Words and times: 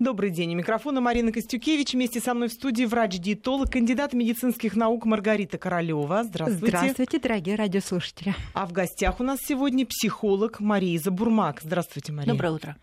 Добрый 0.00 0.30
день. 0.30 0.54
У 0.54 0.56
микрофона 0.56 1.02
Марина 1.02 1.30
Костюкевич. 1.30 1.92
Вместе 1.92 2.20
со 2.20 2.32
мной 2.32 2.48
в 2.48 2.52
студии 2.54 2.84
врач-диетолог, 2.84 3.70
кандидат 3.70 4.14
медицинских 4.14 4.74
наук 4.74 5.04
Маргарита 5.04 5.58
Королева. 5.58 6.24
Здравствуйте. 6.24 6.78
Здравствуйте, 6.78 7.18
дорогие 7.18 7.54
радиослушатели. 7.54 8.34
А 8.54 8.64
в 8.64 8.72
гостях 8.72 9.20
у 9.20 9.24
нас 9.24 9.40
сегодня 9.42 9.84
психолог 9.84 10.58
Мария 10.58 10.98
Забурмак. 10.98 11.60
Здравствуйте, 11.62 12.12
Мария. 12.12 12.32
Доброе 12.32 12.52
утро. 12.52 12.76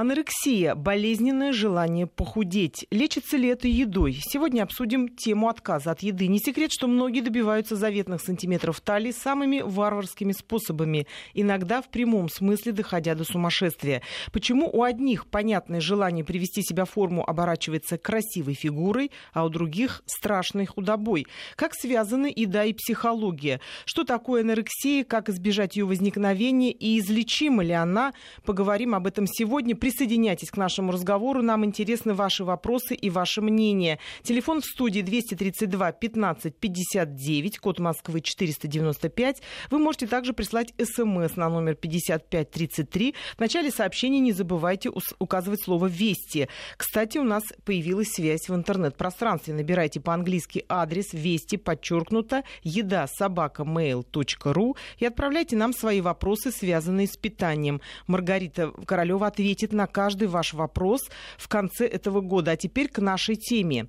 Анорексия– 0.00 0.74
болезненное 0.76 1.52
желание 1.52 2.06
похудеть. 2.06 2.86
Лечится 2.90 3.36
ли 3.36 3.48
это 3.48 3.68
едой? 3.68 4.18
Сегодня 4.22 4.62
обсудим 4.62 5.10
тему 5.10 5.50
отказа 5.50 5.90
от 5.90 6.00
еды. 6.00 6.26
Не 6.26 6.38
секрет, 6.38 6.72
что 6.72 6.86
многие 6.86 7.20
добиваются 7.20 7.76
заветных 7.76 8.22
сантиметров 8.22 8.80
талии 8.80 9.10
самыми 9.10 9.60
варварскими 9.60 10.32
способами, 10.32 11.06
иногда 11.34 11.82
в 11.82 11.90
прямом 11.90 12.30
смысле 12.30 12.72
доходя 12.72 13.14
до 13.14 13.24
сумасшествия. 13.24 14.00
Почему 14.32 14.70
у 14.72 14.84
одних 14.84 15.26
понятное 15.26 15.82
желание 15.82 16.24
привести 16.24 16.62
себя 16.62 16.86
в 16.86 16.90
форму 16.92 17.22
оборачивается 17.22 17.98
красивой 17.98 18.54
фигурой, 18.54 19.10
а 19.34 19.44
у 19.44 19.50
других– 19.50 20.02
страшной 20.06 20.64
худобой? 20.64 21.26
Как 21.56 21.74
связаны 21.74 22.32
еда 22.34 22.64
и 22.64 22.72
психология? 22.72 23.60
Что 23.84 24.04
такое 24.04 24.44
анорексия, 24.44 25.04
как 25.04 25.28
избежать 25.28 25.76
ее 25.76 25.84
возникновения 25.84 26.72
и 26.72 26.98
излечима 26.98 27.62
ли 27.62 27.72
она? 27.72 28.14
Поговорим 28.46 28.94
об 28.94 29.06
этом 29.06 29.26
сегодня 29.26 29.76
Присоединяйтесь 29.90 30.52
к 30.52 30.56
нашему 30.56 30.92
разговору. 30.92 31.42
Нам 31.42 31.64
интересны 31.64 32.14
ваши 32.14 32.44
вопросы 32.44 32.94
и 32.94 33.10
ваше 33.10 33.40
мнение. 33.40 33.98
Телефон 34.22 34.60
в 34.60 34.64
студии 34.64 35.00
232 35.00 35.90
15 35.90 36.54
59, 36.54 37.58
код 37.58 37.80
Москвы 37.80 38.20
495. 38.20 39.42
Вы 39.68 39.78
можете 39.80 40.06
также 40.06 40.32
прислать 40.32 40.72
смс 40.80 41.34
на 41.34 41.48
номер 41.48 41.74
5533. 41.74 43.14
В 43.36 43.40
начале 43.40 43.72
сообщения 43.72 44.20
не 44.20 44.30
забывайте 44.30 44.92
указывать 45.18 45.64
слово 45.64 45.86
«Вести». 45.86 46.48
Кстати, 46.76 47.18
у 47.18 47.24
нас 47.24 47.42
появилась 47.64 48.12
связь 48.12 48.48
в 48.48 48.54
интернет-пространстве. 48.54 49.54
Набирайте 49.54 49.98
по-английски 49.98 50.64
адрес 50.68 51.12
«Вести», 51.12 51.56
подчеркнуто, 51.56 52.44
еда 52.62 53.08
собака 53.08 53.64
mail.ru 53.64 54.76
и 54.98 55.04
отправляйте 55.04 55.56
нам 55.56 55.72
свои 55.72 56.00
вопросы, 56.00 56.52
связанные 56.52 57.08
с 57.08 57.16
питанием. 57.16 57.80
Маргарита 58.06 58.70
Королева 58.86 59.26
ответит 59.26 59.69
ответит 59.70 59.72
на 59.72 59.86
каждый 59.86 60.28
ваш 60.28 60.54
вопрос 60.54 61.00
в 61.38 61.48
конце 61.48 61.86
этого 61.86 62.20
года. 62.20 62.52
А 62.52 62.56
теперь 62.56 62.88
к 62.88 63.00
нашей 63.00 63.36
теме. 63.36 63.86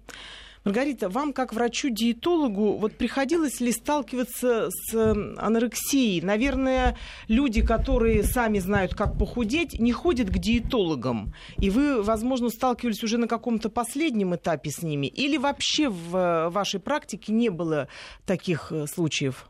Маргарита, 0.63 1.09
вам 1.09 1.33
как 1.33 1.53
врачу-диетологу 1.53 2.77
вот 2.77 2.95
приходилось 2.95 3.61
ли 3.61 3.71
сталкиваться 3.71 4.69
с 4.69 4.93
анорексией? 5.37 6.21
Наверное, 6.21 6.95
люди, 7.27 7.65
которые 7.65 8.23
сами 8.23 8.59
знают, 8.59 8.93
как 8.93 9.17
похудеть, 9.17 9.79
не 9.79 9.91
ходят 9.91 10.29
к 10.29 10.37
диетологам. 10.37 11.33
И 11.57 11.71
вы, 11.71 12.03
возможно, 12.03 12.49
сталкивались 12.49 13.03
уже 13.03 13.17
на 13.17 13.27
каком-то 13.27 13.69
последнем 13.69 14.35
этапе 14.35 14.69
с 14.69 14.83
ними. 14.83 15.07
Или 15.07 15.37
вообще 15.37 15.89
в 15.89 16.49
вашей 16.51 16.79
практике 16.79 17.33
не 17.33 17.49
было 17.49 17.87
таких 18.25 18.71
э, 18.71 18.85
случаев? 18.85 19.49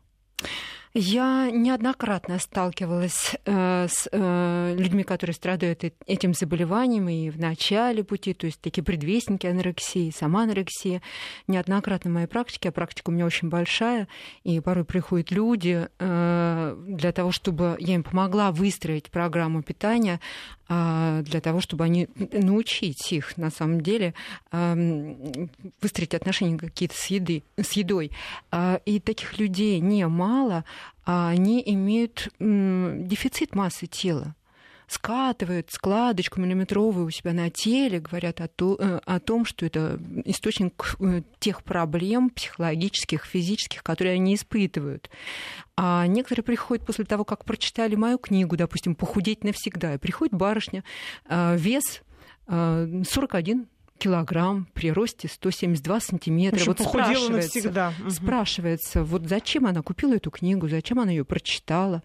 Я 0.94 1.50
неоднократно 1.50 2.38
сталкивалась 2.38 3.38
э, 3.46 3.88
с 3.90 4.10
э, 4.12 4.76
людьми, 4.78 5.04
которые 5.04 5.34
страдают 5.34 5.86
этим 6.06 6.34
заболеванием 6.34 7.08
и 7.08 7.30
в 7.30 7.40
начале 7.40 8.04
пути, 8.04 8.34
то 8.34 8.46
есть 8.46 8.60
такие 8.60 8.84
предвестники 8.84 9.48
анорексии, 9.48 10.12
сама 10.14 10.44
анорексия. 10.44 11.02
Неоднократно 11.48 12.12
в 12.12 12.14
моей 12.14 12.28
практике, 12.28 12.70
а 12.70 12.72
практика 12.74 13.10
у 13.10 13.14
меня 13.14 13.26
очень 13.26 13.48
большая, 13.48 14.10
и 14.44 14.60
порой 14.60 14.84
приходят 14.84 15.32
люди 15.32 15.88
э, 15.98 16.78
для 16.86 17.12
того, 17.14 17.32
чтобы 17.32 17.78
я 17.80 17.96
им 17.96 18.04
помогла 18.04 18.52
выстроить 18.52 19.12
программу 19.12 19.64
питания, 19.64 20.20
э, 20.68 21.22
для 21.24 21.40
того, 21.40 21.62
чтобы 21.62 21.86
они 21.86 22.10
научить 22.34 23.14
их 23.14 23.38
на 23.38 23.50
самом 23.50 23.80
деле 23.80 24.14
э, 24.52 25.38
выстроить 25.82 26.16
отношения 26.16 26.58
какие-то 26.58 26.96
с, 26.98 27.06
еды, 27.06 27.44
с 27.56 27.72
едой. 27.74 28.12
Э, 28.52 28.80
и 28.86 29.00
таких 29.00 29.40
людей 29.40 29.80
немало, 29.80 30.66
а 30.66 30.66
они 31.04 31.62
имеют 31.66 32.30
дефицит 32.40 33.56
массы 33.56 33.88
тела 33.88 34.36
скатывают 34.92 35.72
складочку 35.72 36.42
миллиметровую 36.42 37.06
у 37.06 37.10
себя 37.10 37.32
на 37.32 37.50
теле, 37.50 38.02
говорят 38.02 38.42
о, 38.42 38.50
то, 38.50 38.76
э, 38.78 39.00
о 39.06 39.22
том, 39.22 39.46
что 39.46 39.66
это 39.66 39.98
источник 40.26 40.98
э, 41.00 41.22
тех 41.40 41.64
проблем 41.64 42.30
психологических, 42.30 43.24
физических, 43.24 43.84
которые 43.84 44.16
они 44.16 44.36
испытывают. 44.36 45.10
А 45.78 46.06
некоторые 46.08 46.44
приходят 46.44 46.86
после 46.86 47.06
того, 47.06 47.24
как 47.24 47.46
прочитали 47.46 47.96
мою 47.96 48.18
книгу, 48.18 48.58
допустим, 48.58 48.96
«Похудеть 48.96 49.46
навсегда», 49.46 49.94
и 49.94 49.98
приходит 49.98 50.34
барышня, 50.34 50.84
э, 51.30 51.56
вес 51.58 52.02
41 52.48 53.68
килограмм 54.02 54.68
при 54.74 54.92
росте 54.92 55.28
172 55.28 56.00
сантиметра. 56.00 56.58
Общем, 56.58 56.74
вот 56.74 56.88
спрашивается, 56.88 57.56
навсегда. 57.56 57.94
спрашивается, 58.10 59.04
вот 59.04 59.28
зачем 59.28 59.68
она 59.68 59.84
купила 59.84 60.16
эту 60.16 60.32
книгу, 60.32 60.68
зачем 60.68 61.00
она 61.00 61.12
ее 61.12 61.24
прочитала. 61.24 62.02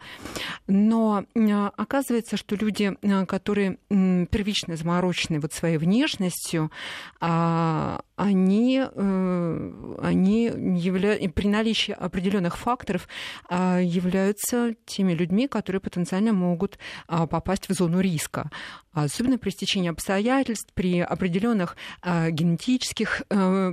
Но 0.66 1.24
а, 1.34 1.72
оказывается, 1.74 2.36
что 2.36 2.54
люди, 2.54 2.94
а, 3.02 3.24
которые 3.24 3.78
первично 3.88 4.76
заморочены 4.76 5.40
вот 5.40 5.54
своей 5.54 5.78
внешностью, 5.78 6.70
а, 7.18 8.02
они, 8.16 8.82
э, 8.82 9.96
они 10.02 10.44
явля... 10.44 11.16
при 11.28 11.48
наличии 11.48 11.92
определенных 11.92 12.56
факторов 12.56 13.08
являются 13.48 14.74
теми 14.84 15.12
людьми, 15.12 15.48
которые 15.48 15.80
потенциально 15.80 16.32
могут 16.32 16.78
попасть 17.06 17.68
в 17.68 17.72
зону 17.72 18.00
риска. 18.00 18.50
Особенно 18.96 19.36
при 19.36 19.50
стечении 19.50 19.90
обстоятельств, 19.90 20.70
при 20.72 21.00
определенных 21.00 21.76
а, 22.00 22.30
генетических 22.30 23.24
а, 23.28 23.72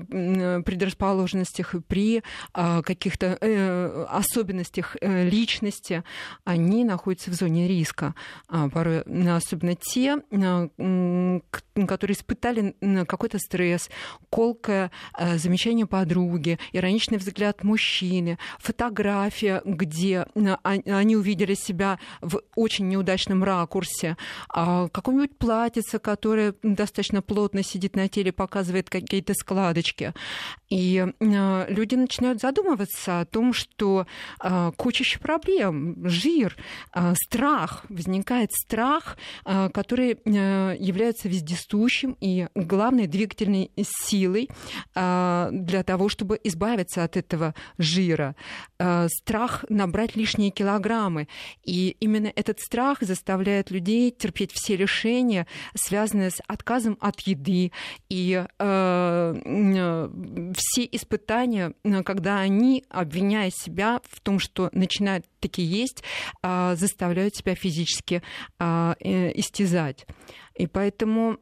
предрасположенностях, 0.61 1.75
при 1.87 2.23
а, 2.53 2.81
каких-то 2.81 3.37
э, 3.39 4.05
особенностях 4.09 4.97
э, 4.99 5.29
личности, 5.29 6.03
они 6.43 6.83
находятся 6.83 7.31
в 7.31 7.35
зоне 7.35 7.69
риска. 7.69 8.15
Порой 8.49 9.01
особенно 9.29 9.75
те, 9.75 10.17
которые 11.87 12.15
испытали 12.15 12.75
какой-то 13.05 13.39
стресс, 13.39 13.89
колкое 14.33 14.89
замечание 15.35 15.85
подруги, 15.85 16.57
ироничный 16.71 17.19
взгляд 17.19 17.63
мужчины, 17.63 18.39
фотография, 18.57 19.61
где 19.63 20.25
они 20.63 21.15
увидели 21.15 21.53
себя 21.53 21.99
в 22.21 22.41
очень 22.55 22.87
неудачном 22.87 23.43
ракурсе, 23.43 24.17
какое-нибудь 24.49 25.37
платьице, 25.37 25.99
которое 25.99 26.55
достаточно 26.63 27.21
плотно 27.21 27.63
сидит 27.63 27.95
на 27.95 28.07
теле 28.07 28.31
показывает 28.31 28.89
какие-то 28.89 29.33
складочки. 29.33 30.13
И 30.69 31.05
э, 31.19 31.65
люди 31.69 31.93
начинают 31.93 32.41
задумываться 32.41 33.19
о 33.19 33.25
том, 33.25 33.53
что 33.53 34.07
э, 34.43 34.71
куча 34.75 35.19
проблем, 35.19 36.07
жир, 36.07 36.55
э, 36.95 37.13
страх, 37.15 37.85
возникает 37.89 38.51
страх, 38.51 39.17
который 39.45 40.17
является 40.23 41.27
вездесущим 41.27 42.15
и 42.21 42.47
главной 42.55 43.07
двигательной 43.07 43.71
силой 43.77 44.22
для 44.93 45.83
того, 45.85 46.09
чтобы 46.09 46.39
избавиться 46.43 47.03
от 47.03 47.17
этого 47.17 47.53
жира. 47.77 48.35
Страх 49.07 49.65
набрать 49.69 50.15
лишние 50.15 50.51
килограммы. 50.51 51.27
И 51.63 51.95
именно 51.99 52.31
этот 52.35 52.59
страх 52.59 53.01
заставляет 53.01 53.71
людей 53.71 54.11
терпеть 54.11 54.51
все 54.53 54.75
лишения, 54.75 55.47
связанные 55.75 56.29
с 56.29 56.41
отказом 56.47 56.97
от 56.99 57.21
еды, 57.21 57.71
и 58.09 58.45
э, 58.59 59.33
все 60.55 60.89
испытания, 60.91 61.73
когда 62.05 62.39
они, 62.39 62.83
обвиняя 62.89 63.49
себя 63.51 64.01
в 64.09 64.19
том, 64.21 64.39
что 64.39 64.69
начинают 64.71 65.25
таки 65.39 65.61
есть, 65.61 66.03
заставляют 66.41 67.35
себя 67.35 67.55
физически 67.55 68.21
э, 68.59 68.93
истязать. 69.35 70.05
И 70.55 70.67
поэтому 70.67 71.37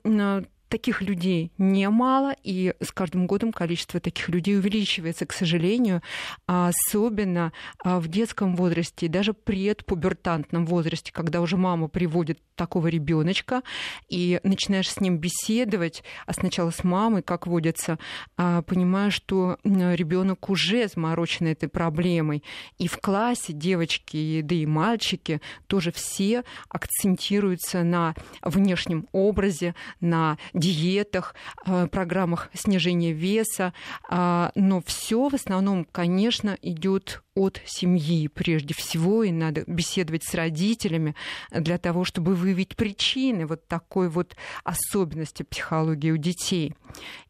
таких 0.72 1.02
людей 1.02 1.52
немало, 1.58 2.34
и 2.44 2.74
с 2.80 2.92
каждым 2.92 3.28
годом 3.28 3.52
количество 3.52 4.00
таких 4.00 4.30
людей 4.30 4.58
увеличивается, 4.58 5.26
к 5.26 5.34
сожалению, 5.34 6.02
особенно 6.48 7.52
а, 7.84 8.00
в 8.00 8.08
детском 8.08 8.56
возрасте, 8.56 9.10
даже 9.10 9.34
предпубертантном 9.34 10.66
возрасте, 10.66 11.12
когда 11.12 11.42
уже 11.42 11.58
мама 11.58 11.90
приводит 11.90 12.40
такого 12.56 12.88
ребеночка, 12.88 13.64
и 14.08 14.40
начинаешь 14.44 14.90
с 14.90 15.02
ним 15.02 15.18
беседовать, 15.18 16.04
а 16.26 16.34
сначала 16.34 16.72
с 16.72 16.86
мамой, 16.86 17.22
как 17.22 17.48
водится, 17.48 18.00
а, 18.38 18.62
понимая, 18.62 19.12
что 19.12 19.58
ребенок 19.64 20.50
уже 20.50 20.88
заморочен 20.88 21.48
этой 21.48 21.68
проблемой. 21.68 22.44
И 22.78 22.88
в 22.88 22.98
классе 22.98 23.52
девочки, 23.52 24.42
да 24.42 24.56
и 24.56 24.66
мальчики 24.66 25.42
тоже 25.68 25.92
все 25.92 26.46
акцентируются 26.70 27.84
на 27.84 28.16
внешнем 28.42 29.08
образе, 29.12 29.76
на 30.00 30.38
диетах, 30.62 31.36
э, 31.66 31.88
программах 31.88 32.50
снижения 32.54 33.12
веса, 33.12 33.74
а, 34.10 34.52
но 34.56 34.82
все 34.86 35.28
в 35.28 35.36
основном, 35.36 35.86
конечно, 35.92 36.58
идет 36.62 37.24
от 37.34 37.62
семьи 37.66 38.28
прежде 38.28 38.74
всего, 38.74 39.24
и 39.24 39.32
надо 39.32 39.64
беседовать 39.66 40.24
с 40.24 40.34
родителями 40.34 41.16
для 41.52 41.78
того, 41.78 42.04
чтобы 42.04 42.36
выявить 42.36 42.76
причины 42.76 43.46
вот 43.46 43.68
такой 43.68 44.10
вот 44.10 44.36
особенности 44.64 45.44
психологии 45.44 46.12
у 46.12 46.18
детей. 46.18 46.76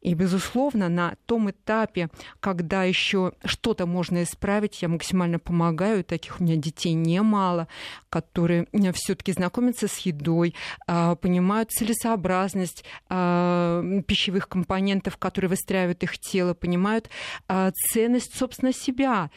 И, 0.00 0.14
безусловно, 0.14 0.88
на 0.88 1.14
том 1.26 1.50
этапе, 1.50 2.08
когда 2.40 2.82
еще 2.82 3.32
что-то 3.44 3.86
можно 3.86 4.24
исправить, 4.24 4.82
я 4.82 4.88
максимально 4.88 5.38
помогаю. 5.38 6.02
Таких 6.02 6.40
у 6.40 6.44
меня 6.44 6.56
детей 6.56 6.94
немало, 6.94 7.68
которые 8.10 8.66
э, 8.72 8.92
все-таки 8.92 9.32
знакомятся 9.32 9.86
с 9.86 9.98
едой, 9.98 10.54
а, 10.86 11.14
понимают 11.14 11.70
целесообразность 11.70 12.84
а, 13.08 13.82
пищевых 14.06 14.48
компонентов, 14.48 15.16
которые 15.16 15.48
выстраивают 15.50 16.02
их 16.02 16.18
тело, 16.18 16.54
понимают 16.54 17.08
ценность, 17.92 18.36
собственно, 18.36 18.72
себя. 18.72 19.30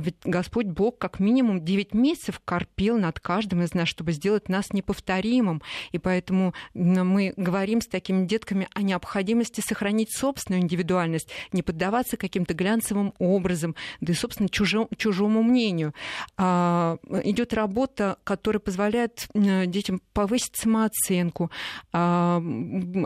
Ведь 0.00 0.16
Господь 0.24 0.66
Бог 0.66 0.98
как 0.98 1.20
минимум 1.20 1.64
9 1.64 1.94
месяцев 1.94 2.40
корпел 2.44 2.98
над 2.98 3.20
каждым 3.20 3.62
из 3.62 3.74
нас, 3.74 3.88
чтобы 3.88 4.12
сделать 4.12 4.48
нас 4.48 4.72
неповторимым. 4.72 5.62
И 5.92 5.98
поэтому 5.98 6.54
мы 6.74 7.32
говорим 7.36 7.80
с 7.80 7.86
такими 7.86 8.26
детками 8.26 8.68
о 8.74 8.82
необходимости 8.82 9.60
сохранить 9.60 10.14
собственную 10.14 10.62
индивидуальность, 10.62 11.30
не 11.52 11.62
поддаваться 11.62 12.16
каким-то 12.16 12.54
глянцевым 12.54 13.14
образом, 13.18 13.74
да 14.00 14.12
и, 14.12 14.16
собственно, 14.16 14.48
чужому, 14.48 14.88
чужому 14.96 15.42
мнению. 15.42 15.94
А, 16.36 16.98
идет 17.22 17.54
работа, 17.54 18.18
которая 18.24 18.60
позволяет 18.60 19.28
детям 19.34 20.00
повысить 20.12 20.56
самооценку, 20.56 21.50
а, 21.92 22.42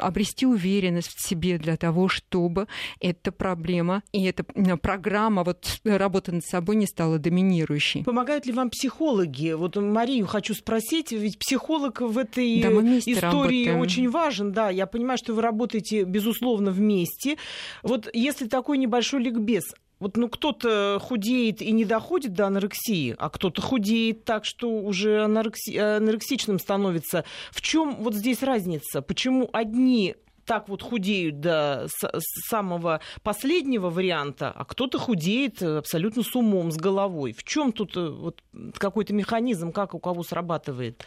обрести 0.00 0.46
уверенность 0.46 1.14
в 1.14 1.26
себе 1.26 1.58
для 1.58 1.76
того, 1.76 2.08
чтобы 2.08 2.66
эта 3.00 3.32
проблема 3.32 4.02
и 4.12 4.24
эта 4.24 4.44
программа 4.76 5.44
вот, 5.44 5.80
работы 5.84 6.32
над 6.32 6.44
собой 6.44 6.76
не 6.78 6.86
стала 6.86 7.18
доминирующей. 7.18 8.04
Помогают 8.04 8.46
ли 8.46 8.52
вам 8.52 8.70
психологи? 8.70 9.52
Вот 9.52 9.76
Марию 9.76 10.26
хочу 10.26 10.54
спросить, 10.54 11.12
ведь 11.12 11.38
психолог 11.38 12.00
в 12.00 12.16
этой 12.18 12.62
да, 12.62 12.68
истории 12.70 13.64
работаем. 13.64 13.80
очень 13.80 14.08
важен. 14.08 14.52
Да, 14.52 14.70
я 14.70 14.86
понимаю, 14.86 15.18
что 15.18 15.34
вы 15.34 15.42
работаете, 15.42 16.04
безусловно, 16.04 16.70
вместе. 16.70 17.36
Вот 17.82 18.08
если 18.12 18.46
такой 18.46 18.78
небольшой 18.78 19.22
ликбез, 19.22 19.64
вот 20.00 20.16
ну 20.16 20.28
кто-то 20.28 20.98
худеет 21.02 21.60
и 21.60 21.72
не 21.72 21.84
доходит 21.84 22.32
до 22.32 22.46
анорексии, 22.46 23.16
а 23.18 23.30
кто-то 23.30 23.60
худеет 23.60 24.24
так, 24.24 24.44
что 24.44 24.70
уже 24.70 25.24
анорекси... 25.24 25.76
анорексичным 25.76 26.58
становится. 26.58 27.24
В 27.50 27.60
чем 27.60 27.96
вот 27.96 28.14
здесь 28.14 28.42
разница? 28.42 29.02
Почему 29.02 29.48
одни 29.52 30.14
так 30.48 30.68
вот 30.68 30.82
худеют 30.82 31.40
до 31.40 31.86
самого 32.48 33.00
последнего 33.22 33.90
варианта, 33.90 34.50
а 34.50 34.64
кто-то 34.64 34.98
худеет 34.98 35.62
абсолютно 35.62 36.22
с 36.22 36.34
умом, 36.34 36.72
с 36.72 36.76
головой. 36.76 37.32
В 37.32 37.44
чем 37.44 37.70
тут 37.70 37.96
э, 37.96 38.08
вот 38.08 38.42
какой-то 38.78 39.12
механизм, 39.12 39.72
как 39.72 39.94
у 39.94 39.98
кого 39.98 40.22
срабатывает? 40.22 41.06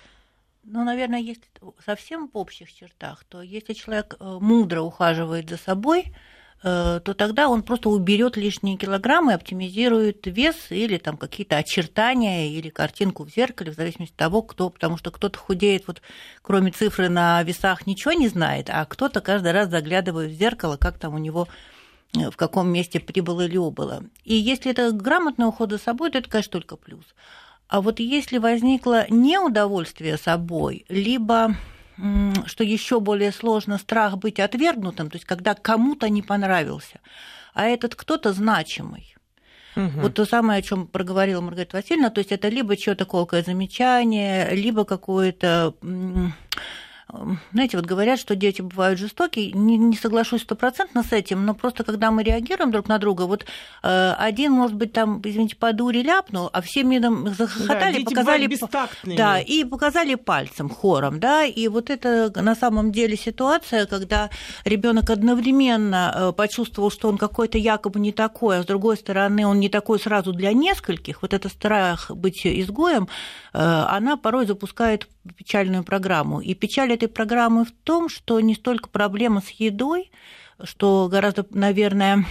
Ну, 0.63 0.83
наверное, 0.83 1.19
если 1.19 1.43
совсем 1.83 2.29
в 2.31 2.37
общих 2.37 2.71
чертах, 2.71 3.23
то 3.23 3.41
если 3.41 3.73
человек 3.73 4.15
э, 4.19 4.37
мудро 4.39 4.81
ухаживает 4.81 5.49
за 5.49 5.57
собой, 5.57 6.05
Э, 6.05 6.15
то 6.61 7.15
тогда 7.17 7.49
он 7.49 7.63
просто 7.63 7.89
уберет 7.89 8.37
лишние 8.37 8.77
килограммы, 8.77 9.33
оптимизирует 9.33 10.27
вес 10.27 10.55
или 10.69 10.97
там 10.97 11.17
какие-то 11.17 11.57
очертания 11.57 12.49
или 12.49 12.69
картинку 12.69 13.25
в 13.25 13.29
зеркале, 13.29 13.71
в 13.71 13.75
зависимости 13.75 14.13
от 14.13 14.17
того, 14.17 14.43
кто, 14.43 14.69
потому 14.69 14.97
что 14.97 15.09
кто-то 15.09 15.39
худеет, 15.39 15.87
вот 15.87 16.03
кроме 16.43 16.71
цифры 16.71 17.09
на 17.09 17.41
весах 17.41 17.87
ничего 17.87 18.13
не 18.13 18.27
знает, 18.27 18.69
а 18.69 18.85
кто-то 18.85 19.21
каждый 19.21 19.53
раз 19.53 19.69
заглядывает 19.69 20.31
в 20.31 20.35
зеркало, 20.35 20.77
как 20.77 20.99
там 20.99 21.15
у 21.15 21.17
него 21.17 21.47
э, 22.15 22.29
в 22.29 22.37
каком 22.37 22.69
месте 22.69 22.99
прибыло 22.99 23.41
или 23.41 23.57
убыло. 23.57 24.03
И 24.23 24.35
если 24.35 24.69
это 24.69 24.91
грамотный 24.91 25.47
уход 25.47 25.71
за 25.71 25.79
собой, 25.79 26.11
то 26.11 26.19
это, 26.19 26.29
конечно, 26.29 26.51
только 26.51 26.75
плюс. 26.75 27.05
А 27.69 27.81
вот 27.81 27.99
если 27.99 28.37
возникло 28.37 29.07
неудовольствие 29.09 30.17
собой, 30.17 30.85
либо 30.89 31.55
что 32.45 32.63
еще 32.63 32.99
более 32.99 33.31
сложно, 33.31 33.77
страх 33.77 34.17
быть 34.17 34.39
отвергнутым, 34.39 35.09
то 35.09 35.15
есть 35.15 35.25
когда 35.25 35.53
кому-то 35.53 36.09
не 36.09 36.21
понравился, 36.21 36.99
а 37.53 37.65
этот 37.65 37.95
кто-то 37.95 38.33
значимый. 38.33 39.15
Угу. 39.75 40.01
Вот 40.01 40.13
то 40.15 40.25
самое, 40.25 40.59
о 40.59 40.61
чем 40.61 40.87
проговорила 40.87 41.41
Маргарита 41.41 41.77
Васильевна, 41.77 42.09
то 42.09 42.19
есть 42.19 42.31
это 42.31 42.49
либо 42.49 42.75
чье-то 42.75 43.05
колкое 43.05 43.41
замечание, 43.41 44.53
либо 44.53 44.83
какое-то 44.83 45.75
знаете, 47.51 47.77
вот 47.77 47.85
говорят, 47.85 48.19
что 48.19 48.35
дети 48.35 48.61
бывают 48.61 48.99
жестокие, 48.99 49.51
не, 49.51 49.77
не 49.77 49.95
соглашусь 49.95 50.41
стопроцентно 50.41 51.03
с 51.03 51.11
этим, 51.11 51.45
но 51.45 51.53
просто 51.53 51.83
когда 51.83 52.11
мы 52.11 52.23
реагируем 52.23 52.71
друг 52.71 52.87
на 52.87 52.97
друга, 52.97 53.23
вот 53.23 53.45
э, 53.83 54.13
один, 54.17 54.53
может 54.53 54.75
быть, 54.75 54.93
там, 54.93 55.21
извините, 55.23 55.55
по 55.55 55.73
дуре 55.73 56.03
ляпнул, 56.03 56.49
а 56.53 56.61
все 56.61 56.83
миром 56.83 57.33
захохотали, 57.33 57.99
да, 57.99 58.05
показали... 58.05 58.47
Да, 59.17 59.39
и 59.39 59.63
показали 59.63 60.15
пальцем, 60.15 60.69
хором, 60.69 61.19
да, 61.19 61.43
и 61.43 61.67
вот 61.67 61.89
это 61.89 62.31
на 62.41 62.55
самом 62.55 62.91
деле 62.91 63.17
ситуация, 63.17 63.85
когда 63.85 64.29
ребенок 64.63 65.09
одновременно 65.09 66.13
э, 66.13 66.31
почувствовал, 66.31 66.91
что 66.91 67.09
он 67.09 67.17
какой-то 67.17 67.57
якобы 67.57 67.99
не 67.99 68.11
такой, 68.11 68.59
а 68.59 68.63
с 68.63 68.65
другой 68.65 68.97
стороны 68.97 69.45
он 69.45 69.59
не 69.59 69.69
такой 69.69 69.99
сразу 69.99 70.33
для 70.33 70.53
нескольких, 70.53 71.21
вот 71.21 71.33
это 71.33 71.49
страх 71.49 72.11
быть 72.11 72.45
изгоем, 72.45 73.07
э, 73.53 73.59
она 73.59 74.17
порой 74.17 74.45
запускает 74.45 75.07
печальную 75.35 75.83
программу. 75.83 76.41
И 76.41 76.53
печаль 76.53 76.91
этой 77.01 77.11
программы 77.11 77.65
в 77.65 77.71
том, 77.71 78.09
что 78.09 78.39
не 78.39 78.55
столько 78.55 78.89
проблема 78.89 79.41
с 79.41 79.49
едой, 79.51 80.11
что 80.63 81.07
гораздо, 81.09 81.45
наверное, 81.51 82.25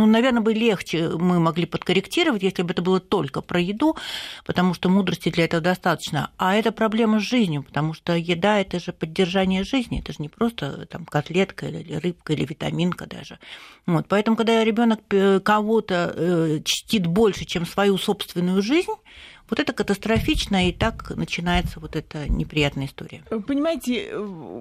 ну, 0.00 0.06
наверное, 0.06 0.40
бы 0.40 0.54
легче 0.54 1.10
мы 1.10 1.40
могли 1.40 1.66
подкорректировать, 1.66 2.42
если 2.42 2.62
бы 2.62 2.72
это 2.72 2.80
было 2.80 3.00
только 3.00 3.42
про 3.42 3.60
еду, 3.60 3.96
потому 4.46 4.72
что 4.72 4.88
мудрости 4.88 5.28
для 5.28 5.44
этого 5.44 5.60
достаточно. 5.60 6.30
А 6.38 6.54
это 6.54 6.72
проблема 6.72 7.20
с 7.20 7.24
жизнью, 7.24 7.62
потому 7.62 7.92
что 7.92 8.14
еда– 8.14 8.60
это 8.60 8.80
же 8.80 8.92
поддержание 8.92 9.62
жизни, 9.62 10.00
это 10.00 10.12
же 10.12 10.18
не 10.20 10.30
просто 10.30 10.86
там, 10.86 11.04
котлетка 11.04 11.66
или 11.66 11.94
рыбка 11.96 12.32
или 12.32 12.46
витаминка 12.46 13.06
даже. 13.06 13.38
Вот. 13.84 14.06
Поэтому, 14.08 14.36
когда 14.36 14.64
ребенок 14.64 15.00
э, 15.10 15.40
кого-то 15.40 16.14
э, 16.16 16.60
чтит 16.64 17.06
больше, 17.06 17.44
чем 17.44 17.66
свою 17.66 17.98
собственную 17.98 18.62
жизнь, 18.62 18.94
вот 19.50 19.58
это 19.58 19.72
катастрофично, 19.72 20.68
и 20.68 20.72
так 20.72 21.10
начинается 21.16 21.80
вот 21.80 21.96
эта 21.96 22.28
неприятная 22.30 22.86
история. 22.86 23.22
Понимаете, 23.46 24.10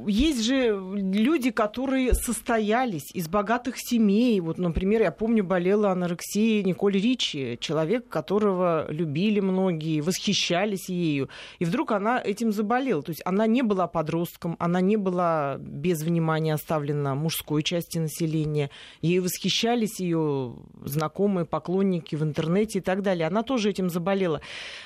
есть 0.08 0.44
же 0.44 0.78
люди, 0.96 1.52
которые 1.52 2.14
состоялись 2.14 3.12
из 3.14 3.28
богатых 3.28 3.76
семей. 3.78 4.40
Вот, 4.40 4.58
например, 4.58 5.02
я 5.02 5.12
помню, 5.12 5.44
болела 5.44 5.92
анорексией 5.92 6.64
Николь 6.64 6.94
Ричи, 6.94 7.58
человек, 7.62 8.10
которого 8.10 8.88
любили 8.90 9.40
многие, 9.40 10.02
восхищались 10.02 10.90
ею. 10.90 11.30
И 11.60 11.66
вдруг 11.66 11.92
она 11.92 12.20
этим 12.20 12.52
заболела. 12.52 13.04
То 13.04 13.12
есть 13.12 13.22
она 13.26 13.46
не 13.46 13.62
была 13.62 13.88
подростком, 13.88 14.56
она 14.60 14.82
не 14.82 14.98
была 14.98 15.58
без 15.60 16.02
внимания 16.02 16.54
оставлена 16.54 17.14
мужской 17.16 17.62
части 17.62 18.00
населения. 18.00 18.72
Ей 19.02 19.20
восхищались 19.20 20.00
ее 20.00 20.56
знакомые, 20.84 21.46
поклонники 21.46 22.16
в 22.16 22.24
интернете 22.24 22.80
и 22.80 22.82
так 22.82 23.04
далее. 23.04 23.28
Она 23.28 23.44
тоже 23.44 23.70
этим 23.70 23.90
заболела. 23.90 24.42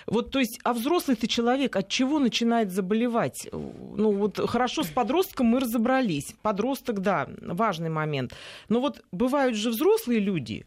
Вот, 0.07 0.31
то 0.31 0.39
есть, 0.39 0.59
а 0.63 0.73
взрослый 0.73 1.15
ты 1.15 1.27
человек 1.27 1.75
от 1.75 1.88
чего 1.88 2.19
начинает 2.19 2.71
заболевать? 2.71 3.47
Ну, 3.51 4.12
вот 4.12 4.39
хорошо, 4.50 4.83
с 4.83 4.88
подростком 4.88 5.47
мы 5.47 5.59
разобрались. 5.59 6.35
Подросток, 6.41 7.01
да, 7.01 7.27
важный 7.41 7.89
момент. 7.89 8.33
Но 8.69 8.79
вот 8.79 9.03
бывают 9.12 9.55
же 9.55 9.69
взрослые 9.69 10.19
люди, 10.19 10.65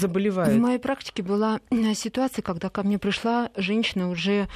заболевают. 0.00 0.54
В 0.54 0.60
моей 0.60 0.78
практике 0.78 1.22
была 1.22 1.60
э, 1.70 1.94
ситуация, 1.94 2.42
когда 2.42 2.70
ко 2.70 2.82
мне 2.82 2.98
пришла 2.98 3.50
женщина 3.56 4.10
уже 4.10 4.48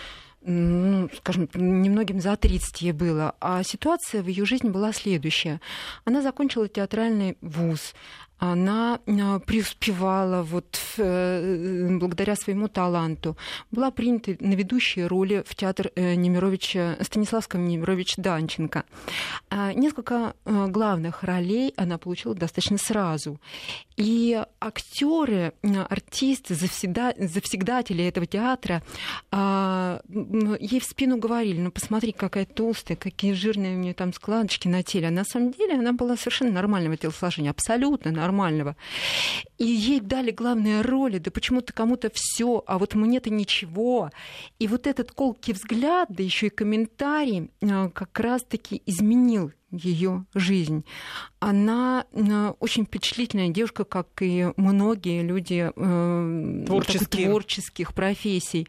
ну, 0.43 1.11
скажем, 1.19 1.49
немногим 1.55 2.21
за 2.21 2.37
30 2.37 2.81
ей 2.81 2.93
было. 2.93 3.35
А 3.41 3.63
ситуация 3.63 4.23
в 4.23 4.27
ее 4.27 4.47
жизни 4.47 4.71
была 4.71 4.93
следующая. 4.93 5.61
Она 6.05 6.23
закончила 6.23 6.67
театральный 6.67 7.37
вуз, 7.43 7.95
она 8.41 9.01
а, 9.07 9.39
преуспевала 9.39 10.43
вот 10.43 10.81
э, 10.97 11.99
благодаря 11.99 12.35
своему 12.37 12.69
таланту. 12.69 13.37
Была 13.71 13.91
принята 13.91 14.35
на 14.41 14.55
ведущие 14.55 15.07
роли 15.07 15.45
в 15.47 15.55
театр 15.55 15.93
э, 15.95 16.15
Немировича, 16.15 16.97
Станиславского 17.03 17.61
Немировича 17.61 18.23
Данченко. 18.23 18.85
А, 19.51 19.75
несколько 19.75 20.35
э, 20.47 20.67
главных 20.69 21.23
ролей 21.23 21.75
она 21.77 21.99
получила 21.99 22.35
достаточно 22.35 22.79
сразу. 22.79 23.39
И 23.99 24.43
актеры, 24.59 25.53
артисты, 25.91 26.55
завсегда, 26.55 27.13
завсегдатели 27.19 28.03
этого 28.03 28.25
театра 28.25 28.83
а, 29.31 30.01
ей 30.09 30.81
в 30.81 30.85
спину 30.85 31.19
говорили, 31.19 31.61
ну 31.61 31.71
посмотри, 31.71 32.13
какая 32.13 32.47
толстая, 32.47 32.97
какие 32.97 33.35
жирные 33.35 33.77
у 33.77 33.79
нее 33.79 33.93
там 33.93 34.15
складочки 34.15 34.67
на 34.67 34.83
теле. 34.83 35.09
А 35.09 35.11
на 35.11 35.25
самом 35.25 35.53
деле 35.53 35.75
она 35.75 35.93
была 35.93 36.17
совершенно 36.17 36.53
нормального 36.53 36.97
телосложения, 36.97 37.51
абсолютно 37.51 38.11
нормального 38.11 38.30
нормального. 38.31 38.77
И 39.59 39.65
ей 39.65 40.01
дали 40.01 40.31
главные 40.31 40.81
роли, 40.81 41.19
да 41.19 41.31
почему-то 41.31 41.73
кому-то 41.73 42.11
все, 42.15 42.63
а 42.67 42.79
вот 42.79 42.95
мне-то 42.95 43.31
ничего. 43.31 44.11
И 44.59 44.69
вот 44.69 44.87
этот 44.87 45.13
колкий 45.13 45.53
взгляд, 45.53 46.09
да 46.09 46.23
еще 46.23 46.47
и 46.47 46.51
комментарий 46.51 47.51
а, 47.63 47.91
как 47.91 48.19
раз-таки 48.19 48.83
изменил 48.87 49.53
ее 49.71 50.25
жизнь. 50.35 50.85
она 51.39 52.05
очень 52.59 52.87
впечатлительная 52.87 53.51
девушка, 53.51 53.85
как 53.85 54.09
и 54.21 54.53
многие 54.57 55.23
люди 55.23 55.71
творческих. 56.67 57.27
творческих 57.27 57.95
профессий. 57.95 58.67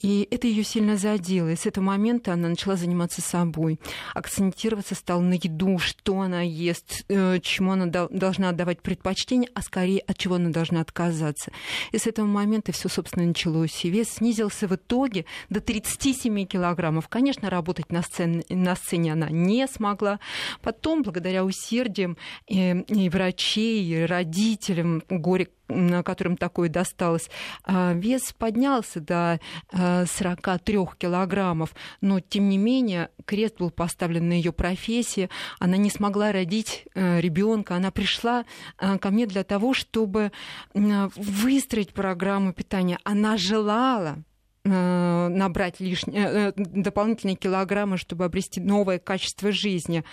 И 0.00 0.28
это 0.30 0.46
ее 0.46 0.62
сильно 0.62 0.96
задело. 0.96 1.50
И 1.50 1.56
с 1.56 1.66
этого 1.66 1.84
момента 1.84 2.32
она 2.32 2.48
начала 2.48 2.76
заниматься 2.76 3.22
собой. 3.22 3.80
Акцентироваться 4.14 4.94
стала 4.94 5.20
на 5.20 5.34
еду, 5.34 5.78
что 5.78 6.20
она 6.20 6.42
ест, 6.42 7.04
чему 7.08 7.72
она 7.72 7.86
должна 7.86 8.50
отдавать 8.50 8.82
предпочтение, 8.82 9.50
а 9.54 9.62
скорее 9.62 10.00
от 10.00 10.18
чего 10.18 10.34
она 10.36 10.50
должна 10.50 10.80
отказаться. 10.80 11.50
И 11.92 11.98
с 11.98 12.06
этого 12.06 12.26
момента 12.26 12.72
все, 12.72 12.88
собственно, 12.88 13.26
началось. 13.26 13.84
И 13.84 13.90
вес 13.90 14.10
снизился 14.10 14.68
в 14.68 14.74
итоге 14.74 15.24
до 15.48 15.60
37 15.60 16.44
килограммов. 16.46 17.08
Конечно, 17.08 17.50
работать 17.50 17.90
на 17.90 18.02
сцене, 18.02 18.44
на 18.48 18.76
сцене 18.76 19.12
она 19.14 19.30
не 19.30 19.66
смогла. 19.66 20.20
Потом, 20.62 21.02
благодаря 21.02 21.44
усердиям 21.44 22.16
и, 22.46 22.84
и 22.88 23.08
врачей, 23.08 23.82
и 23.84 24.04
родителям, 24.04 25.02
горе 25.08 25.48
которым 25.68 26.36
такое 26.36 26.68
досталось, 26.68 27.28
а, 27.64 27.92
вес 27.92 28.32
поднялся 28.36 29.00
до 29.00 29.40
43 29.72 30.76
а, 30.76 30.86
килограммов, 30.96 31.74
но 32.00 32.20
тем 32.20 32.48
не 32.48 32.58
менее 32.58 33.10
крест 33.24 33.56
был 33.58 33.70
поставлен 33.70 34.28
на 34.28 34.34
ее 34.34 34.52
профессии, 34.52 35.28
она 35.58 35.76
не 35.76 35.90
смогла 35.90 36.32
родить 36.32 36.86
э, 36.94 37.20
ребенка, 37.20 37.76
она 37.76 37.90
пришла 37.90 38.44
а, 38.78 38.98
ко 38.98 39.10
мне 39.10 39.26
для 39.26 39.44
того, 39.44 39.74
чтобы 39.74 40.32
выстроить 40.74 41.92
программу 41.92 42.52
питания. 42.52 42.98
Она 43.04 43.36
желала 43.36 44.18
э, 44.64 45.28
набрать 45.28 45.80
лишние, 45.80 46.26
э, 46.26 46.52
дополнительные 46.56 47.36
килограммы, 47.36 47.96
чтобы 47.96 48.24
обрести 48.24 48.60
новое 48.60 48.98
качество 48.98 49.52
жизни. 49.52 50.04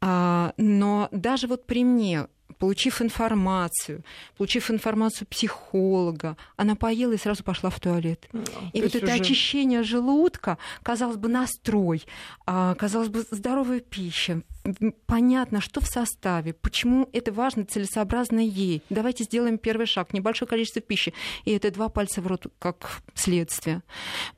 Но 0.00 1.08
даже 1.10 1.46
вот 1.46 1.66
при 1.66 1.84
мне 1.84 2.26
получив 2.64 3.02
информацию, 3.02 4.02
получив 4.38 4.70
информацию 4.70 5.26
психолога, 5.26 6.36
она 6.56 6.74
поела 6.74 7.12
и 7.12 7.18
сразу 7.18 7.44
пошла 7.44 7.68
в 7.68 7.78
туалет. 7.78 8.28
Ну, 8.32 8.42
и 8.72 8.82
вот 8.82 8.94
это 8.94 9.04
уже... 9.04 9.14
очищение 9.14 9.82
желудка, 9.82 10.56
казалось 10.82 11.16
бы, 11.16 11.28
настрой, 11.28 12.02
а, 12.46 12.74
казалось 12.74 13.08
бы, 13.08 13.24
здоровая 13.30 13.80
пища, 13.80 14.40
понятно, 15.06 15.60
что 15.60 15.80
в 15.80 15.86
составе, 15.86 16.52
почему 16.52 17.08
это 17.12 17.32
важно, 17.32 17.64
целесообразно 17.64 18.40
ей. 18.40 18.82
Давайте 18.90 19.24
сделаем 19.24 19.58
первый 19.58 19.86
шаг, 19.86 20.12
небольшое 20.12 20.48
количество 20.48 20.80
пищи, 20.80 21.12
и 21.44 21.52
это 21.52 21.70
два 21.70 21.88
пальца 21.88 22.20
в 22.20 22.26
рот 22.26 22.46
как 22.58 23.02
следствие. 23.14 23.82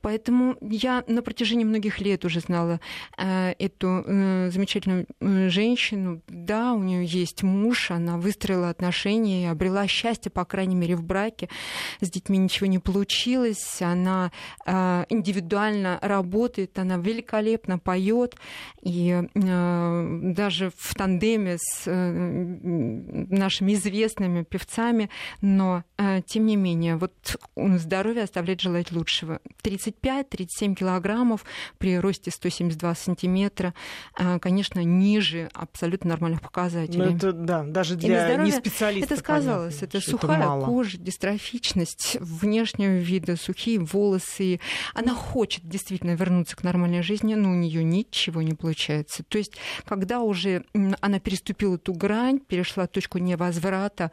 Поэтому 0.01 0.57
я 0.61 1.03
на 1.07 1.21
протяжении 1.21 1.63
многих 1.63 1.99
лет 1.99 2.25
уже 2.25 2.39
знала 2.39 2.79
э, 3.17 3.53
эту 3.59 4.03
э, 4.05 4.49
замечательную 4.51 5.07
э, 5.19 5.49
женщину. 5.49 6.21
Да, 6.27 6.73
у 6.73 6.83
нее 6.83 7.05
есть 7.05 7.43
муж, 7.43 7.91
она 7.91 8.17
выстроила 8.17 8.69
отношения 8.69 9.51
обрела 9.57 9.87
счастье, 9.87 10.31
по 10.31 10.45
крайней 10.45 10.75
мере, 10.75 10.95
в 10.95 11.03
браке. 11.03 11.49
С 12.01 12.09
детьми 12.09 12.37
ничего 12.37 12.67
не 12.67 12.79
получилось, 12.79 13.81
она 13.81 14.31
э, 14.65 15.05
индивидуально 15.09 15.99
работает, 16.01 16.77
она 16.79 16.97
великолепно 16.97 17.79
поет 17.79 18.35
и 18.81 19.23
э, 19.33 20.16
даже 20.21 20.71
в 20.75 20.95
тандеме 20.95 21.57
с 21.59 21.83
э, 21.85 22.11
нашими 23.29 23.73
известными 23.73 24.43
певцами, 24.43 25.09
но 25.41 25.83
э, 25.97 26.21
тем 26.25 26.45
не 26.45 26.55
менее, 26.55 26.97
вот 26.97 27.13
здоровье 27.55 28.23
оставляет 28.23 28.61
желать 28.61 28.91
лучшего. 28.91 29.39
35-37 29.63 30.75
килограммов 30.75 31.45
при 31.77 31.97
росте 31.99 32.31
172 32.31 32.95
сантиметра, 32.95 33.73
э, 34.17 34.39
конечно, 34.39 34.83
ниже 34.83 35.49
абсолютно 35.53 36.09
нормальных 36.09 36.41
показателей. 36.41 37.05
Ну, 37.05 37.15
это, 37.15 37.31
да, 37.31 37.63
даже 37.63 37.95
для 37.95 38.35
не 38.37 38.51
специалиста. 38.51 39.13
Это 39.13 39.23
сказалось, 39.23 39.75
понятно, 39.75 39.97
это 39.97 40.09
сухая 40.09 40.37
это 40.37 40.65
кожа, 40.65 40.97
дистрофичность 40.97 42.17
внешнего 42.19 42.97
вида, 42.97 43.35
сухие 43.35 43.79
волосы. 43.79 44.59
Она 44.93 45.13
хочет 45.13 45.67
действительно 45.67 46.11
вернуться 46.11 46.55
к 46.55 46.63
нормальной 46.63 47.01
жизни, 47.01 47.35
но 47.35 47.51
у 47.51 47.55
нее 47.55 47.83
ничего 47.83 48.41
не 48.41 48.53
получается. 48.53 49.23
То 49.23 49.37
есть, 49.37 49.53
когда 49.85 50.06
когда 50.07 50.21
уже 50.21 50.63
она 51.01 51.19
переступила 51.19 51.75
эту 51.75 51.91
грань, 51.91 52.39
перешла 52.39 52.87
точку 52.87 53.17
невозврата, 53.17 54.09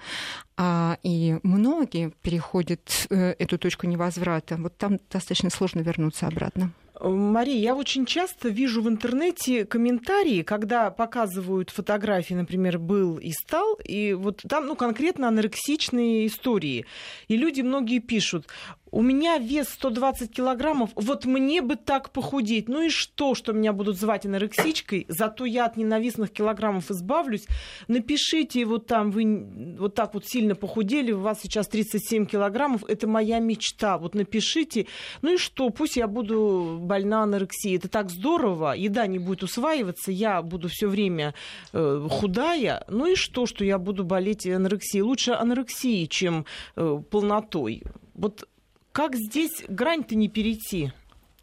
а, 0.56 0.98
и 1.04 1.36
многие 1.44 2.10
переходят 2.20 3.06
э, 3.10 3.34
эту 3.38 3.58
точку 3.58 3.86
невозврата, 3.86 4.56
вот 4.56 4.76
там 4.76 4.98
достаточно 5.08 5.50
сложно 5.50 5.82
вернуться 5.82 6.26
обратно. 6.26 6.72
Мария, 7.00 7.58
я 7.58 7.74
очень 7.76 8.06
часто 8.06 8.48
вижу 8.48 8.82
в 8.82 8.88
интернете 8.88 9.64
комментарии, 9.64 10.42
когда 10.42 10.90
показывают 10.90 11.70
фотографии, 11.70 12.34
например, 12.34 12.78
был 12.78 13.18
и 13.18 13.30
стал, 13.30 13.78
и 13.84 14.14
вот 14.14 14.42
там, 14.48 14.66
ну, 14.66 14.74
конкретно 14.76 15.28
анорексичные 15.28 16.26
истории. 16.26 16.86
И 17.28 17.36
люди 17.36 17.62
многие 17.62 18.00
пишут, 18.00 18.46
у 18.90 19.02
меня 19.02 19.38
вес 19.38 19.68
120 19.70 20.30
килограммов, 20.30 20.90
вот 20.94 21.24
мне 21.24 21.62
бы 21.62 21.74
так 21.74 22.10
похудеть. 22.10 22.68
Ну 22.68 22.82
и 22.82 22.90
что, 22.90 23.34
что 23.34 23.52
меня 23.52 23.72
будут 23.72 23.98
звать 23.98 24.24
анорексичкой, 24.24 25.06
зато 25.08 25.44
я 25.44 25.66
от 25.66 25.76
ненавистных 25.76 26.30
килограммов 26.30 26.90
избавлюсь. 26.90 27.46
Напишите 27.88 28.64
вот 28.64 28.86
там, 28.86 29.10
вы 29.10 29.76
вот 29.78 29.94
так 29.96 30.14
вот 30.14 30.26
сильно 30.26 30.54
похудели, 30.54 31.10
у 31.10 31.18
вас 31.18 31.40
сейчас 31.42 31.66
37 31.66 32.26
килограммов, 32.26 32.84
это 32.86 33.08
моя 33.08 33.40
мечта. 33.40 33.98
Вот 33.98 34.14
напишите, 34.14 34.86
ну 35.22 35.34
и 35.34 35.38
что, 35.38 35.70
пусть 35.70 35.96
я 35.96 36.06
буду 36.06 36.78
больна 36.80 37.24
анорексией. 37.24 37.76
Это 37.76 37.88
так 37.88 38.10
здорово, 38.10 38.74
еда 38.74 39.08
не 39.08 39.18
будет 39.18 39.42
усваиваться, 39.42 40.12
я 40.12 40.40
буду 40.40 40.68
все 40.68 40.86
время 40.86 41.34
э, 41.72 42.06
худая. 42.10 42.84
Ну 42.88 43.06
и 43.06 43.16
что, 43.16 43.46
что 43.46 43.64
я 43.64 43.78
буду 43.78 44.04
болеть 44.04 44.46
анорексией? 44.46 45.02
Лучше 45.02 45.32
анорексией, 45.32 46.06
чем 46.06 46.46
э, 46.76 47.02
полнотой. 47.10 47.82
Вот 48.14 48.46
как 48.94 49.16
здесь 49.16 49.64
грань-то 49.66 50.14
не 50.14 50.28
перейти? 50.28 50.92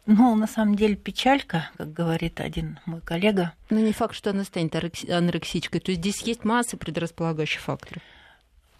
Ну, 0.06 0.34
на 0.34 0.46
самом 0.46 0.74
деле 0.74 0.96
печалька, 0.96 1.70
как 1.76 1.92
говорит 1.92 2.40
один 2.40 2.80
мой 2.86 3.02
коллега. 3.02 3.52
Но 3.68 3.78
не 3.78 3.92
факт, 3.92 4.16
что 4.16 4.30
она 4.30 4.44
станет 4.44 4.74
анорексичкой. 5.08 5.80
То 5.80 5.92
есть 5.92 6.00
здесь 6.00 6.22
есть 6.22 6.44
масса 6.44 6.78
предрасполагающих 6.78 7.60
факторов. 7.60 8.02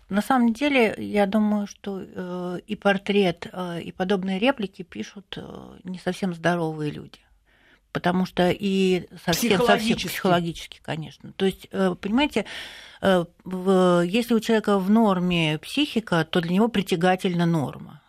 На 0.08 0.22
самом 0.22 0.54
деле, 0.54 0.94
я 0.98 1.26
думаю, 1.26 1.66
что 1.66 2.02
э, 2.02 2.60
и 2.66 2.74
портрет, 2.74 3.46
э, 3.52 3.82
и 3.82 3.92
подобные 3.92 4.38
реплики 4.38 4.82
пишут 4.82 5.34
э, 5.36 5.78
не 5.84 5.98
совсем 5.98 6.34
здоровые 6.34 6.90
люди. 6.90 7.20
Потому 7.92 8.24
что 8.24 8.50
и 8.50 9.06
совсем, 9.24 9.60
совсем 9.64 9.96
психологически, 9.98 10.80
конечно. 10.82 11.32
То 11.32 11.44
есть, 11.44 11.68
понимаете, 11.68 12.46
если 13.02 14.32
у 14.32 14.40
человека 14.40 14.78
в 14.78 14.88
норме 14.88 15.58
психика, 15.58 16.24
то 16.24 16.40
для 16.40 16.54
него 16.54 16.68
притягательна 16.68 17.44
норма 17.44 18.01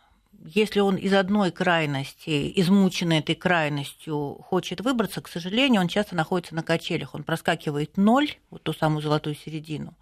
если 0.45 0.81
он 0.81 0.95
из 0.97 1.13
одной 1.13 1.51
крайности, 1.51 2.51
измученный 2.55 3.19
этой 3.19 3.35
крайностью, 3.35 4.38
хочет 4.50 4.81
выбраться, 4.81 5.21
к 5.21 5.27
сожалению, 5.27 5.81
он 5.81 5.88
часто 5.88 6.15
находится 6.15 6.53
на 6.55 6.63
качелях. 6.63 7.15
Он 7.15 7.23
проскакивает 7.23 7.97
ноль, 7.97 8.35
вот 8.50 8.63
ту 8.63 8.73
самую 8.73 9.01
золотую 9.01 9.35
середину, 9.35 9.93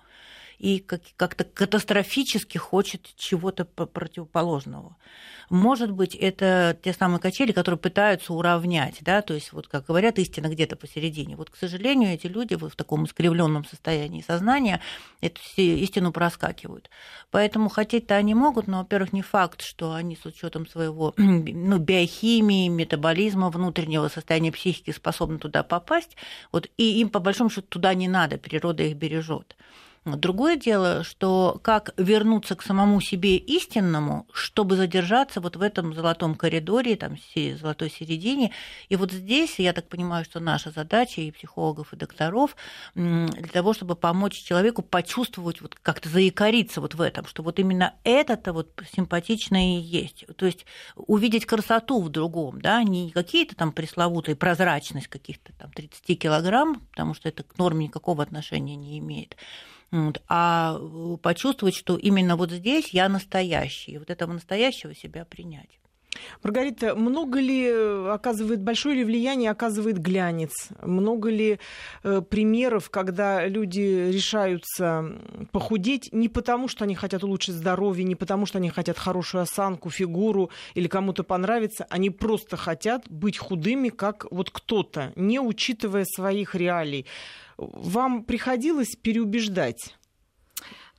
и 0.62 0.80
как-то 1.18 1.44
катастрофически 1.44 2.60
хочет 2.60 3.10
чего-то 3.16 3.66
противоположного. 3.66 4.96
Может 5.50 5.92
быть, 5.92 6.14
это 6.14 6.78
те 6.84 6.94
самые 6.94 7.20
качели, 7.20 7.52
которые 7.52 7.80
пытаются 7.80 8.32
уравнять, 8.32 9.00
да, 9.02 9.24
то 9.24 9.34
есть, 9.34 9.54
вот 9.54 9.68
как 9.68 9.88
говорят, 9.88 10.20
истина 10.20 10.48
где-то 10.48 10.76
посередине. 10.76 11.36
Вот, 11.36 11.50
к 11.50 11.56
сожалению, 11.56 12.14
эти 12.14 12.28
люди 12.28 12.56
в 12.56 12.70
таком 12.76 13.06
искривленном 13.06 13.66
состоянии 13.66 14.22
сознания 14.22 14.82
эту 15.20 15.42
истину 15.58 16.12
проскакивают. 16.12 16.92
Поэтому 17.32 17.68
хотеть-то 17.68 18.16
они 18.16 18.36
могут, 18.36 18.68
но, 18.68 18.80
во-первых, 18.80 19.14
не 19.14 19.24
факт, 19.24 19.64
что 19.64 19.94
они 19.94 20.16
с 20.16 20.26
учетом 20.28 20.68
своего 20.68 21.16
ну, 21.18 21.80
биохимии, 21.80 22.68
метаболизма, 22.68 23.50
внутреннего 23.50 24.10
состояния 24.10 24.52
психики 24.52 24.92
способны 24.92 25.40
туда 25.40 25.64
попасть. 25.64 26.16
Вот, 26.52 26.70
и 26.78 27.02
им, 27.02 27.10
по 27.10 27.20
большому 27.20 27.50
счету, 27.50 27.66
туда 27.68 27.96
не 27.96 28.08
надо, 28.08 28.38
природа 28.38 28.84
их 28.84 28.96
бережет. 28.96 29.56
Другое 30.04 30.56
дело, 30.56 31.04
что 31.04 31.60
как 31.62 31.94
вернуться 31.96 32.56
к 32.56 32.64
самому 32.64 33.00
себе 33.02 33.38
истинному, 33.38 34.26
чтобы 34.34 34.76
задержаться 34.76 35.40
вот 35.42 35.58
в 35.58 35.62
этом 35.62 35.94
золотом 35.94 36.34
коридоре, 36.34 36.96
там, 36.96 37.18
золотой 37.36 37.92
середине. 37.92 38.52
И 38.90 38.96
вот 38.96 39.12
здесь, 39.12 39.60
я 39.60 39.74
так 39.74 39.88
понимаю, 39.88 40.26
что 40.26 40.40
наша 40.40 40.72
задача 40.72 41.22
и 41.22 41.30
психологов, 41.30 41.94
и 41.94 41.98
докторов 41.98 42.56
для 42.96 43.52
того, 43.54 43.76
чтобы 43.76 43.96
помочь 43.96 44.42
человеку 44.42 44.82
почувствовать, 44.82 45.62
вот 45.62 45.76
как-то 45.76 46.10
заикариться 46.10 46.82
вот 46.82 46.96
в 46.96 47.02
этом, 47.02 47.28
что 47.28 47.44
вот 47.44 47.60
именно 47.60 47.94
это-то 48.04 48.54
вот 48.54 48.82
симпатично 48.96 49.78
и 49.78 49.80
есть. 49.80 50.26
То 50.36 50.48
есть 50.48 50.66
увидеть 50.96 51.46
красоту 51.46 52.02
в 52.02 52.10
другом, 52.10 52.60
да, 52.60 52.82
не 52.82 53.12
какие-то 53.12 53.56
там 53.56 53.72
пресловутые 53.72 54.36
прозрачность 54.36 55.10
каких-то 55.10 55.54
там 55.54 55.72
30 55.72 56.20
килограмм, 56.20 56.80
потому 56.90 57.14
что 57.14 57.30
это 57.30 57.44
к 57.44 57.56
норме 57.60 57.86
никакого 57.86 58.24
отношения 58.24 58.76
не 58.76 58.98
имеет, 58.98 59.38
вот, 59.92 60.22
а 60.28 60.80
почувствовать, 61.22 61.76
что 61.76 61.98
именно 61.98 62.36
вот 62.36 62.52
здесь 62.52 62.90
я 62.90 63.10
настоящий, 63.10 63.94
и 63.94 63.98
вот 63.98 64.10
этого 64.10 64.34
настоящего 64.34 64.96
себя 64.96 65.26
принять. 65.26 65.82
Маргарита, 66.44 66.96
много 66.96 67.40
ли 67.40 67.70
оказывает, 68.10 68.62
большое 68.62 68.98
ли 68.98 69.04
влияние 69.04 69.52
оказывает 69.52 69.98
глянец? 69.98 70.70
Много 70.82 71.30
ли 71.30 71.60
э, 72.04 72.22
примеров, 72.22 72.90
когда 72.90 73.48
люди 73.48 74.12
решаются 74.12 75.06
похудеть 75.52 76.10
не 76.12 76.28
потому, 76.30 76.68
что 76.68 76.84
они 76.84 76.96
хотят 76.96 77.24
улучшить 77.24 77.56
здоровье, 77.56 78.04
не 78.04 78.16
потому, 78.16 78.46
что 78.46 78.58
они 78.58 78.70
хотят 78.70 78.98
хорошую 78.98 79.42
осанку, 79.42 79.90
фигуру 79.90 80.52
или 80.74 80.88
кому-то 80.88 81.24
понравится, 81.24 81.86
они 81.90 82.10
просто 82.10 82.58
хотят 82.58 83.10
быть 83.10 83.38
худыми, 83.38 83.90
как 83.90 84.26
вот 84.32 84.50
кто-то, 84.50 85.14
не 85.16 85.40
учитывая 85.40 86.06
своих 86.06 86.56
реалий. 86.56 87.06
Вам 87.62 88.24
приходилось 88.24 88.96
переубеждать? 88.96 89.96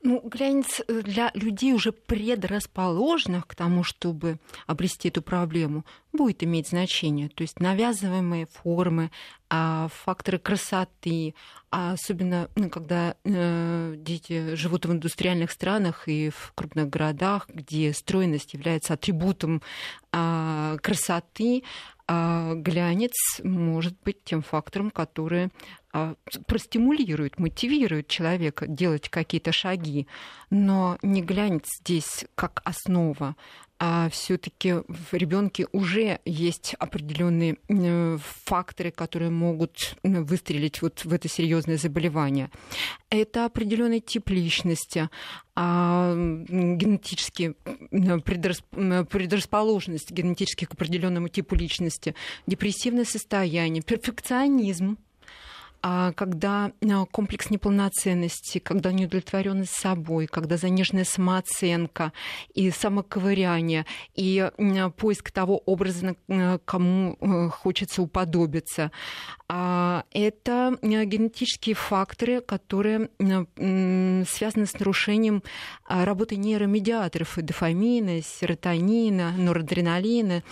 Ну, 0.05 0.21
глянец 0.25 0.81
э, 0.89 1.03
для 1.03 1.31
людей 1.35 1.73
уже 1.75 1.93
предрасположенных 1.93 3.47
к 3.47 3.55
тому, 3.55 3.85
чтобы 3.85 4.41
обрести 4.67 5.09
эту 5.09 5.23
проблему, 5.23 5.85
будет 6.13 6.43
иметь 6.43 6.69
значение. 6.69 7.29
То 7.29 7.43
есть 7.43 7.61
навязываемые 7.61 8.47
формы, 8.47 9.13
а, 9.49 9.89
факторы 9.93 10.39
красоты, 10.39 11.35
а 11.71 11.93
особенно 11.93 12.49
ну, 12.57 12.69
когда 12.69 13.15
э, 13.23 13.95
дети 13.97 14.57
живут 14.57 14.87
в 14.87 14.93
индустриальных 14.93 15.53
странах 15.53 16.09
и 16.09 16.31
в 16.31 16.53
крупных 16.57 16.89
городах, 16.89 17.49
где 17.49 17.93
стройность 17.93 18.55
является 18.55 18.95
атрибутом 18.95 19.63
э, 20.13 20.79
красоты, 20.83 21.63
а 22.09 22.55
глянец 22.55 23.13
может 23.43 23.95
быть 24.03 24.25
тем 24.25 24.43
фактором, 24.43 24.91
который 24.91 25.45
а, 25.45 25.51
простимулирует, 26.47 27.39
мотивирует 27.39 28.09
человека 28.09 28.67
делать 28.67 29.09
какие-то 29.09 29.53
шаги. 29.53 30.07
Но 30.51 30.99
не 31.03 31.23
глянец 31.23 31.67
здесь 31.81 32.25
как 32.35 32.61
основа, 32.65 33.37
а 33.85 34.09
все-таки 34.11 34.75
в 34.87 35.13
ребенке 35.13 35.67
уже 35.73 36.21
есть 36.25 36.77
определенные 36.79 37.57
э, 37.69 38.17
факторы, 38.45 38.93
которые 38.93 39.33
могут 39.33 39.97
выстрелить 40.05 40.83
вот 40.83 41.05
в 41.05 41.13
это 41.13 41.29
серьезное 41.29 41.79
заболевание. 41.79 42.49
Это 43.11 43.45
определенный 43.45 43.99
тип 43.99 44.31
личности, 44.31 45.11
а 45.57 46.15
генетически 46.15 47.57
предрасположенность 47.91 50.13
генетически 50.13 50.65
к 50.65 50.75
определенному 50.75 51.27
типу 51.27 51.57
личности, 51.57 52.15
депрессивное 52.47 53.05
состояние, 53.05 53.83
перфекционизм, 53.83 54.93
а 54.93 55.12
когда 55.83 56.71
а, 56.81 57.07
комплекс 57.07 57.51
неполноценности, 57.51 58.59
когда 58.59 58.93
неудовлетворенность 58.93 59.75
собой, 59.75 60.29
когда 60.29 60.57
заниженная 60.57 61.05
самооценка 61.05 62.13
и 62.55 62.71
самоковыряние, 62.71 63.85
и 64.15 64.49
поиск 64.97 65.33
того 65.33 65.59
образа, 65.59 66.15
кому 66.65 67.51
хочется 67.51 68.01
уподобиться, 68.01 68.93
а, 69.49 70.05
это 70.13 70.79
генетические 70.81 71.75
факторы, 71.75 72.41
которые 72.41 73.11
связаны 74.27 74.67
с 74.67 74.79
нарушением 74.79 75.43
работы 75.89 76.37
нейромедиаторов, 76.37 77.37
дофамина, 77.39 78.23
серотонина, 78.23 79.33
норадреналина. 79.33 80.45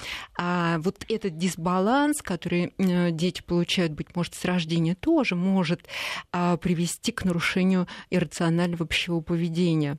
Вот 0.78 1.04
этот 1.08 1.38
дисбаланс, 1.38 2.20
который 2.20 2.75
дети 3.12 3.42
получают, 3.42 3.92
быть 3.92 4.16
может, 4.16 4.34
с 4.34 4.44
рождения, 4.44 4.96
тоже 4.96 5.19
тоже 5.20 5.36
может 5.36 5.86
а, 6.32 6.56
привести 6.56 7.12
к 7.12 7.26
нарушению 7.26 7.86
иррационального 8.08 8.86
пищевого 8.86 9.20
поведения. 9.20 9.98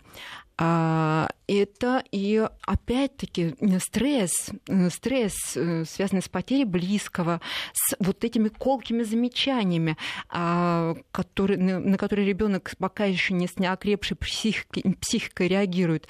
Это 1.53 2.01
и 2.11 2.47
опять-таки 2.65 3.55
стресс, 3.79 4.51
стресс, 4.89 5.35
э, 5.57 5.83
связанный 5.83 6.21
с 6.21 6.29
потерей 6.29 6.63
близкого, 6.63 7.41
с 7.73 7.93
вот 7.99 8.23
этими 8.23 8.47
колкими 8.47 9.03
замечаниями, 9.03 9.97
а, 10.29 10.95
которые, 11.11 11.59
на 11.59 11.97
которые 11.97 12.25
ребенок 12.25 12.71
пока 12.79 13.03
еще 13.03 13.33
не 13.33 13.47
с 13.47 13.57
неокрепшей 13.59 14.15
психикой, 14.15 14.95
психикой 15.01 15.49
реагирует. 15.49 16.07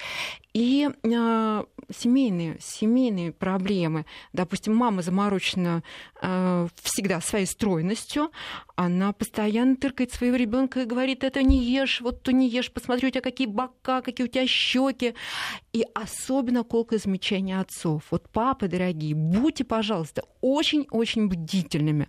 И 0.52 0.88
э, 1.02 1.64
семейные, 1.90 2.58
семейные 2.60 3.32
проблемы. 3.32 4.04
Допустим, 4.34 4.76
мама 4.76 5.00
заморочена 5.00 5.82
э, 6.20 6.68
всегда 6.82 7.20
своей 7.20 7.46
стройностью, 7.46 8.30
она 8.76 9.12
постоянно 9.12 9.76
тыркает 9.76 10.12
своего 10.12 10.36
ребенка 10.36 10.80
и 10.80 10.84
говорит, 10.84 11.24
это 11.24 11.42
не 11.42 11.64
ешь, 11.64 12.00
вот 12.00 12.22
то 12.22 12.32
не 12.32 12.48
ешь, 12.48 12.70
посмотри, 12.70 13.08
у 13.08 13.10
тебя 13.10 13.22
какие 13.22 13.46
бока, 13.46 14.02
какие 14.02 14.26
у 14.26 14.30
тебя 14.30 14.46
щеки. 14.46 15.14
И 15.72 15.84
особенно 15.94 16.64
колкое 16.64 16.98
замечание 16.98 17.60
отцов. 17.60 18.04
Вот, 18.10 18.28
папы 18.28 18.68
дорогие, 18.68 19.14
будьте, 19.14 19.64
пожалуйста, 19.64 20.24
очень-очень 20.40 21.28
бдительными. 21.28 22.08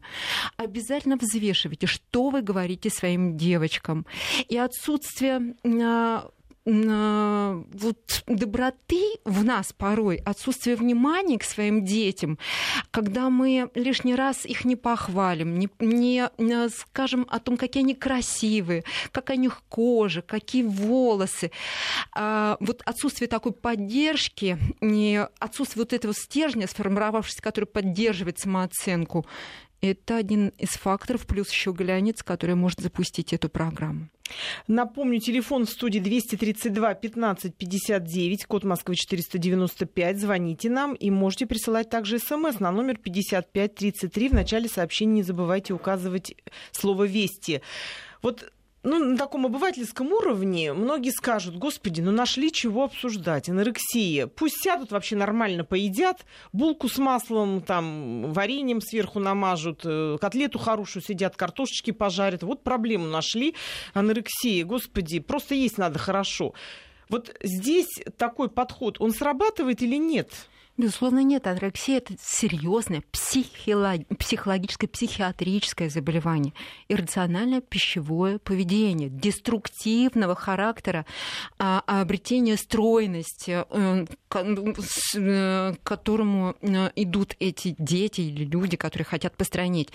Обязательно 0.57 1.17
взвешивайте, 1.17 1.87
что 1.87 2.29
вы 2.29 2.41
говорите 2.41 2.89
своим 2.89 3.37
девочкам. 3.37 4.05
И 4.49 4.57
отсутствие 4.57 5.55
а, 5.65 6.29
вот 6.65 8.23
доброты 8.27 9.03
в 9.25 9.43
нас 9.43 9.73
порой, 9.73 10.17
отсутствие 10.17 10.75
внимания 10.75 11.37
к 11.37 11.43
своим 11.43 11.83
детям, 11.83 12.37
когда 12.91 13.29
мы 13.29 13.69
лишний 13.75 14.15
раз 14.15 14.45
их 14.45 14.63
не 14.63 14.75
похвалим, 14.75 15.59
не, 15.59 15.69
не 16.37 16.69
скажем 16.69 17.27
о 17.29 17.39
том, 17.39 17.57
какие 17.57 17.83
они 17.83 17.95
красивые, 17.95 18.83
как 19.11 19.29
у 19.29 19.33
них 19.33 19.61
кожа, 19.67 20.21
какие 20.21 20.63
волосы. 20.63 21.51
А, 22.15 22.55
вот 22.59 22.81
отсутствие 22.85 23.27
такой 23.27 23.51
поддержки, 23.51 24.57
не, 24.79 25.21
отсутствие 25.39 25.83
вот 25.83 25.91
этого 25.91 26.13
стержня, 26.13 26.67
сформировавшегося, 26.67 27.41
который 27.41 27.65
поддерживает 27.65 28.39
самооценку, 28.39 29.25
это 29.83 30.15
один 30.15 30.49
из 30.57 30.69
факторов, 30.69 31.27
плюс 31.27 31.51
еще 31.51 31.71
глянец, 31.71 32.23
который 32.23 32.55
может 32.55 32.79
запустить 32.79 33.33
эту 33.33 33.49
программу. 33.49 34.07
Напомню, 34.67 35.19
телефон 35.19 35.65
в 35.65 35.69
студии 35.69 35.99
232 35.99 36.93
15 36.93 37.53
59, 37.53 38.45
код 38.45 38.63
Москвы 38.63 38.95
495. 38.95 40.19
Звоните 40.19 40.69
нам 40.69 40.93
и 40.93 41.09
можете 41.11 41.45
присылать 41.45 41.89
также 41.89 42.17
смс 42.19 42.59
на 42.59 42.71
номер 42.71 42.97
5533. 42.97 44.29
В 44.29 44.33
начале 44.33 44.69
сообщения 44.69 45.15
не 45.15 45.23
забывайте 45.23 45.73
указывать 45.73 46.35
слово 46.71 47.03
«Вести». 47.03 47.61
Вот 48.21 48.53
ну, 48.83 48.99
на 48.99 49.17
таком 49.17 49.45
обывательском 49.45 50.11
уровне 50.11 50.73
многие 50.73 51.11
скажут, 51.11 51.55
господи, 51.55 52.01
ну 52.01 52.11
нашли 52.11 52.51
чего 52.51 52.83
обсуждать, 52.83 53.47
анорексия. 53.47 54.27
Пусть 54.27 54.61
сядут 54.61 54.91
вообще 54.91 55.15
нормально 55.15 55.63
поедят, 55.63 56.25
булку 56.51 56.89
с 56.89 56.97
маслом, 56.97 57.61
там, 57.61 58.33
вареньем 58.33 58.81
сверху 58.81 59.19
намажут, 59.19 59.81
э, 59.85 60.17
котлету 60.19 60.59
хорошую 60.59 61.01
сидят, 61.01 61.37
картошечки 61.37 61.91
пожарят. 61.91 62.43
Вот 62.43 62.63
проблему 62.63 63.07
нашли, 63.07 63.55
анорексия. 63.93 64.65
Господи, 64.65 65.19
просто 65.19 65.55
есть 65.55 65.77
надо 65.77 65.97
хорошо. 65.97 66.53
Вот 67.07 67.35
здесь 67.41 68.01
такой 68.17 68.49
подход, 68.49 68.97
он 68.99 69.11
срабатывает 69.11 69.81
или 69.81 69.95
нет? 69.95 70.29
Безусловно, 70.75 71.21
нет. 71.21 71.45
Анорексия– 71.45 71.97
это 71.99 72.15
серьезное 72.19 73.03
психологическое, 73.11 74.87
психиатрическое 74.87 75.87
заболевание. 75.87 76.53
Иррациональное 76.89 77.61
пищевое 77.61 78.39
поведение, 78.39 79.09
деструктивного 79.09 80.33
характера, 80.33 81.05
а, 81.59 81.83
обретение 81.85 82.57
стройности, 82.57 83.63
э, 83.69 84.05
к 84.29 85.77
которому 85.83 86.55
э, 86.61 86.89
идут 86.95 87.35
эти 87.39 87.75
дети 87.77 88.21
или 88.21 88.43
люди, 88.43 88.75
которые 88.75 89.05
хотят 89.05 89.37
постранить. 89.37 89.89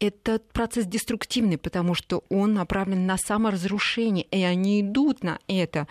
Это 0.00 0.40
процесс 0.52 0.86
деструктивный, 0.86 1.56
потому 1.56 1.94
что 1.94 2.24
он 2.30 2.54
направлен 2.54 3.06
на 3.06 3.16
саморазрушение, 3.16 4.24
и 4.24 4.42
они 4.42 4.80
идут 4.80 5.22
на 5.22 5.38
это. 5.46 5.86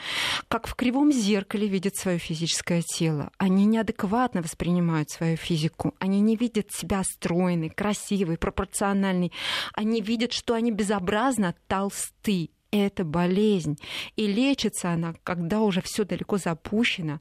Как 0.50 0.68
в 0.68 0.76
кривом 0.76 1.14
зеркале 1.14 1.70
видят 1.70 1.96
свое 1.96 2.18
физическое 2.18 2.82
тело. 2.82 3.32
Они 3.38 3.64
неадекватны 3.66 4.25
адекватно 4.26 4.42
воспринимают 4.42 5.10
свою 5.10 5.38
физику. 5.38 5.94
Они 6.00 6.20
не 6.22 6.36
видят 6.36 6.72
себя 6.72 7.04
стройной, 7.04 7.70
красивой, 7.70 8.38
пропорциональной. 8.38 9.32
Они 9.74 10.02
видят, 10.02 10.34
что 10.34 10.54
они 10.54 10.72
безобразно 10.72 11.54
толсты. 11.68 12.50
Это 12.72 13.06
болезнь. 13.06 13.78
И 14.18 14.28
лечится 14.28 14.90
она, 14.92 15.14
когда 15.24 15.62
уже 15.62 15.82
все 15.82 16.04
далеко 16.04 16.38
запущено. 16.38 17.20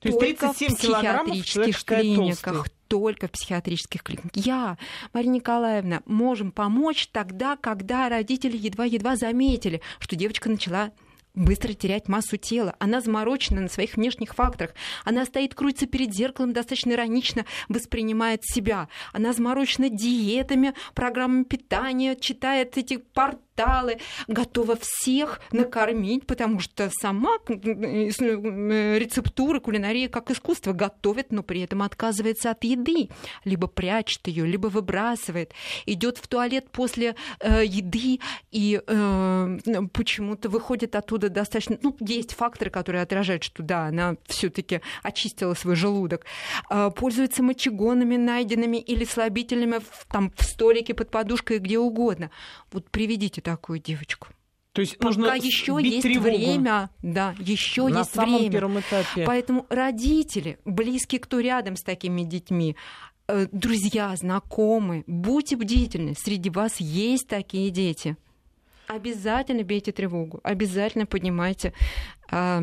То 0.00 0.10
только 0.10 0.52
в 0.52 0.56
психиатрических 0.56 1.84
клиниках. 1.84 2.54
Толстый 2.54 2.72
только 2.88 3.28
в 3.28 3.32
психиатрических 3.32 4.02
клиниках. 4.02 4.30
Я, 4.34 4.78
Мария 5.12 5.30
Николаевна, 5.30 6.00
можем 6.06 6.50
помочь 6.50 7.08
тогда, 7.08 7.56
когда 7.56 8.08
родители 8.08 8.56
едва-едва 8.56 9.14
заметили, 9.16 9.82
что 10.00 10.16
девочка 10.16 10.48
начала 10.48 10.90
быстро 11.38 11.72
терять 11.72 12.08
массу 12.08 12.36
тела. 12.36 12.74
Она 12.78 13.00
заморочена 13.00 13.60
на 13.60 13.68
своих 13.68 13.96
внешних 13.96 14.34
факторах. 14.34 14.74
Она 15.04 15.24
стоит, 15.24 15.54
крутится 15.54 15.86
перед 15.86 16.12
зеркалом, 16.12 16.52
достаточно 16.52 16.92
иронично 16.92 17.44
воспринимает 17.68 18.44
себя. 18.44 18.88
Она 19.12 19.32
заморочена 19.32 19.88
диетами, 19.88 20.74
программами 20.94 21.44
питания, 21.44 22.16
читает 22.16 22.76
эти 22.76 22.96
пар 22.98 23.38
кристаллы, 23.58 23.98
готова 24.26 24.76
всех 24.80 25.40
накормить, 25.52 26.26
потому 26.26 26.60
что 26.60 26.90
сама 27.00 27.38
рецептура, 28.98 29.60
кулинария 29.60 30.08
как 30.08 30.30
искусство 30.30 30.72
готовит, 30.72 31.32
но 31.32 31.42
при 31.42 31.60
этом 31.62 31.82
отказывается 31.82 32.50
от 32.50 32.64
еды, 32.64 33.08
либо 33.44 33.66
прячет 33.66 34.26
ее, 34.28 34.46
либо 34.46 34.68
выбрасывает, 34.68 35.52
идет 35.86 36.18
в 36.18 36.26
туалет 36.26 36.70
после 36.70 37.16
э, 37.40 37.64
еды 37.64 38.20
и 38.50 38.80
э, 38.86 39.58
почему-то 39.92 40.48
выходит 40.48 40.94
оттуда 40.94 41.28
достаточно, 41.28 41.78
ну 41.82 41.96
есть 42.00 42.34
факторы, 42.34 42.70
которые 42.70 43.02
отражают, 43.02 43.44
что 43.44 43.62
да, 43.62 43.86
она 43.86 44.16
все-таки 44.26 44.80
очистила 45.02 45.54
свой 45.54 45.74
желудок, 45.74 46.24
э, 46.70 46.90
пользуется 46.94 47.42
мочегонами 47.42 48.16
найденными 48.16 48.76
или 48.78 49.04
слабительными 49.04 49.78
в, 49.78 50.06
там 50.10 50.32
в 50.36 50.44
столике 50.44 50.94
под 50.94 51.10
подушкой 51.10 51.58
где 51.58 51.78
угодно. 51.78 52.30
Вот 52.72 52.90
приведите 52.90 53.40
такую 53.50 53.78
девочку. 53.78 54.28
То 54.72 54.82
есть 54.82 54.98
Пока 54.98 55.06
нужно 55.08 55.34
еще 55.34 55.78
есть 55.82 56.02
тревогу. 56.02 56.28
время, 56.28 56.90
да, 57.02 57.34
еще 57.38 57.88
На 57.88 58.00
есть 58.00 58.14
самом 58.14 58.36
время. 58.38 58.52
первом 58.52 58.80
этапе. 58.80 59.24
Поэтому 59.24 59.66
родители, 59.70 60.58
близкие, 60.64 61.20
кто 61.20 61.40
рядом 61.40 61.74
с 61.76 61.82
такими 61.82 62.22
детьми, 62.22 62.76
э, 63.26 63.46
друзья, 63.50 64.14
знакомые, 64.14 65.02
будьте 65.06 65.56
бдительны. 65.56 66.14
Среди 66.16 66.50
вас 66.50 66.78
есть 66.80 67.26
такие 67.26 67.70
дети. 67.70 68.16
Обязательно 68.86 69.64
бейте 69.64 69.92
тревогу, 69.92 70.40
обязательно 70.44 71.04
поднимайте, 71.06 71.74
э, 72.30 72.58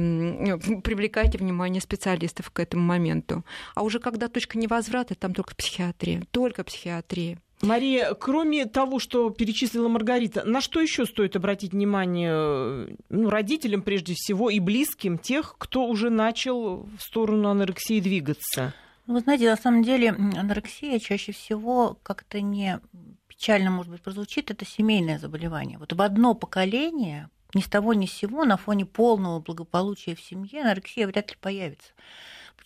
привлекайте 0.84 1.38
внимание 1.38 1.82
специалистов 1.82 2.50
к 2.50 2.60
этому 2.60 2.84
моменту. 2.84 3.43
А 3.76 3.84
уже 3.84 4.00
когда 4.00 4.28
точка 4.28 4.58
невозврата, 4.58 5.15
там 5.15 5.34
только 5.34 5.54
психиатрия, 5.56 6.24
только 6.32 6.63
психиатрия. 6.63 7.38
Мария, 7.61 8.13
кроме 8.13 8.65
того, 8.65 8.99
что 8.99 9.29
перечислила 9.29 9.87
Маргарита, 9.87 10.43
на 10.43 10.61
что 10.61 10.81
еще 10.81 11.05
стоит 11.05 11.35
обратить 11.35 11.71
внимание 11.71 12.97
ну, 13.09 13.29
родителям 13.29 13.81
прежде 13.81 14.13
всего 14.13 14.49
и 14.49 14.59
близким 14.59 15.17
тех, 15.17 15.55
кто 15.57 15.87
уже 15.87 16.09
начал 16.09 16.83
в 16.83 16.99
сторону 16.99 17.49
анорексии 17.49 17.99
двигаться? 17.99 18.73
Вы 19.07 19.19
знаете, 19.19 19.49
на 19.49 19.55
самом 19.55 19.83
деле 19.83 20.09
анорексия 20.09 20.99
чаще 20.99 21.31
всего 21.31 21.97
как-то 22.03 22.41
не 22.41 22.79
печально, 23.27 23.69
может 23.69 23.91
быть, 23.91 24.01
прозвучит, 24.01 24.51
это 24.51 24.65
семейное 24.65 25.19
заболевание. 25.19 25.77
Вот 25.77 25.93
в 25.93 26.01
одно 26.01 26.33
поколение 26.33 27.29
ни 27.53 27.61
с 27.61 27.67
того 27.67 27.93
ни 27.93 28.05
с 28.05 28.11
сего 28.11 28.43
на 28.43 28.57
фоне 28.57 28.85
полного 28.85 29.39
благополучия 29.39 30.15
в 30.15 30.21
семье 30.21 30.61
анорексия 30.61 31.07
вряд 31.07 31.31
ли 31.31 31.37
появится. 31.39 31.91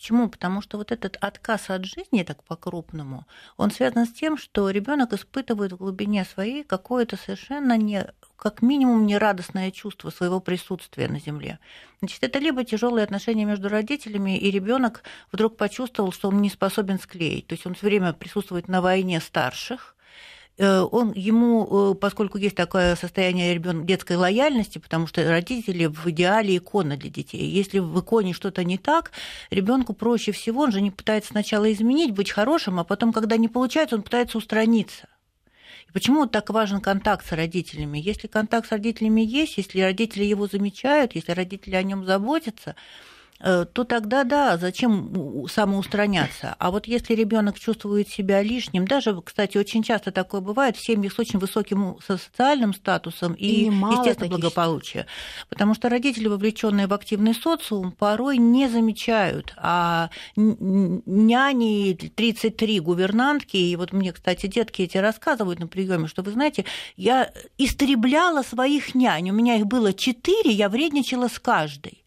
Почему? 0.00 0.30
Потому 0.30 0.62
что 0.62 0.78
вот 0.78 0.92
этот 0.92 1.18
отказ 1.20 1.68
от 1.68 1.84
жизни, 1.84 2.22
так 2.22 2.42
по-крупному, 2.44 3.26
он 3.58 3.70
связан 3.70 4.06
с 4.06 4.12
тем, 4.12 4.38
что 4.38 4.70
ребенок 4.70 5.12
испытывает 5.12 5.72
в 5.72 5.76
глубине 5.76 6.24
своей 6.24 6.64
какое-то 6.64 7.18
совершенно 7.18 7.76
не 7.76 8.06
как 8.36 8.62
минимум 8.62 9.04
нерадостное 9.04 9.70
чувство 9.70 10.08
своего 10.08 10.40
присутствия 10.40 11.06
на 11.06 11.20
Земле. 11.20 11.58
Значит, 11.98 12.24
это 12.24 12.38
либо 12.38 12.64
тяжелые 12.64 13.04
отношения 13.04 13.44
между 13.44 13.68
родителями, 13.68 14.38
и 14.38 14.50
ребенок 14.50 15.02
вдруг 15.32 15.58
почувствовал, 15.58 16.12
что 16.12 16.28
он 16.28 16.40
не 16.40 16.48
способен 16.48 16.98
склеить. 16.98 17.48
То 17.48 17.52
есть 17.52 17.66
он 17.66 17.74
все 17.74 17.84
время 17.84 18.14
присутствует 18.14 18.68
на 18.68 18.80
войне 18.80 19.20
старших, 19.20 19.94
он 20.64 21.12
ему, 21.12 21.92
э, 21.92 21.94
поскольку 21.94 22.38
есть 22.38 22.56
такое 22.56 22.94
состояние 22.96 23.54
ребенка 23.54 23.86
детской 23.86 24.16
лояльности, 24.16 24.78
потому 24.78 25.06
что 25.06 25.26
родители 25.28 25.86
в 25.86 26.06
идеале 26.08 26.58
икона 26.58 26.96
для 26.96 27.08
детей. 27.08 27.46
Если 27.46 27.78
в 27.78 27.98
иконе 28.00 28.32
что-то 28.34 28.62
не 28.64 28.76
так, 28.76 29.12
ребенку 29.50 29.94
проще 29.94 30.32
всего, 30.32 30.62
он 30.62 30.72
же 30.72 30.80
не 30.80 30.90
пытается 30.90 31.30
сначала 31.30 31.72
изменить, 31.72 32.12
быть 32.12 32.30
хорошим, 32.30 32.78
а 32.78 32.84
потом, 32.84 33.12
когда 33.12 33.36
не 33.36 33.48
получается, 33.48 33.96
он 33.96 34.02
пытается 34.02 34.38
устраниться. 34.38 35.08
И 35.88 35.92
почему 35.92 36.26
так 36.26 36.50
важен 36.50 36.80
контакт 36.80 37.26
с 37.26 37.32
родителями? 37.32 37.98
Если 37.98 38.26
контакт 38.26 38.68
с 38.68 38.72
родителями 38.72 39.22
есть, 39.22 39.56
если 39.56 39.80
родители 39.80 40.24
его 40.24 40.46
замечают, 40.46 41.14
если 41.14 41.32
родители 41.32 41.74
о 41.74 41.82
нем 41.82 42.04
заботятся, 42.04 42.74
Э, 42.74 42.76
то 43.40 43.84
тогда 43.84 44.24
да, 44.24 44.58
зачем 44.58 45.46
самоустраняться? 45.48 46.54
А 46.58 46.70
вот 46.70 46.86
если 46.86 47.14
ребенок 47.14 47.58
чувствует 47.58 48.08
себя 48.08 48.42
лишним, 48.42 48.86
даже, 48.86 49.20
кстати, 49.22 49.56
очень 49.56 49.82
часто 49.82 50.12
такое 50.12 50.40
бывает 50.40 50.76
в 50.76 50.84
семьях 50.84 51.12
с 51.12 51.18
очень 51.18 51.38
высоким 51.38 51.98
социальным 52.06 52.74
статусом 52.74 53.34
и, 53.34 53.46
и 53.46 53.64
естественно, 53.66 54.28
благополучие. 54.28 55.06
Потому 55.48 55.74
что 55.74 55.88
родители, 55.88 56.28
вовлеченные 56.28 56.86
в 56.86 56.92
активный 56.92 57.34
социум, 57.34 57.92
порой 57.92 58.36
не 58.36 58.68
замечают, 58.68 59.54
а 59.56 60.10
няни 60.36 61.94
33 61.94 62.80
гувернантки, 62.80 63.56
и 63.56 63.76
вот 63.76 63.92
мне, 63.92 64.12
кстати, 64.12 64.46
детки 64.46 64.82
эти 64.82 64.98
рассказывают 64.98 65.60
на 65.60 65.66
приеме, 65.66 66.08
что 66.08 66.22
вы 66.22 66.32
знаете, 66.32 66.64
я 66.96 67.32
истребляла 67.58 68.42
своих 68.42 68.94
нянь, 68.94 69.30
у 69.30 69.32
меня 69.32 69.56
их 69.56 69.66
было 69.66 69.92
четыре, 69.92 70.50
я 70.50 70.68
вредничала 70.68 71.28
с 71.28 71.38
каждой. 71.38 72.04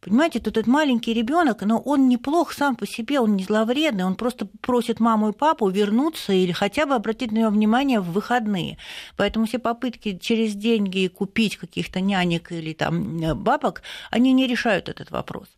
Понимаете, 0.00 0.38
тут 0.38 0.56
этот 0.56 0.68
маленький 0.68 1.12
ребенок, 1.12 1.62
но 1.62 1.80
он 1.80 2.08
неплох 2.08 2.52
сам 2.52 2.76
по 2.76 2.86
себе, 2.86 3.18
он 3.18 3.34
не 3.34 3.42
зловредный, 3.42 4.04
он 4.04 4.14
просто 4.14 4.46
просит 4.60 5.00
маму 5.00 5.30
и 5.30 5.32
папу 5.32 5.68
вернуться 5.68 6.32
или 6.32 6.52
хотя 6.52 6.86
бы 6.86 6.94
обратить 6.94 7.32
на 7.32 7.38
него 7.38 7.50
внимание 7.50 7.98
в 7.98 8.12
выходные. 8.12 8.78
Поэтому 9.16 9.46
все 9.46 9.58
попытки 9.58 10.16
через 10.16 10.54
деньги 10.54 11.08
купить 11.08 11.56
каких-то 11.56 12.00
нянек 12.00 12.52
или 12.52 12.74
там 12.74 13.20
э, 13.20 13.34
бабок, 13.34 13.82
они 14.10 14.32
не 14.32 14.46
решают 14.46 14.88
этот 14.88 15.10
вопрос. 15.10 15.48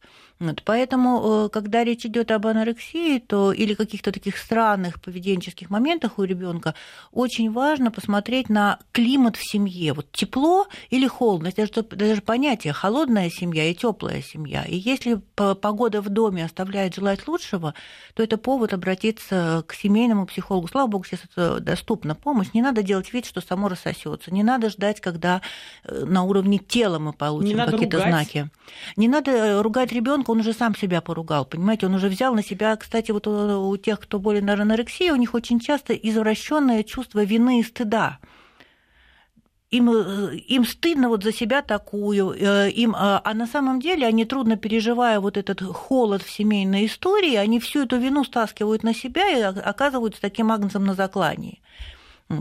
Вот, 0.40 0.62
поэтому, 0.64 1.44
э, 1.44 1.48
когда 1.50 1.84
речь 1.84 2.06
идет 2.06 2.30
об 2.30 2.46
анорексии, 2.46 3.18
то 3.18 3.52
или 3.52 3.74
каких-то 3.74 4.10
таких 4.10 4.38
странных 4.38 4.98
поведенческих 4.98 5.68
моментах 5.68 6.18
у 6.18 6.24
ребенка, 6.24 6.74
очень 7.12 7.52
важно 7.52 7.90
посмотреть 7.90 8.48
на 8.48 8.78
климат 8.92 9.36
в 9.36 9.44
семье. 9.44 9.92
Вот 9.92 10.10
тепло 10.12 10.66
или 10.88 11.06
холодность, 11.06 11.58
это 11.58 11.82
даже 11.94 12.22
понятие 12.22 12.72
холодная 12.72 13.28
семья 13.28 13.66
и 13.70 13.74
теплая 13.74 14.22
семья. 14.22 14.64
И 14.64 14.76
если 14.76 15.20
погода 15.34 16.00
в 16.00 16.08
доме 16.08 16.46
оставляет 16.46 16.94
желать 16.94 17.28
лучшего, 17.28 17.74
то 18.14 18.22
это 18.22 18.38
повод 18.38 18.72
обратиться 18.72 19.62
к 19.66 19.74
семейному 19.74 20.24
психологу. 20.24 20.68
Слава 20.68 20.86
богу, 20.86 21.04
сейчас 21.04 21.20
это 21.30 21.60
доступна 21.60 22.14
помощь. 22.14 22.48
Не 22.54 22.62
надо 22.62 22.82
делать 22.82 23.12
вид, 23.12 23.26
что 23.26 23.42
само 23.42 23.68
рассосется. 23.68 24.32
Не 24.32 24.42
надо 24.42 24.70
ждать, 24.70 25.02
когда 25.02 25.42
э, 25.84 26.04
на 26.06 26.22
уровне 26.22 26.56
тела 26.56 26.98
мы 26.98 27.12
получим 27.12 27.58
какие-то 27.58 28.00
знаки. 28.00 28.48
Не 28.96 29.08
надо 29.08 29.30
э, 29.30 29.60
ругать 29.60 29.92
ребенка 29.92 30.29
он 30.30 30.40
уже 30.40 30.52
сам 30.52 30.74
себя 30.74 31.00
поругал, 31.00 31.44
понимаете, 31.44 31.86
он 31.86 31.94
уже 31.94 32.08
взял 32.08 32.34
на 32.34 32.42
себя, 32.42 32.76
кстати, 32.76 33.10
вот 33.10 33.26
у 33.26 33.76
тех, 33.76 34.00
кто 34.00 34.18
болен 34.18 34.48
анорексией, 34.48 35.12
у 35.12 35.16
них 35.16 35.34
очень 35.34 35.60
часто 35.60 35.94
извращенное 35.94 36.82
чувство 36.82 37.24
вины 37.24 37.60
и 37.60 37.62
стыда 37.62 38.18
им, 39.70 39.90
э, 39.90 40.36
им 40.36 40.64
стыдно 40.64 41.08
вот 41.08 41.22
за 41.22 41.32
себя 41.32 41.62
такую, 41.62 42.32
э, 42.32 42.70
им, 42.70 42.94
а 42.96 43.34
на 43.34 43.46
самом 43.46 43.80
деле 43.80 44.06
они 44.06 44.24
трудно 44.24 44.56
переживая 44.56 45.20
вот 45.20 45.36
этот 45.36 45.62
холод 45.62 46.22
в 46.22 46.30
семейной 46.30 46.86
истории, 46.86 47.36
они 47.36 47.60
всю 47.60 47.84
эту 47.84 47.96
вину 47.96 48.24
стаскивают 48.24 48.82
на 48.82 48.94
себя 48.94 49.28
и 49.28 49.40
оказываются 49.40 50.20
таким 50.20 50.50
агнцем 50.50 50.84
на 50.84 50.94
заклании. 50.94 51.60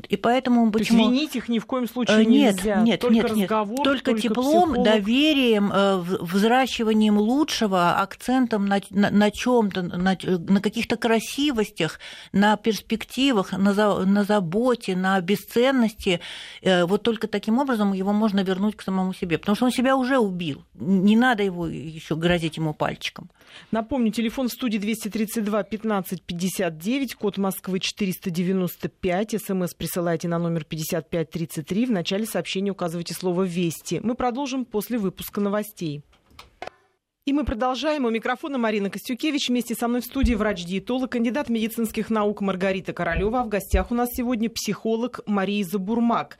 И 0.07 0.17
поэтому 0.17 0.71
почему... 0.71 0.99
То 0.99 1.03
есть 1.03 1.15
винить 1.15 1.35
их 1.35 1.49
ни 1.49 1.57
в 1.57 1.65
коем 1.65 1.87
случае 1.87 2.21
э, 2.21 2.25
нет, 2.25 2.55
нельзя. 2.57 2.81
Нет, 2.81 2.99
только 2.99 3.15
нет, 3.15 3.31
нет. 3.31 3.51
Разговор, 3.51 3.83
только, 3.83 4.05
только 4.11 4.21
теплом, 4.21 4.69
психолог. 4.69 4.83
доверием, 4.83 5.71
э, 5.73 5.97
взращиванием 5.97 7.17
лучшего, 7.17 7.99
акцентом 7.99 8.67
на, 8.67 8.81
на, 8.91 9.09
на 9.09 9.31
чем-то, 9.31 9.81
на, 9.81 10.17
на 10.23 10.61
каких-то 10.61 10.95
красивостях, 10.95 11.99
на 12.31 12.55
перспективах, 12.55 13.51
на, 13.51 13.73
за, 13.73 14.05
на 14.05 14.23
заботе, 14.23 14.95
на 14.95 15.19
бесценности. 15.21 16.19
Э, 16.61 16.85
вот 16.85 17.01
только 17.01 17.27
таким 17.27 17.57
образом 17.57 17.93
его 17.93 18.13
можно 18.13 18.41
вернуть 18.43 18.75
к 18.75 18.83
самому 18.83 19.13
себе. 19.13 19.39
Потому 19.39 19.55
что 19.55 19.65
он 19.65 19.71
себя 19.71 19.95
уже 19.95 20.19
убил. 20.19 20.63
Не 20.75 21.15
надо 21.15 21.41
его 21.41 21.67
еще 21.67 22.15
грозить 22.15 22.57
ему 22.57 22.75
пальчиком. 22.75 23.31
Напомню, 23.71 24.11
телефон 24.11 24.47
в 24.47 24.51
студии 24.51 24.77
232 24.77 25.63
15 25.63 26.23
59, 26.23 27.15
код 27.15 27.37
Москвы 27.37 27.79
495, 27.79 29.41
смс 29.41 29.73
присылайте 29.73 30.27
на 30.27 30.39
номер 30.39 30.63
5533. 30.65 31.85
В 31.85 31.91
начале 31.91 32.25
сообщения 32.25 32.71
указывайте 32.71 33.13
слово 33.13 33.43
«Вести». 33.43 33.99
Мы 34.03 34.15
продолжим 34.15 34.65
после 34.65 34.97
выпуска 34.97 35.41
новостей. 35.41 36.03
И 37.29 37.33
мы 37.33 37.45
продолжаем. 37.45 38.05
У 38.05 38.09
микрофона 38.09 38.57
Марина 38.57 38.89
Костюкевич. 38.89 39.49
Вместе 39.49 39.75
со 39.75 39.87
мной 39.87 40.01
в 40.01 40.05
студии 40.05 40.33
врач-диетолог, 40.33 41.11
кандидат 41.11 41.47
медицинских 41.49 42.09
наук 42.09 42.41
Маргарита 42.41 42.91
Королева. 42.91 43.41
А 43.41 43.43
в 43.43 43.49
гостях 43.49 43.91
у 43.91 43.93
нас 43.93 44.09
сегодня 44.11 44.49
психолог 44.49 45.19
Мария 45.27 45.63
Забурмак. 45.63 46.39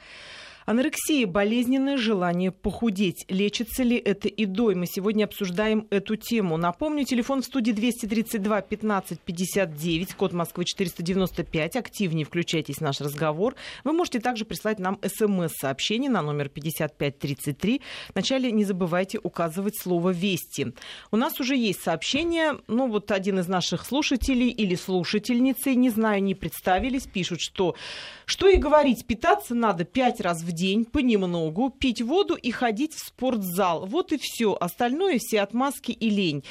Анорексия– 0.70 1.26
болезненное 1.26 1.98
желание 1.98 2.52
похудеть. 2.52 3.26
Лечится 3.28 3.82
ли 3.82 3.98
это 3.98 4.28
едой? 4.28 4.76
Мы 4.76 4.86
сегодня 4.86 5.24
обсуждаем 5.24 5.88
эту 5.90 6.16
тему. 6.16 6.58
Напомню, 6.58 7.06
телефон 7.06 7.42
в 7.42 7.46
студии 7.46 7.72
232 7.72 8.62
15 8.62 9.20
59, 9.20 10.14
код 10.14 10.34
Москвы 10.34 10.66
495. 10.66 11.76
Активнее 11.76 12.24
включайтесь 12.24 12.76
в 12.76 12.82
наш 12.82 13.02
разговор. 13.02 13.56
Вы 13.84 13.94
можете 13.94 14.20
также 14.20 14.46
прислать 14.46 14.78
нам 14.78 15.00
смс-сообщение 15.04 16.12
на 16.12 16.22
номер 16.22 16.50
5533. 16.50 17.82
Вначале 18.14 18.52
не 18.52 18.64
забывайте 18.64 19.18
указывать 19.24 19.76
слово 19.76 20.12
«Вести». 20.12 20.74
У 21.10 21.18
нас 21.18 21.40
уже 21.40 21.56
есть 21.56 21.82
сообщение. 21.82 22.60
Ну, 22.68 22.88
вот 22.88 23.10
один 23.10 23.40
из 23.40 23.48
наших 23.48 23.84
слушателей 23.84 24.50
или 24.50 24.76
слушательницы, 24.76 25.74
не 25.74 25.90
знаю, 25.90 26.22
не 26.22 26.36
представились, 26.36 27.08
пишут, 27.08 27.42
что 27.42 27.76
что 28.28 28.48
и 28.48 28.58
говорить, 28.58 29.08
питаться 29.08 29.56
надо 29.56 29.84
пять 29.84 30.22
раз 30.22 30.44
в 30.44 30.59
день 30.60 30.86
понемногу, 30.86 31.70
пить 31.70 32.02
воду 32.02 32.36
и 32.36 32.52
ходить 32.52 32.94
в 32.94 33.00
спортзал. 33.00 33.86
Вот 33.86 34.12
и 34.12 34.18
все. 34.22 34.58
Остальное 34.60 35.18
все 35.20 35.42
отмазки 35.42 35.92
и 35.92 36.10
лень. 36.10 36.44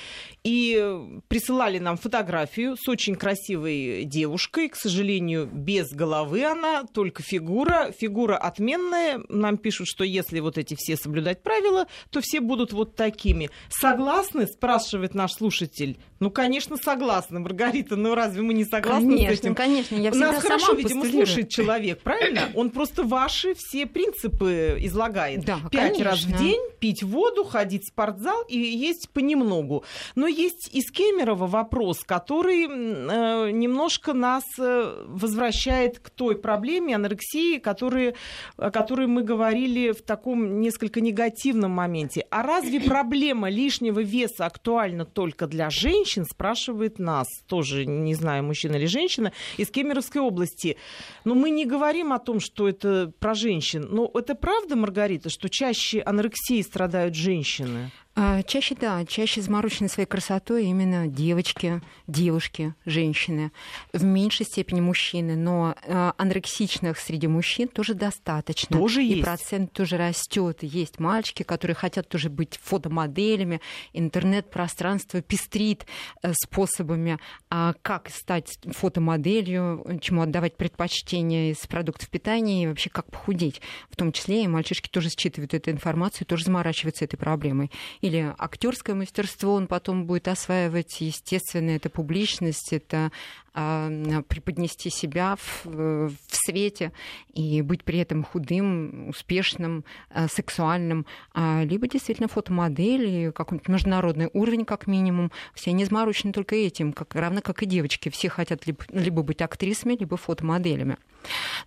И 0.45 0.99
присылали 1.29 1.79
нам 1.79 1.99
фотографию 1.99 2.77
с 2.77 2.89
очень 2.89 3.17
красивой 3.17 4.05
девушкой. 4.05 4.69
К 4.69 4.77
сожалению, 4.77 5.47
без 5.47 5.91
головы 5.91 6.45
она, 6.45 6.85
только 6.85 7.23
фигура. 7.23 7.93
Фигура 7.99 8.37
отменная. 8.37 9.21
Нам 9.29 9.59
пишут, 9.59 9.89
что 9.89 10.05
если 10.05 10.41
вот 10.41 10.57
эти 10.57 10.75
все 10.79 10.97
соблюдать 10.97 11.43
правила, 11.43 11.87
то 12.11 12.21
все 12.23 12.41
будут 12.41 12.73
вот 12.73 12.97
такими. 12.97 13.51
Согласны? 13.69 14.47
Спрашивает 14.47 15.15
наш 15.15 15.33
слушатель. 15.33 15.99
Ну, 16.21 16.31
конечно, 16.31 16.77
согласны, 16.77 17.41
Маргарита. 17.41 17.97
Но 17.97 18.15
разве 18.15 18.43
мы 18.43 18.55
не 18.55 18.65
согласны 18.65 19.11
конечно, 19.11 19.37
с 19.37 19.39
этим? 19.41 19.55
Конечно, 19.55 19.97
я 19.97 20.11
Нас 20.13 20.43
хорошо, 20.43 20.73
видимо, 20.73 21.05
слушает 21.05 21.51
человек, 21.51 22.01
правильно? 22.01 22.49
Он 22.55 22.71
просто 22.71 23.03
ваши 23.03 23.55
все 23.55 23.87
принципы 23.99 24.79
излагает. 24.83 25.45
Да, 25.45 25.59
Пять 25.73 25.95
конечно. 25.95 26.05
раз 26.05 26.21
в 26.21 26.39
день 26.39 26.61
пить 26.79 27.03
воду, 27.03 27.45
ходить 27.45 27.83
в 27.83 27.89
спортзал 27.89 28.45
и 28.49 28.57
есть 28.57 29.11
понемногу. 29.11 29.85
Но 30.15 30.29
есть 30.29 30.73
из 30.73 30.91
Кемерово 30.93 31.49
вопрос, 31.49 32.05
который 32.05 32.67
э, 32.69 33.51
немножко 33.51 34.13
нас 34.13 34.45
э, 34.59 35.05
возвращает 35.09 35.99
к 35.99 36.11
той 36.11 36.37
проблеме 36.37 36.95
анорексии, 36.95 37.59
которые, 37.59 38.15
о 38.57 38.71
которой 38.71 39.09
мы 39.09 39.23
говорили 39.23 39.91
в 39.91 40.03
таком 40.03 40.61
несколько 40.61 41.01
негативном 41.01 41.73
моменте. 41.73 42.25
А 42.31 42.43
разве 42.43 42.81
проблема 42.81 43.51
лишнего 43.51 44.01
веса 44.01 44.47
актуальна 44.47 45.05
только 45.07 45.49
для 45.49 45.71
женщин, 45.71 46.25
спрашивает 46.25 47.01
нас, 47.01 47.27
тоже 47.49 47.85
не 47.85 48.15
знаю, 48.15 48.45
мужчина 48.45 48.77
или 48.77 48.87
женщина, 48.87 49.33
из 49.57 49.71
Кемеровской 49.71 50.23
области. 50.23 50.77
Но 51.25 51.35
мы 51.35 51.51
не 51.51 51.67
говорим 51.67 52.13
о 52.13 52.21
том, 52.21 52.39
что 52.39 52.69
это 52.69 53.13
про 53.19 53.35
женщин. 53.35 53.78
Но 53.79 54.11
это 54.15 54.35
правда, 54.35 54.77
Маргарита, 54.77 55.31
что 55.31 55.49
чаще 55.49 56.01
анорексией 56.01 56.63
страдают 56.63 57.15
женщины? 57.15 57.91
А, 58.21 58.43
Чаще, 58.43 58.75
да, 58.75 59.05
чаще 59.05 59.41
заморочены 59.41 59.89
своей 59.89 60.09
красотой 60.09 60.65
именно 60.65 61.07
девочки, 61.07 61.81
девушки, 62.09 62.75
женщины. 62.85 63.53
В 63.93 64.03
меньшей 64.03 64.45
степени 64.45 64.81
мужчины, 64.81 65.37
но 65.37 65.77
а, 65.87 66.15
анорексичных 66.19 66.99
среди 66.99 67.29
мужчин 67.29 67.69
тоже 67.69 67.95
достаточно. 67.95 68.77
Тоже 68.77 69.05
И 69.05 69.11
есть. 69.11 69.23
процент 69.23 69.73
тоже 69.73 69.99
растет. 69.99 70.65
Есть 70.65 70.99
мальчики, 70.99 71.45
которые 71.45 71.77
хотят 71.77 72.09
тоже 72.09 72.29
быть 72.29 72.59
фотомоделями. 72.61 73.61
Интернет-пространство 73.93 75.23
пестрит 75.23 75.87
э, 76.25 76.33
способами, 76.35 77.21
а, 77.51 77.75
как 77.83 78.11
стать 78.11 78.59
фотомоделью, 78.67 80.01
чему 80.01 80.23
отдавать 80.23 80.57
предпочтение 80.57 81.53
из 81.53 81.65
продуктов 81.69 82.09
питания 82.09 82.65
и 82.65 82.67
вообще 82.67 82.91
как 82.91 83.13
похудеть. 83.13 83.61
В 83.91 83.95
том 83.95 84.11
числе 84.11 84.43
и 84.43 84.49
мальчишки 84.49 84.89
тоже 84.89 85.09
считывают 85.09 85.55
эту 85.55 85.71
информацию, 85.71 86.27
тоже 86.27 86.47
заморачиваются 86.47 87.05
этой 87.05 87.17
проблемой 87.17 87.71
или 88.09 88.35
актерское 88.39 88.97
мастерство 88.97 89.55
он 89.55 89.67
потом 89.67 90.07
будет 90.07 90.29
осваивать, 90.29 91.01
естественно, 91.01 91.71
это 91.71 91.91
публичность, 91.91 92.73
это 92.73 93.13
а, 93.55 93.91
преподнести 94.29 94.89
себя 94.89 95.37
в, 95.37 95.67
в 95.67 96.13
свете 96.31 96.93
и 97.35 97.61
быть 97.63 97.85
при 97.85 97.99
этом 97.99 98.23
худым, 98.25 99.09
успешным, 99.09 99.85
а, 100.11 100.29
сексуальным, 100.29 101.07
а, 101.35 101.65
либо 101.65 101.89
действительно 101.89 102.29
фотомодель, 102.29 103.09
и 103.09 103.33
какой-нибудь 103.33 103.69
международный 103.69 104.31
уровень 104.33 104.65
как 104.65 104.87
минимум. 104.87 105.33
Все 105.55 105.73
не 105.73 105.85
заморочены 105.85 106.33
только 106.33 106.57
этим, 106.57 106.93
как, 106.93 107.15
равно 107.15 107.41
как 107.43 107.63
и 107.63 107.67
девочки. 107.67 108.09
Все 108.09 108.29
хотят 108.29 108.67
либо, 108.67 108.85
либо 108.91 109.23
быть 109.23 109.43
актрисами, 109.43 109.95
либо 109.95 110.17
фотомоделями. 110.17 110.97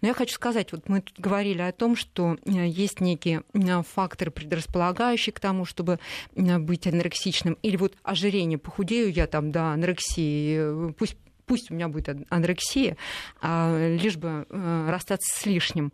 Но 0.02 0.08
я 0.08 0.14
хочу 0.14 0.34
сказать, 0.34 0.72
вот 0.72 0.88
мы 0.88 1.02
тут 1.02 1.20
говорили 1.20 1.62
о 1.62 1.72
том, 1.72 1.96
что 1.96 2.38
э, 2.46 2.68
есть 2.68 3.02
некие 3.02 3.44
э, 3.54 3.84
факторы, 3.84 4.32
предрасполагающие 4.32 5.34
к 5.34 5.40
тому, 5.40 5.66
чтобы 5.66 5.94
э, 5.94 6.31
быть 6.36 6.88
анорексичным. 6.88 7.58
Или 7.62 7.78
вот 7.78 7.96
ожирение, 8.04 8.58
похудею 8.58 9.12
я 9.12 9.28
там 9.28 9.52
до 9.52 9.74
анорексии, 9.74 10.92
пусть 10.94 11.18
пусть 11.48 11.70
у 11.70 11.74
меня 11.74 11.90
будет 11.90 12.08
анорексия, 12.30 12.96
а, 13.42 13.98
лишь 13.98 14.16
бы 14.16 14.46
расстаться 14.50 15.38
с 15.38 15.46
лишним. 15.46 15.92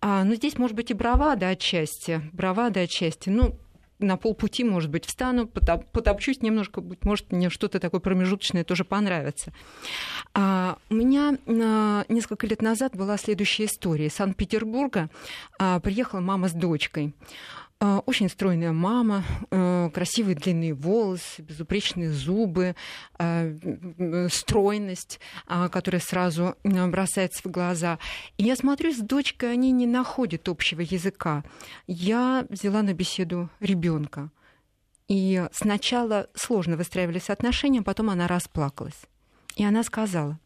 А, 0.00 0.22
но 0.22 0.36
здесь 0.36 0.58
может 0.58 0.76
быть 0.76 0.92
и 0.92 0.94
бравада 0.94 1.48
отчасти, 1.48 2.20
бравада 2.32 2.82
отчасти. 2.82 3.28
Ну, 3.28 3.58
на 4.02 4.16
полпути, 4.16 4.64
может 4.64 4.90
быть, 4.90 5.06
встану, 5.06 5.46
потоп, 5.46 5.86
потопчусь 5.92 6.42
немножко, 6.42 6.80
быть 6.80 7.04
может, 7.04 7.32
мне 7.32 7.50
что-то 7.50 7.80
такое 7.80 8.00
промежуточное 8.00 8.64
тоже 8.64 8.84
понравится. 8.84 9.52
А, 10.34 10.78
у 10.90 10.94
меня 10.94 11.38
а, 11.46 12.04
несколько 12.08 12.46
лет 12.46 12.62
назад 12.62 12.96
была 12.96 13.16
следующая 13.16 13.66
история. 13.66 14.06
Из 14.06 14.14
Санкт-Петербурга 14.14 15.08
а, 15.58 15.80
приехала 15.80 16.20
мама 16.20 16.48
с 16.48 16.52
дочкой. 16.52 17.14
Очень 18.06 18.28
стройная 18.28 18.70
мама, 18.70 19.24
красивые 19.50 20.36
длинные 20.36 20.72
волосы, 20.72 21.42
безупречные 21.42 22.12
зубы, 22.12 22.76
стройность, 24.28 25.18
которая 25.46 26.00
сразу 26.00 26.54
бросается 26.62 27.42
в 27.42 27.50
глаза. 27.50 27.98
И 28.38 28.44
я 28.44 28.54
смотрю, 28.54 28.92
с 28.92 28.98
дочкой 28.98 29.54
они 29.54 29.72
не 29.72 29.88
находят 29.88 30.48
общего 30.48 30.80
языка. 30.80 31.42
Я 31.88 32.46
взяла 32.48 32.82
на 32.82 32.94
беседу 32.94 33.50
ребенка. 33.58 34.30
И 35.08 35.44
сначала 35.52 36.28
сложно 36.34 36.76
выстраивались 36.76 37.30
отношения, 37.30 37.80
а 37.80 37.82
потом 37.82 38.10
она 38.10 38.28
расплакалась. 38.28 39.00
И 39.56 39.64
она 39.64 39.82
сказала, 39.82 40.38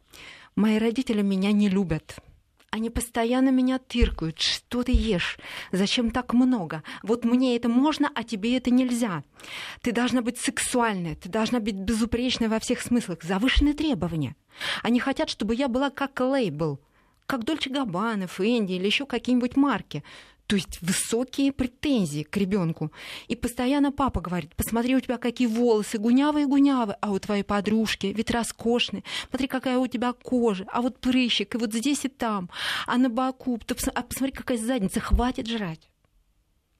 мои 0.54 0.78
родители 0.78 1.20
меня 1.20 1.52
не 1.52 1.68
любят. 1.68 2.16
Они 2.76 2.90
постоянно 2.90 3.48
меня 3.48 3.78
тыркают. 3.78 4.38
Что 4.38 4.82
ты 4.82 4.92
ешь? 4.92 5.38
Зачем 5.72 6.10
так 6.10 6.34
много? 6.34 6.82
Вот 7.02 7.24
мне 7.24 7.56
это 7.56 7.70
можно, 7.70 8.10
а 8.14 8.22
тебе 8.22 8.58
это 8.58 8.70
нельзя. 8.70 9.24
Ты 9.80 9.92
должна 9.92 10.20
быть 10.20 10.36
сексуальная, 10.36 11.14
ты 11.14 11.30
должна 11.30 11.58
быть 11.58 11.76
безупречной 11.76 12.48
во 12.48 12.60
всех 12.60 12.82
смыслах. 12.82 13.22
Завышенные 13.22 13.72
требования. 13.72 14.36
Они 14.82 15.00
хотят, 15.00 15.30
чтобы 15.30 15.54
я 15.54 15.68
была 15.68 15.88
как 15.88 16.20
лейбл, 16.20 16.78
как 17.24 17.44
Дольче 17.44 17.70
Габбана, 17.70 18.26
Фэнди 18.26 18.74
или 18.74 18.84
еще 18.84 19.06
какие-нибудь 19.06 19.56
марки. 19.56 20.04
То 20.46 20.56
есть 20.56 20.80
высокие 20.80 21.52
претензии 21.52 22.22
к 22.22 22.36
ребенку. 22.36 22.92
И 23.26 23.34
постоянно 23.34 23.90
папа 23.90 24.20
говорит, 24.20 24.54
посмотри, 24.54 24.94
у 24.94 25.00
тебя 25.00 25.18
какие 25.18 25.48
волосы, 25.48 25.98
гунявые-гунявые, 25.98 26.96
а 27.00 27.10
у 27.10 27.18
твоей 27.18 27.42
подружки 27.42 28.06
ведь 28.06 28.30
роскошные. 28.30 29.02
Смотри, 29.28 29.48
какая 29.48 29.78
у 29.78 29.86
тебя 29.86 30.12
кожа, 30.12 30.66
а 30.72 30.82
вот 30.82 31.00
прыщик, 31.00 31.54
и 31.54 31.58
вот 31.58 31.72
здесь 31.72 32.04
и 32.04 32.08
там, 32.08 32.48
а 32.86 32.96
на 32.96 33.08
боку, 33.08 33.58
а 33.94 34.02
посмотри, 34.02 34.32
какая 34.32 34.58
задница, 34.58 35.00
хватит 35.00 35.48
жрать 35.48 35.88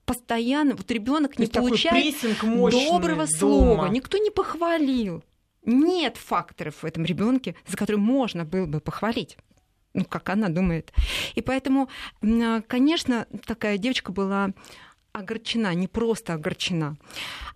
постоянно 0.05 0.73
вот 0.73 0.89
ребенок 0.89 1.37
не 1.37 1.47
получает 1.47 2.15
доброго 2.41 3.25
дома. 3.25 3.27
слова, 3.27 3.87
никто 3.89 4.17
не 4.17 4.31
похвалил. 4.31 5.21
Нет 5.65 6.15
факторов 6.15 6.81
в 6.81 6.85
этом 6.85 7.03
ребенке, 7.03 7.55
за 7.67 7.75
которые 7.75 7.99
можно 7.99 8.45
было 8.45 8.65
бы 8.65 8.79
похвалить 8.79 9.37
ну, 9.97 10.05
как 10.05 10.29
она 10.29 10.49
думает. 10.49 10.93
И 11.35 11.41
поэтому, 11.41 11.89
конечно, 12.67 13.25
такая 13.45 13.77
девочка 13.77 14.11
была 14.11 14.51
огорчена, 15.11 15.73
не 15.73 15.87
просто 15.87 16.33
огорчена. 16.33 16.97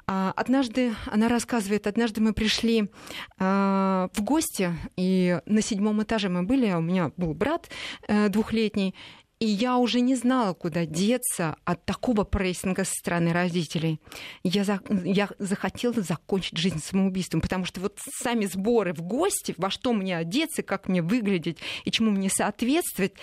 А, 0.08 0.34
однажды, 0.36 0.94
она 1.06 1.30
рассказывает, 1.30 1.86
однажды 1.86 2.20
мы 2.20 2.34
пришли 2.34 2.90
а, 3.38 4.10
в 4.14 4.24
гости, 4.24 4.74
и 4.98 5.40
на 5.46 5.62
седьмом 5.62 6.02
этаже 6.02 6.30
мы 6.30 6.42
были, 6.42 6.66
а 6.66 6.80
у 6.80 6.82
меня 6.82 7.12
был 7.18 7.34
брат 7.36 7.70
э, 8.08 8.30
двухлетний, 8.30 8.96
и 9.42 9.46
я 9.48 9.78
уже 9.78 10.02
не 10.02 10.16
знала, 10.16 10.54
куда 10.54 10.86
деться 10.86 11.56
от 11.66 11.84
такого 11.84 12.24
прессинга 12.24 12.84
со 12.84 12.94
стороны 12.94 13.34
родителей. 13.34 14.00
Я, 14.44 14.64
за, 14.64 14.80
я 15.04 15.30
захотела 15.40 16.00
закончить 16.04 16.60
жизнь 16.60 16.80
самоубийством, 16.80 17.42
потому 17.42 17.66
что 17.66 17.82
вот 17.82 17.98
сами 18.22 18.46
сборы 18.46 18.94
в 18.94 19.02
гости, 19.02 19.56
во 19.58 19.72
что 19.72 19.94
мне 19.94 20.16
одеться, 20.16 20.62
как 20.62 20.88
мне 20.88 21.02
выглядеть 21.02 21.58
и 21.86 21.92
чему 21.92 22.12
мне 22.12 22.30
соответствовать, 22.30 23.14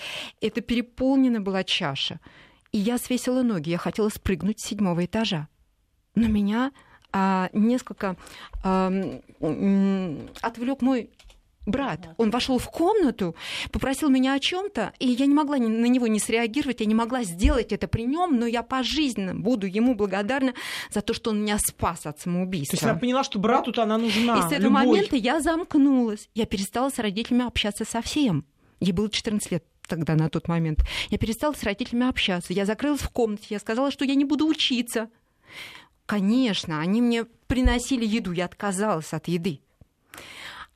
это 0.41 0.61
переполнена 0.61 1.41
была 1.41 1.63
чаша. 1.63 2.19
И 2.73 2.79
я 2.79 2.99
свесила 2.99 3.43
ноги, 3.43 3.71
я 3.71 3.79
хотела 3.79 4.09
спрыгнуть 4.09 4.61
с 4.61 4.67
седьмого 4.67 5.05
этажа. 5.05 5.47
Но 6.17 6.27
меня 6.27 6.73
а, 7.13 7.49
несколько 7.53 8.17
а, 8.65 8.93
отвлек 10.43 10.83
мой 10.83 11.11
брат. 11.69 12.09
Он 12.17 12.31
вошел 12.31 12.59
в 12.59 12.71
комнату, 12.71 13.35
попросил 13.71 14.09
меня 14.09 14.35
о 14.35 14.41
чем-то, 14.41 14.93
и 14.99 15.09
я 15.09 15.27
не 15.27 15.35
могла 15.35 15.59
на 15.59 15.87
него 15.87 16.07
не 16.07 16.19
среагировать, 16.19 16.81
я 16.81 16.87
не 16.87 16.95
могла 16.95 17.23
сделать 17.25 17.73
это 17.73 17.89
при 17.89 18.03
нем, 18.03 18.39
но 18.39 18.47
я 18.47 18.63
пожизненно 18.63 19.35
буду 19.35 19.67
ему 19.67 19.95
благодарна 19.95 20.55
за 20.91 21.01
то, 21.01 21.15
что 21.15 21.31
он 21.31 21.43
меня 21.43 21.59
спас 21.59 22.07
от 22.07 22.21
самоубийства. 22.21 22.77
То 22.77 22.83
есть 22.83 22.91
она 22.91 22.99
поняла, 22.99 23.25
что 23.25 23.39
брату-то 23.39 23.83
она 23.83 23.99
нужна. 23.99 24.39
И 24.39 24.43
с 24.43 24.47
этого 24.47 24.79
любовь. 24.81 24.87
момента 24.87 25.17
я 25.17 25.41
замкнулась. 25.41 26.29
Я 26.35 26.47
перестала 26.47 26.91
с 26.91 26.99
родителями 26.99 27.47
общаться 27.47 27.85
совсем. 27.85 28.45
Ей 28.81 28.93
было 28.93 29.11
14 29.11 29.51
лет 29.51 29.65
тогда, 29.87 30.15
на 30.15 30.29
тот 30.29 30.49
момент. 30.49 30.81
Я 31.11 31.19
перестала 31.19 31.53
с 31.55 31.63
родителями 31.63 32.09
общаться. 32.09 32.53
Я 32.53 32.67
закрылась 32.67 33.01
в 33.01 33.09
комнате. 33.09 33.47
Я 33.51 33.59
сказала, 33.59 33.91
что 33.91 34.05
я 34.05 34.15
не 34.15 34.25
буду 34.25 34.47
учиться. 34.47 35.09
Конечно, 36.07 36.81
они 36.81 37.03
мне 37.03 37.25
приносили 37.25 38.07
еду. 38.07 38.33
Я 38.33 38.45
отказалась 38.45 39.13
от 39.13 39.29
еды. 39.29 39.61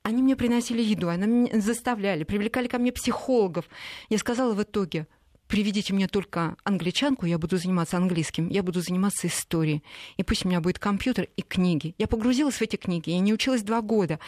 Они 0.05 0.23
мне 0.23 0.35
приносили 0.35 0.83
еду, 0.83 1.09
они 1.09 1.27
меня 1.27 1.61
заставляли, 1.61 2.25
привлекали 2.25 2.67
ко 2.67 2.79
мне 2.79 2.93
психологов. 2.93 3.67
Я 4.09 4.19
сказала 4.19 4.53
в 4.55 4.63
итоге, 4.63 5.07
приведите 5.53 5.93
мне 5.93 6.09
только 6.09 6.57
англичанку, 6.65 7.27
я 7.27 7.37
буду 7.37 7.59
заниматься 7.59 7.99
английским, 7.99 8.49
я 8.49 8.63
буду 8.63 8.81
заниматься 8.81 9.27
историей. 9.27 9.83
И 10.17 10.23
пусть 10.23 10.47
у 10.47 10.49
меня 10.49 10.63
будет 10.63 10.79
компьютер 10.79 11.29
и 11.37 11.43
книги. 11.43 11.95
Я 11.99 12.09
погрузилась 12.09 12.55
в 12.55 12.63
эти 12.63 12.77
книги, 12.77 13.11
я 13.11 13.19
не 13.19 13.35
училась 13.35 13.63
два 13.63 13.83
года. 13.83 14.19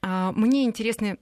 А, 0.00 0.30
мне 0.32 0.64
интересны 0.64 1.18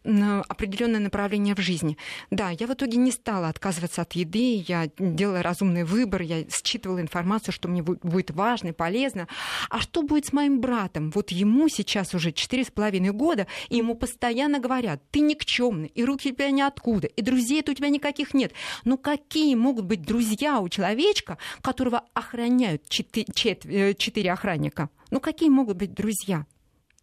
определенное 0.48 1.00
направление 1.00 1.54
в 1.54 1.60
жизни. 1.60 1.96
Да, 2.30 2.50
я 2.50 2.66
в 2.66 2.74
итоге 2.74 2.98
не 2.98 3.10
стала 3.10 3.48
отказываться 3.48 4.02
от 4.02 4.12
еды, 4.12 4.62
я 4.68 4.90
делала 4.98 5.42
разумный 5.42 5.84
выбор, 5.84 6.20
я 6.20 6.44
считывала 6.50 7.00
информацию, 7.00 7.54
что 7.54 7.68
мне 7.68 7.82
будет 7.82 8.32
важно 8.32 8.68
и 8.68 8.72
полезно. 8.72 9.28
А 9.70 9.80
что 9.80 10.02
будет 10.02 10.26
с 10.26 10.34
моим 10.34 10.60
братом? 10.60 11.10
Вот 11.14 11.30
ему 11.30 11.70
сейчас 11.70 12.12
уже 12.12 12.32
четыре 12.32 12.64
с 12.64 12.70
половиной 12.70 13.12
года, 13.12 13.46
и 13.70 13.76
ему 13.76 13.94
постоянно 13.94 14.58
говорят, 14.58 15.00
ты 15.10 15.20
никчемный, 15.20 15.88
и 15.88 16.04
руки 16.04 16.30
у 16.30 16.34
тебя 16.34 16.50
ниоткуда, 16.50 17.06
и 17.06 17.22
друзей-то 17.22 17.72
у 17.72 17.74
тебя 17.74 17.88
никаких 17.88 18.34
нет. 18.34 18.52
Ну 18.84 18.98
какие 18.98 19.45
могут 19.54 19.84
быть 19.84 20.02
друзья 20.02 20.60
у 20.60 20.68
человечка, 20.68 21.38
которого 21.60 22.04
охраняют 22.14 22.88
четыре, 22.88 23.26
э, 23.64 23.94
четыре 23.94 24.32
охранника? 24.32 24.90
Ну 25.10 25.20
какие 25.20 25.48
могут 25.48 25.76
быть 25.76 25.94
друзья? 25.94 26.46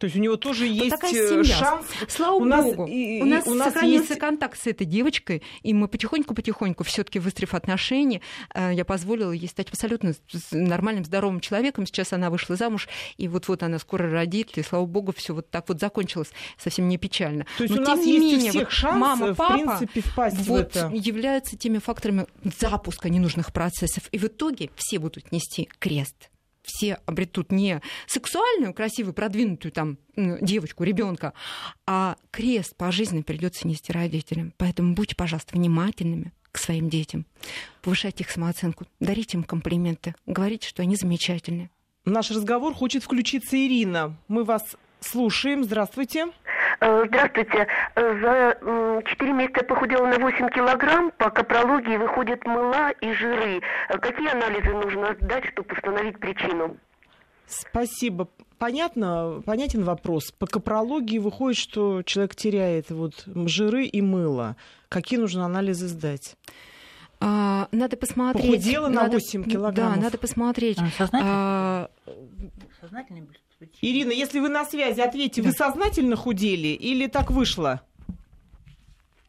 То 0.04 0.06
есть 0.06 0.16
у 0.18 0.20
него 0.20 0.36
тоже 0.36 0.66
есть 0.66 0.90
такая 0.90 1.14
э, 1.14 1.28
семья. 1.30 1.56
шанс. 1.56 1.86
Слава 2.08 2.34
у 2.34 2.44
нас, 2.44 2.62
богу, 2.62 2.86
и, 2.86 3.22
у 3.22 3.24
нас 3.24 3.46
у 3.46 3.54
нас 3.54 3.72
сохранился 3.72 4.10
есть... 4.10 4.20
контакт 4.20 4.60
с 4.60 4.66
этой 4.66 4.84
девочкой, 4.84 5.42
и 5.62 5.72
мы 5.72 5.88
потихоньку-потихоньку, 5.88 6.84
все-таки 6.84 7.18
выстроив 7.18 7.54
отношения, 7.54 8.20
э, 8.52 8.72
я 8.74 8.84
позволила 8.84 9.32
ей 9.32 9.48
стать 9.48 9.70
абсолютно 9.70 10.12
нормальным, 10.50 11.06
здоровым 11.06 11.40
человеком. 11.40 11.86
Сейчас 11.86 12.12
она 12.12 12.28
вышла 12.28 12.54
замуж, 12.54 12.86
и 13.16 13.28
вот-вот 13.28 13.62
она 13.62 13.78
скоро 13.78 14.10
родит, 14.10 14.58
и 14.58 14.62
слава 14.62 14.84
богу, 14.84 15.14
все 15.16 15.32
вот 15.32 15.48
так 15.48 15.70
вот 15.70 15.80
закончилось 15.80 16.32
совсем 16.58 16.86
не 16.86 16.98
печально. 16.98 17.46
То 17.56 17.64
есть 17.64 17.74
Но, 17.74 17.80
у 17.80 17.84
нас 17.86 18.04
есть 18.04 18.20
менее, 18.20 18.48
у 18.48 18.50
всех 18.50 18.62
вот 18.64 18.72
шанс, 18.72 19.00
мама, 19.00 19.34
папа, 19.34 19.56
в 19.56 19.78
принципе, 19.78 20.00
впасть 20.02 20.36
вот 20.40 20.74
в 20.74 20.76
это. 20.76 20.90
являются 20.94 21.56
теми 21.56 21.78
факторами 21.78 22.26
запуска 22.60 23.08
ненужных 23.08 23.54
процессов, 23.54 24.02
и 24.12 24.18
в 24.18 24.24
итоге 24.24 24.68
все 24.76 24.98
будут 24.98 25.32
нести 25.32 25.70
крест 25.78 26.28
все 26.64 26.98
обретут 27.06 27.52
не 27.52 27.80
сексуальную, 28.06 28.74
красивую, 28.74 29.14
продвинутую 29.14 29.70
там 29.72 29.98
девочку, 30.16 30.82
ребенка, 30.82 31.34
а 31.86 32.16
крест 32.30 32.74
по 32.76 32.90
жизни 32.90 33.22
придется 33.22 33.68
нести 33.68 33.92
родителям. 33.92 34.52
Поэтому 34.56 34.94
будьте, 34.94 35.14
пожалуйста, 35.14 35.54
внимательными 35.54 36.32
к 36.50 36.58
своим 36.58 36.88
детям. 36.88 37.26
Повышайте 37.82 38.24
их 38.24 38.30
самооценку, 38.30 38.86
дарите 39.00 39.36
им 39.36 39.44
комплименты, 39.44 40.14
говорите, 40.26 40.68
что 40.68 40.82
они 40.82 40.96
замечательные. 40.96 41.70
В 42.04 42.10
наш 42.10 42.30
разговор 42.30 42.74
хочет 42.74 43.02
включиться 43.02 43.56
Ирина. 43.56 44.16
Мы 44.28 44.44
вас 44.44 44.76
слушаем. 45.00 45.64
Здравствуйте. 45.64 46.26
Э, 46.26 46.30
здравствуйте. 46.80 47.66
Э, 47.94 48.20
за 48.20 49.02
4 49.04 49.32
месяца 49.32 49.60
я 49.60 49.64
похудела 49.64 50.06
на 50.06 50.18
8 50.18 50.48
килограмм. 50.50 51.10
По 51.12 51.30
капрологии 51.30 51.96
выходят 51.96 52.44
мыла 52.46 52.90
и 52.90 53.12
жиры. 53.12 53.60
Э, 53.88 53.98
какие 53.98 54.30
анализы 54.30 54.72
нужно 54.72 55.16
сдать, 55.20 55.44
чтобы 55.46 55.74
установить 55.74 56.18
причину? 56.18 56.76
Спасибо. 57.46 58.28
Понятно, 58.58 59.42
понятен 59.44 59.84
вопрос. 59.84 60.30
По 60.32 60.46
капрологии 60.46 61.18
выходит, 61.18 61.58
что 61.58 62.02
человек 62.02 62.34
теряет 62.34 62.90
вот 62.90 63.24
жиры 63.26 63.84
и 63.84 64.00
мыло. 64.00 64.56
Какие 64.88 65.18
нужно 65.18 65.44
анализы 65.44 65.88
сдать? 65.88 66.36
А, 67.20 67.68
надо 67.72 67.96
посмотреть. 67.96 68.50
Похудела 68.50 68.88
на 68.88 69.08
8 69.08 69.44
килограммов. 69.44 69.96
Да, 69.96 70.02
надо 70.02 70.18
посмотреть. 70.18 70.78
А, 71.12 71.88
сознательно? 72.80 73.26
Ирина, 73.80 74.12
если 74.12 74.40
вы 74.40 74.48
на 74.48 74.64
связи, 74.64 75.00
ответьте, 75.00 75.42
да. 75.42 75.48
вы 75.48 75.54
сознательно 75.54 76.16
худели 76.16 76.68
или 76.68 77.06
так 77.06 77.30
вышло? 77.30 77.82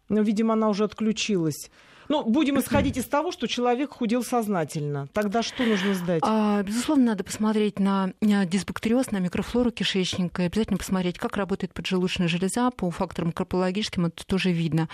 Ну, 0.10 0.22
видимо, 0.22 0.54
она 0.54 0.70
уже 0.70 0.84
отключилась. 0.84 1.70
Ну, 2.10 2.24
будем 2.24 2.60
исходить 2.60 2.98
из 2.98 3.06
того, 3.06 3.32
что 3.32 3.48
человек 3.48 3.92
худел 3.92 4.24
сознательно. 4.24 5.08
Тогда 5.14 5.44
что 5.44 5.64
нужно 5.64 5.94
сдать? 5.94 6.22
А, 6.26 6.64
безусловно, 6.64 7.06
надо 7.06 7.24
посмотреть 7.24 7.80
на 7.80 8.14
дисбактериоз, 8.22 9.12
на 9.12 9.18
микрофлору 9.18 9.72
кишечника. 9.72 10.44
И 10.44 10.46
обязательно 10.46 10.78
посмотреть, 10.78 11.18
как 11.18 11.38
работает 11.38 11.74
поджелудочная 11.74 12.28
железа. 12.28 12.72
По 12.72 12.90
факторам 12.92 13.32
корпологическим 13.32 14.08
это 14.08 14.26
тоже 14.26 14.52
видно. 14.52 14.90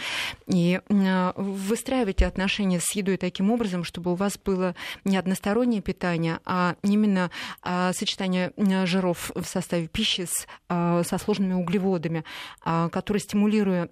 И 0.48 0.80
а, 0.90 1.34
выстраивайте 1.36 2.26
отношения 2.26 2.80
с 2.80 2.92
едой 2.96 3.18
таким 3.18 3.52
образом, 3.52 3.84
чтобы 3.84 4.12
у 4.12 4.16
вас 4.16 4.38
было 4.44 4.76
не 5.04 5.18
одностороннее 5.18 5.82
питание, 5.82 6.40
а 6.46 6.76
именно 6.84 7.32
а, 7.62 7.94
сочетание 7.94 8.54
жиров 8.86 9.32
в 9.36 9.46
составе 9.46 9.88
пищи 9.88 10.26
с, 10.26 10.48
а, 10.70 11.04
со 11.04 11.18
сложными 11.18 11.54
углеводами, 11.54 12.24
которые, 12.64 13.22
стимулируя 13.22 13.90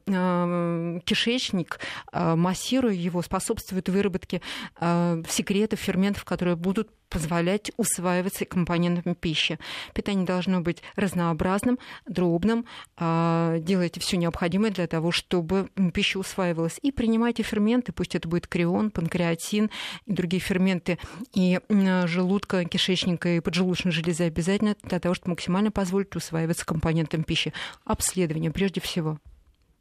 кишечник, 1.06 1.80
массируя 2.14 2.94
его 3.10 3.22
способствует 3.22 3.90
выработке 3.90 4.42
э, 4.80 5.24
секретов, 5.28 5.80
ферментов, 5.80 6.26
которые 6.26 6.56
будут 6.56 6.90
позволять 7.10 7.72
усваиваться 7.78 8.46
компонентам 8.46 9.16
пищи. 9.16 9.60
Питание 9.94 10.26
должно 10.26 10.62
быть 10.62 10.84
разнообразным, 10.96 11.80
дробным. 12.08 12.66
Э, 12.98 13.58
делайте 13.60 14.00
все 14.00 14.18
необходимое 14.18 14.72
для 14.72 14.88
того, 14.88 15.12
чтобы 15.12 15.70
пища 15.94 16.20
усваивалась. 16.20 16.80
И 16.82 16.92
принимайте 16.92 17.44
ферменты, 17.44 17.92
пусть 17.92 18.16
это 18.16 18.28
будет 18.28 18.48
крион, 18.48 18.92
панкреатин 18.92 19.70
и 20.06 20.14
другие 20.14 20.40
ферменты 20.40 21.00
и 21.34 21.60
желудка, 22.06 22.64
кишечника 22.66 23.30
и 23.30 23.40
поджелудочной 23.40 23.92
железы 23.92 24.24
обязательно 24.24 24.76
для 24.84 25.00
того, 25.00 25.16
чтобы 25.16 25.32
максимально 25.32 25.72
позволить 25.72 26.16
усваиваться 26.16 26.66
компонентам 26.66 27.24
пищи. 27.24 27.54
Обследование 27.86 28.52
прежде 28.52 28.82
всего. 28.82 29.18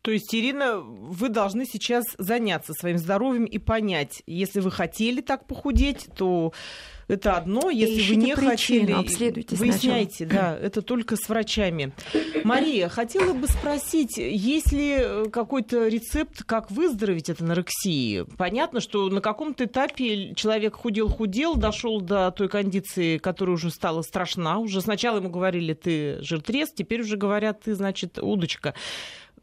То 0.02 0.10
есть, 0.10 0.34
Ирина, 0.34 0.78
вы 0.78 1.28
должны 1.28 1.64
сейчас 1.64 2.04
заняться 2.18 2.72
своим 2.72 2.98
здоровьем 2.98 3.44
и 3.44 3.58
понять, 3.58 4.22
если 4.26 4.60
вы 4.60 4.70
хотели 4.70 5.20
так 5.20 5.46
похудеть, 5.46 6.08
то 6.16 6.52
это 7.08 7.38
одно, 7.38 7.70
если 7.70 8.02
вы 8.02 8.16
не 8.16 8.34
хотели, 8.34 8.92
обследуйте 8.92 9.56
выясняйте, 9.56 10.26
да, 10.26 10.56
это 10.56 10.82
только 10.82 11.16
с 11.16 11.26
врачами. 11.28 11.92
Мария, 12.44 12.90
хотела 12.90 13.32
бы 13.32 13.48
спросить, 13.48 14.18
есть 14.18 14.72
ли 14.72 15.30
какой-то 15.32 15.88
рецепт, 15.88 16.44
как 16.44 16.70
выздороветь 16.70 17.30
от 17.30 17.40
анорексии? 17.40 18.24
Понятно, 18.36 18.80
что 18.80 19.08
на 19.08 19.22
каком-то 19.22 19.64
этапе 19.64 20.34
человек 20.34 20.76
худел-худел, 20.76 21.56
дошел 21.56 22.02
до 22.02 22.30
той 22.30 22.48
кондиции, 22.48 23.16
которая 23.16 23.54
уже 23.54 23.70
стала 23.70 24.02
страшна. 24.02 24.58
Уже 24.58 24.82
сначала 24.82 25.16
ему 25.16 25.30
говорили, 25.30 25.72
ты 25.72 26.18
жиртрез, 26.20 26.70
теперь 26.74 27.00
уже 27.00 27.16
говорят, 27.16 27.62
ты, 27.62 27.74
значит, 27.74 28.18
удочка 28.18 28.74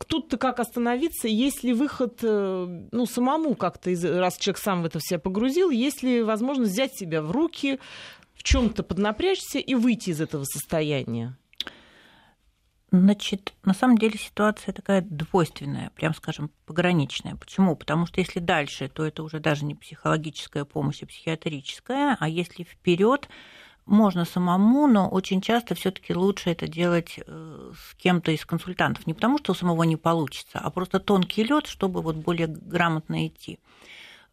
тут-то 0.03 0.37
как 0.37 0.59
остановиться, 0.59 1.27
есть 1.27 1.63
ли 1.63 1.73
выход, 1.73 2.19
э, 2.21 2.87
ну, 2.91 3.05
самому 3.05 3.55
как-то, 3.55 3.89
раз 4.19 4.37
человек 4.37 4.57
сам 4.57 4.81
в 4.81 4.85
это 4.85 4.99
все 4.99 5.17
погрузил, 5.17 5.69
есть 5.69 6.03
ли 6.03 6.21
возможность 6.21 6.71
взять 6.71 6.95
себя 6.95 7.21
в 7.21 7.31
руки, 7.31 7.79
в 8.33 8.43
чем-то 8.43 8.83
поднапрячься 8.83 9.59
и 9.59 9.75
выйти 9.75 10.09
из 10.09 10.21
этого 10.21 10.43
состояния? 10.43 11.37
Значит, 12.91 13.53
на 13.63 13.73
самом 13.73 13.97
деле 13.97 14.17
ситуация 14.17 14.73
такая 14.73 15.01
двойственная, 15.01 15.89
прям 15.95 16.13
скажем, 16.13 16.51
пограничная. 16.65 17.35
Почему? 17.35 17.75
Потому 17.75 18.05
что 18.05 18.21
если 18.21 18.39
дальше, 18.39 18.87
то 18.87 19.05
это 19.05 19.23
уже 19.23 19.39
даже 19.39 19.65
не 19.65 19.75
психологическая 19.75 20.65
помощь, 20.65 21.03
а 21.03 21.05
психиатрическая, 21.05 22.15
а 22.19 22.29
если 22.29 22.63
вперед, 22.63 23.27
можно 23.85 24.25
самому, 24.25 24.87
но 24.87 25.07
очень 25.07 25.41
часто 25.41 25.75
все-таки 25.75 26.13
лучше 26.13 26.49
это 26.49 26.67
делать 26.67 27.19
э, 27.25 27.54
с 27.75 27.95
кем-то 27.95 28.31
из 28.31 28.45
консультантов. 28.45 29.05
Не 29.07 29.13
потому, 29.13 29.37
что 29.37 29.51
у 29.51 29.55
самого 29.55 29.83
не 29.83 29.97
получится, 29.97 30.59
а 30.59 30.69
просто 30.69 30.99
тонкий 30.99 31.43
лед, 31.43 31.67
чтобы 31.67 32.01
вот 32.01 32.15
более 32.15 32.47
грамотно 32.47 33.27
идти. 33.27 33.59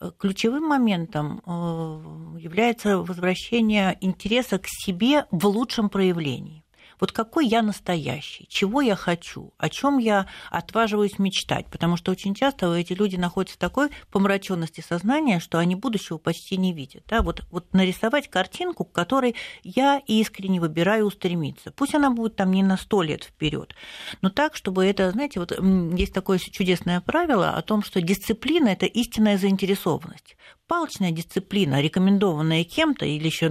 Э, 0.00 0.10
ключевым 0.18 0.64
моментом 0.64 1.42
э, 1.44 2.38
является 2.40 2.98
возвращение 2.98 3.98
интереса 4.00 4.58
к 4.58 4.66
себе 4.66 5.26
в 5.30 5.46
лучшем 5.46 5.88
проявлении 5.88 6.61
вот 7.02 7.10
какой 7.10 7.48
я 7.48 7.62
настоящий, 7.62 8.46
чего 8.48 8.80
я 8.80 8.94
хочу, 8.94 9.52
о 9.58 9.68
чем 9.68 9.98
я 9.98 10.28
отваживаюсь 10.50 11.18
мечтать. 11.18 11.66
Потому 11.66 11.96
что 11.96 12.12
очень 12.12 12.32
часто 12.32 12.72
эти 12.74 12.92
люди 12.92 13.16
находятся 13.16 13.56
в 13.56 13.58
такой 13.58 13.88
помраченности 14.12 14.84
сознания, 14.88 15.40
что 15.40 15.58
они 15.58 15.74
будущего 15.74 16.18
почти 16.18 16.56
не 16.56 16.72
видят. 16.72 17.02
Да? 17.08 17.22
Вот, 17.22 17.42
вот 17.50 17.74
нарисовать 17.74 18.30
картинку, 18.30 18.84
к 18.84 18.92
которой 18.92 19.34
я 19.64 20.00
искренне 20.06 20.60
выбираю 20.60 21.06
устремиться. 21.06 21.72
Пусть 21.72 21.96
она 21.96 22.08
будет 22.12 22.36
там 22.36 22.52
не 22.52 22.62
на 22.62 22.76
сто 22.76 23.02
лет 23.02 23.24
вперед, 23.24 23.74
но 24.20 24.30
так, 24.30 24.54
чтобы 24.54 24.86
это, 24.86 25.10
знаете, 25.10 25.40
вот 25.40 25.50
есть 25.98 26.12
такое 26.12 26.38
чудесное 26.38 27.00
правило 27.00 27.50
о 27.50 27.62
том, 27.62 27.82
что 27.82 28.00
дисциплина– 28.00 28.68
это 28.68 28.86
истинная 28.86 29.38
заинтересованность 29.38 30.36
палочная 30.72 31.10
дисциплина, 31.10 31.82
рекомендованная 31.82 32.64
кем-то 32.64 33.04
или 33.04 33.26
еще 33.26 33.50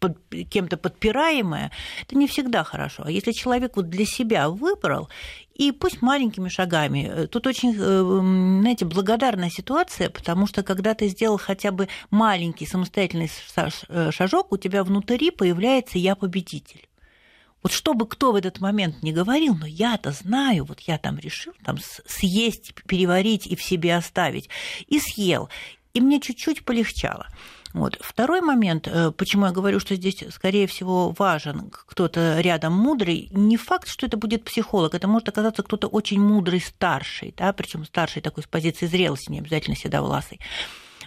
под, 0.00 0.18
кем-то 0.50 0.76
подпираемая, 0.76 1.70
это 2.02 2.16
не 2.16 2.26
всегда 2.26 2.64
хорошо. 2.64 3.04
А 3.06 3.10
если 3.12 3.30
человек 3.30 3.76
вот 3.76 3.88
для 3.88 4.04
себя 4.04 4.48
выбрал, 4.48 5.08
и 5.54 5.70
пусть 5.70 6.02
маленькими 6.02 6.48
шагами, 6.48 7.08
э, 7.08 7.26
тут 7.28 7.46
очень, 7.46 7.76
э, 7.78 8.60
знаете, 8.62 8.84
благодарная 8.84 9.48
ситуация, 9.48 10.10
потому 10.10 10.48
что 10.48 10.64
когда 10.64 10.94
ты 10.94 11.06
сделал 11.06 11.38
хотя 11.38 11.70
бы 11.70 11.86
маленький 12.10 12.66
самостоятельный 12.66 13.30
э, 13.56 14.10
шажок, 14.10 14.50
у 14.50 14.56
тебя 14.56 14.82
внутри 14.82 15.30
появляется 15.30 15.98
«я 15.98 16.16
победитель». 16.16 16.88
Вот 17.62 17.70
чтобы 17.70 18.08
кто 18.08 18.32
в 18.32 18.34
этот 18.34 18.60
момент 18.60 19.04
не 19.04 19.12
говорил, 19.12 19.54
но 19.54 19.66
я-то 19.66 20.10
знаю, 20.10 20.64
вот 20.64 20.80
я 20.80 20.98
там 20.98 21.16
решил 21.18 21.52
там 21.64 21.78
съесть, 21.78 22.74
переварить 22.88 23.46
и 23.46 23.54
в 23.54 23.62
себе 23.62 23.94
оставить, 23.94 24.48
и 24.88 24.98
съел. 24.98 25.48
И 25.94 26.00
мне 26.00 26.20
чуть-чуть 26.20 26.64
полегчало. 26.64 27.26
Вот. 27.72 27.98
Второй 28.00 28.42
момент, 28.42 28.86
э, 28.86 29.12
почему 29.12 29.46
я 29.46 29.52
говорю, 29.52 29.80
что 29.80 29.94
здесь, 29.94 30.22
скорее 30.30 30.66
всего, 30.66 31.14
важен 31.18 31.70
кто-то 31.70 32.40
рядом 32.40 32.74
мудрый, 32.74 33.28
не 33.32 33.56
факт, 33.56 33.88
что 33.88 34.06
это 34.06 34.16
будет 34.16 34.44
психолог, 34.44 34.94
это 34.94 35.08
может 35.08 35.28
оказаться 35.28 35.62
кто-то 35.62 35.88
очень 35.88 36.20
мудрый, 36.20 36.60
старший, 36.60 37.34
да, 37.36 37.52
причем 37.52 37.84
старший 37.84 38.20
такой 38.20 38.42
с 38.42 38.46
позиции 38.46 38.86
зрелости, 38.86 39.30
не 39.30 39.38
обязательно 39.38 39.76
седовласый. 39.76 40.38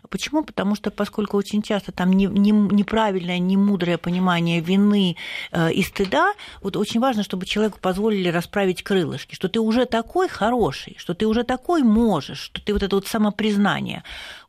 Почему? 0.10 0.44
Потому 0.44 0.76
что 0.76 0.92
поскольку 0.92 1.38
очень 1.38 1.62
часто 1.62 1.92
там 1.92 2.12
не, 2.14 2.26
не, 2.26 2.52
неправильное, 2.52 3.40
немудрое 3.40 3.98
понимание 3.98 4.60
вины 4.62 5.18
э, 5.52 5.72
и 5.72 5.82
стыда, 5.84 6.34
вот 6.62 6.78
очень 6.78 7.00
важно, 7.00 7.24
чтобы 7.24 7.46
человеку 7.46 7.80
позволили 7.80 8.30
расправить 8.30 8.84
крылышки, 8.84 9.36
что 9.36 9.50
ты 9.50 9.60
уже 9.60 9.86
такой 9.86 10.28
хороший, 10.28 10.96
что 11.00 11.14
ты 11.14 11.26
уже 11.28 11.44
такой 11.44 11.84
можешь, 11.84 12.40
что 12.40 12.62
ты 12.62 12.74
вот 12.74 12.84
это 12.84 12.96
вот 12.96 13.08
самопризнание. 13.08 14.04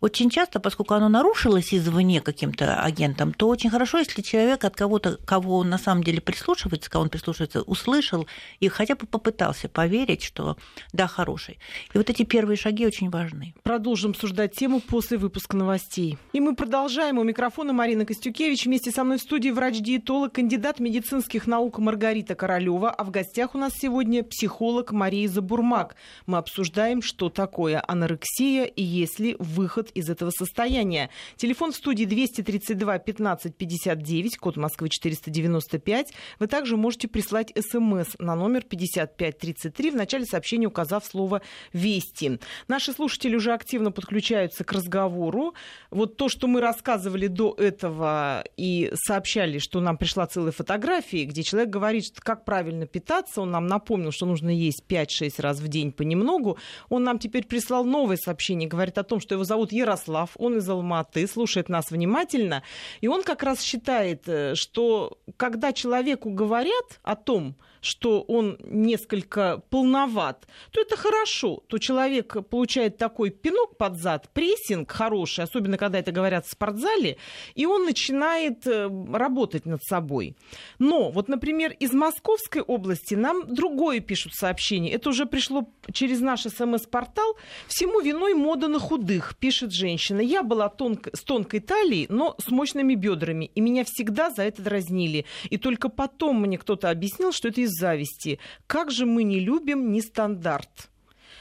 Очень 0.07 0.31
часто, 0.31 0.61
поскольку 0.61 0.95
оно 0.95 1.09
нарушилось 1.09 1.75
извне 1.75 2.21
каким-то 2.21 2.81
агентом, 2.81 3.33
то 3.33 3.49
очень 3.49 3.71
хорошо, 3.71 3.99
если 3.99 4.23
человек 4.23 4.63
от 4.63 4.77
кого-то, 4.77 5.19
кого 5.25 5.57
он 5.57 5.69
на 5.69 5.79
самом 5.79 6.05
деле 6.05 6.21
прислушивается, 6.21 6.89
кого 6.89 7.03
он 7.03 7.11
прислушивается, 7.11 7.63
услышал 7.63 8.29
и 8.61 8.69
хотя 8.69 8.95
бы 8.95 9.09
попытался 9.09 9.69
поверить, 9.69 10.23
что 10.23 10.57
да, 10.93 11.09
хороший. 11.09 11.59
И 11.93 11.99
вот 11.99 12.09
эти 12.09 12.23
первые 12.23 12.57
шаги 12.57 12.87
очень 12.87 13.11
важны. 13.11 13.53
Продолжим 13.65 14.13
обсуждать 14.13 14.55
тему 14.55 14.79
после 14.79 15.19
выпуска 15.19 15.57
новостей. 15.57 16.19
И 16.33 16.39
мы 16.39 16.55
продолжаем. 16.55 17.19
У 17.19 17.25
микрофона 17.25 17.73
Марина 17.73 18.07
Костюкевич. 18.07 18.67
Вместе 18.67 18.93
со 18.93 19.03
мной 19.03 19.19
в 19.19 19.23
студии 19.23 19.51
врач-диетолог, 19.51 20.35
кандидат 20.35 20.79
медицинских 20.79 21.49
наук 21.49 21.81
Маргарита 21.81 22.37
Королева. 22.37 22.91
А 22.91 23.03
в 23.03 23.11
гостях 23.11 23.57
у 23.57 23.59
нас 23.59 23.73
сегодня 23.77 24.23
психолог 24.23 24.93
Мария 24.93 25.27
Забурмак. 25.27 25.97
Мы 26.27 26.39
обсуждаем, 26.39 27.03
что 27.03 27.29
такое 27.29 27.83
анорексия 27.85 28.67
и 28.67 28.85
есть 28.85 29.19
ли 29.19 29.35
выход 29.41 29.91
из 29.97 30.11
этого 30.11 30.31
состояния. 30.31 31.11
Телефон 31.37 31.73
в 31.73 31.77
студии 31.77 32.05
232 32.05 32.99
15 32.99 33.57
59, 33.57 34.37
код 34.39 34.57
Москвы 34.57 34.89
495. 34.89 36.13
Вы 36.39 36.47
также 36.47 36.77
можете 36.77 37.09
прислать 37.09 37.53
смс 37.59 38.17
на 38.19 38.35
номер 38.35 38.63
5533, 38.63 39.91
в 39.91 39.97
начале 39.97 40.25
сообщения 40.27 40.67
указав 40.67 41.05
слово 41.05 41.43
«Вести». 41.73 42.39
Наши 42.69 42.93
слушатели 42.93 43.37
уже 43.37 43.53
активно 43.53 43.91
подключаются 43.91 44.65
к 44.65 44.73
разговору. 44.73 45.55
Вот 45.91 46.17
то, 46.17 46.29
что 46.29 46.47
мы 46.47 46.61
рассказывали 46.61 47.27
до 47.27 47.55
этого 47.55 48.45
и 48.57 48.91
сообщали, 48.95 49.59
что 49.59 49.81
нам 49.81 49.97
пришла 49.97 50.27
целая 50.27 50.53
фотография, 50.53 51.25
где 51.25 51.43
человек 51.43 51.71
говорит, 51.71 52.05
как 52.19 52.45
правильно 52.45 52.87
питаться, 52.87 53.41
он 53.41 53.51
нам 53.51 53.67
напомнил, 53.67 54.13
что 54.13 54.27
нужно 54.27 54.51
есть 54.51 54.85
5-6 54.89 55.41
раз 55.41 55.61
в 55.61 55.69
день 55.69 55.93
понемногу. 55.93 56.59
Он 56.89 57.05
нам 57.05 57.19
теперь 57.19 57.47
прислал 57.47 57.85
новое 57.85 58.17
сообщение, 58.17 58.69
говорит 58.69 58.99
о 58.99 59.03
том, 59.03 59.21
что 59.21 59.35
его 59.35 59.45
зовут 59.45 59.73
Ярослав, 59.77 60.31
он 60.37 60.59
из 60.59 60.68
Алматы, 60.68 61.27
слушает 61.27 61.68
нас 61.68 61.91
внимательно, 61.91 62.62
и 63.01 63.09
он 63.09 63.22
как 63.22 63.43
раз 63.43 63.61
считает, 63.61 64.29
э, 64.29 64.55
что 64.55 65.18
когда 65.37 65.72
человеку 65.72 66.31
говорят 66.31 67.01
о 67.03 67.16
том, 67.16 67.57
что 67.87 68.22
он 68.22 68.59
несколько 68.64 69.62
полноват, 69.70 70.47
то 70.72 70.80
это 70.80 70.97
хорошо. 70.97 71.62
То 71.68 71.78
человек 71.78 72.37
получает 72.51 72.99
такой 72.99 73.30
пинок 73.30 73.76
под 73.76 73.97
зад, 73.97 74.28
прессинг 74.32 74.91
хороший, 74.91 75.45
особенно 75.45 75.78
когда 75.78 75.99
это 75.99 76.12
говорят 76.12 76.47
в 76.47 76.51
спортзале, 76.51 77.16
и 77.55 77.66
он 77.66 77.84
начинает 77.84 78.66
э, 78.66 78.91
работать 79.12 79.66
над 79.66 79.82
собой. 79.84 80.37
Но 80.78 81.11
вот, 81.11 81.28
например, 81.28 81.72
из 81.78 81.93
Московской 81.93 82.62
области 82.62 83.14
нам 83.14 83.55
другое 83.55 84.01
пишут 84.01 84.34
сообщение. 84.34 84.93
Это 84.93 85.11
уже 85.11 85.26
пришло 85.26 85.68
через 85.93 86.20
наш 86.20 86.43
СМС-портал. 86.43 87.37
Всему 87.68 88.01
виной 88.01 88.34
мода 88.34 88.68
на 88.68 88.78
худых, 88.78 89.37
пишет 89.39 89.72
женщина. 89.72 90.20
Я 90.20 90.43
была 90.43 90.68
тонко, 90.68 91.11
с 91.16 91.20
тонкой 91.20 91.61
талией, 91.61 92.07
но 92.09 92.34
с 92.39 92.51
мощными 92.51 92.95
бедрами, 92.95 93.51
и 93.55 93.61
меня 93.61 93.84
всегда 93.84 94.30
за 94.30 94.43
это 94.43 94.62
дразнили. 94.62 95.24
И 95.51 95.57
только 95.57 95.89
потом 95.89 96.41
мне 96.41 96.59
кто-то 96.59 96.91
объяснил, 96.91 97.32
что 97.32 97.49
это 97.49 97.61
из 97.61 97.76
зависти. 97.79 98.39
Как 98.66 98.91
же 98.91 99.07
мы 99.07 99.22
не 99.22 99.41
любим 99.41 99.93
нестандарт? 99.93 100.91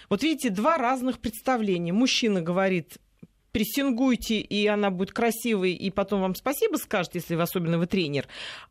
Вот 0.10 0.24
видите, 0.24 0.50
два 0.50 0.78
разных 0.78 1.20
представления. 1.20 1.94
Мужчина 1.94 2.42
говорит, 2.42 2.98
прессингуйте, 3.56 4.40
и 4.42 4.68
она 4.68 4.92
будет 4.92 5.14
красивой, 5.14 5.72
и 5.74 5.90
потом 5.90 6.20
вам 6.20 6.36
спасибо 6.36 6.76
скажет, 6.76 7.16
если 7.16 7.36
вы, 7.36 7.42
особенно 7.44 7.78
вы 7.78 7.88
тренер. 7.88 8.28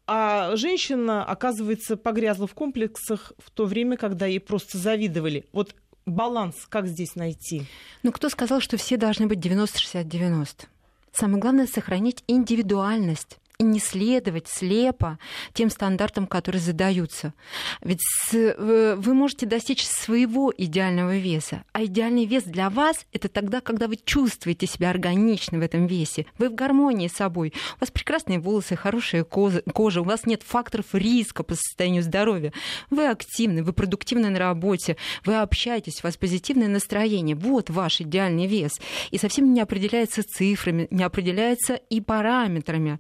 А 0.07 0.55
женщина, 0.57 1.25
оказывается, 1.25 1.97
погрязла 1.97 2.47
в 2.47 2.53
комплексах 2.53 3.33
в 3.39 3.51
то 3.51 3.65
время, 3.65 3.97
когда 3.97 4.27
ей 4.27 4.41
просто 4.41 4.77
завидовали. 4.77 5.47
Вот 5.53 5.75
баланс 6.05 6.67
как 6.69 6.87
здесь 6.87 7.17
найти? 7.17 7.63
Ну, 8.03 8.13
кто 8.13 8.29
сказал, 8.29 8.61
что 8.61 8.77
все 8.77 8.99
должны 8.99 9.27
быть 9.27 9.39
90-60-90? 9.39 10.67
Самое 11.13 11.41
главное— 11.41 11.67
сохранить 11.73 12.23
индивидуальность 12.27 13.39
не 13.59 13.79
следовать 13.79 14.49
слепо 14.49 15.19
тем 15.53 15.71
стандартам, 15.71 16.27
которые 16.27 16.61
задаются. 16.61 17.35
Ведь 17.81 18.01
вы 18.33 19.15
можете 19.15 19.47
достичь 19.47 19.87
своего 19.87 20.53
идеального 20.57 21.17
веса, 21.17 21.65
а 21.73 21.85
идеальный 21.85 22.25
вес 22.25 22.45
для 22.45 22.69
вас 22.69 23.07
это 23.13 23.29
тогда, 23.29 23.61
когда 23.61 23.87
вы 23.87 23.97
чувствуете 23.97 24.67
себя 24.67 24.91
органично 24.91 25.59
в 25.59 25.63
этом 25.63 25.87
весе, 25.87 26.27
вы 26.39 26.49
в 26.49 26.55
гармонии 26.55 27.09
с 27.09 27.13
собой, 27.13 27.53
у 27.77 27.81
вас 27.81 27.91
прекрасные 27.91 28.41
волосы, 28.41 28.77
хорошая 28.77 29.25
кожа, 29.25 30.01
у 30.01 30.05
вас 30.05 30.27
нет 30.27 30.43
факторов 30.43 30.87
риска 30.93 31.43
по 31.43 31.55
состоянию 31.55 32.03
здоровья, 32.03 32.53
вы 32.91 33.07
активны, 33.09 33.63
вы 33.63 33.73
продуктивны 33.73 34.31
на 34.31 34.39
работе, 34.39 34.97
вы 35.25 35.37
общаетесь, 35.37 36.01
у 36.03 36.07
вас 36.07 36.17
позитивное 36.17 36.69
настроение, 36.69 37.37
вот 37.37 37.71
ваш 37.71 38.01
идеальный 38.01 38.47
вес. 38.47 38.81
И 39.11 39.19
совсем 39.19 39.53
не 39.53 39.61
определяется 39.61 40.23
цифрами, 40.23 40.89
не 40.91 41.05
определяется 41.05 41.75
и 41.75 42.01
параметрами. 42.01 42.99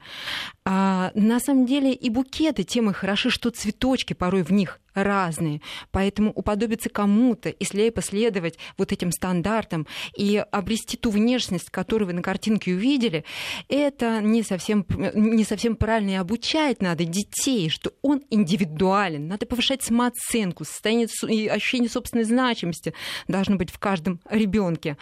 А, 0.65 1.11
на 1.15 1.41
самом 1.41 1.67
деле 1.67 1.93
и 1.93 2.11
букеты 2.11 2.65
тем 2.65 2.91
и 2.91 2.93
хороши, 2.93 3.31
что 3.31 3.51
цветочки 3.51 4.13
порой 4.13 4.43
в 4.43 4.53
них 4.53 4.81
разные. 4.95 5.61
Поэтому 5.91 6.33
уподобиться 6.33 6.89
кому-то 6.89 7.51
и 7.51 7.65
слепо 7.65 8.03
следовать 8.03 8.59
вот 8.79 8.93
этим 8.93 9.13
стандартам 9.13 9.87
и 10.17 10.45
обрести 10.51 10.97
ту 10.97 11.11
внешность, 11.11 11.71
которую 11.71 12.07
вы 12.07 12.13
на 12.13 12.23
картинке 12.23 12.75
увидели, 12.75 13.25
это 13.69 14.21
не 14.21 14.43
совсем, 14.43 14.87
не 15.15 15.45
совсем 15.45 15.77
правильно. 15.77 16.11
И 16.11 16.15
обучать 16.15 16.81
надо 16.83 17.05
детей, 17.05 17.69
что 17.69 17.93
он 18.03 18.23
индивидуален. 18.31 19.29
Надо 19.29 19.47
повышать 19.47 19.83
самооценку, 19.83 20.65
состояние 20.65 21.09
и 21.29 21.49
ощущение 21.49 21.91
собственной 21.91 22.25
значимости 22.25 22.95
должно 23.29 23.57
быть 23.57 23.71
в 23.71 23.79
каждом 23.79 24.21
ребенке. 24.29 24.97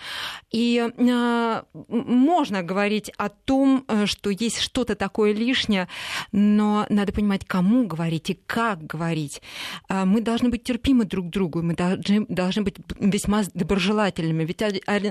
И 0.50 0.88
э, 0.96 1.62
можно 1.88 2.62
говорить 2.62 3.10
о 3.16 3.28
том, 3.28 3.84
э, 3.88 4.06
что 4.06 4.30
есть 4.30 4.60
что-то 4.60 4.94
такое 4.94 5.32
лишнее, 5.32 5.88
но 6.32 6.86
надо 6.88 7.12
понимать, 7.12 7.44
кому 7.44 7.86
говорить 7.86 8.30
и 8.30 8.34
как 8.34 8.84
говорить. 8.84 9.42
А, 9.88 10.04
мы 10.04 10.20
должны 10.20 10.48
быть 10.48 10.64
терпимы 10.64 11.04
друг 11.04 11.26
к 11.26 11.30
другу, 11.30 11.62
мы 11.62 11.74
должны, 11.74 12.26
должны 12.28 12.62
быть 12.62 12.76
весьма 12.98 13.42
доброжелательными. 13.54 14.44
Ведь 14.44 14.62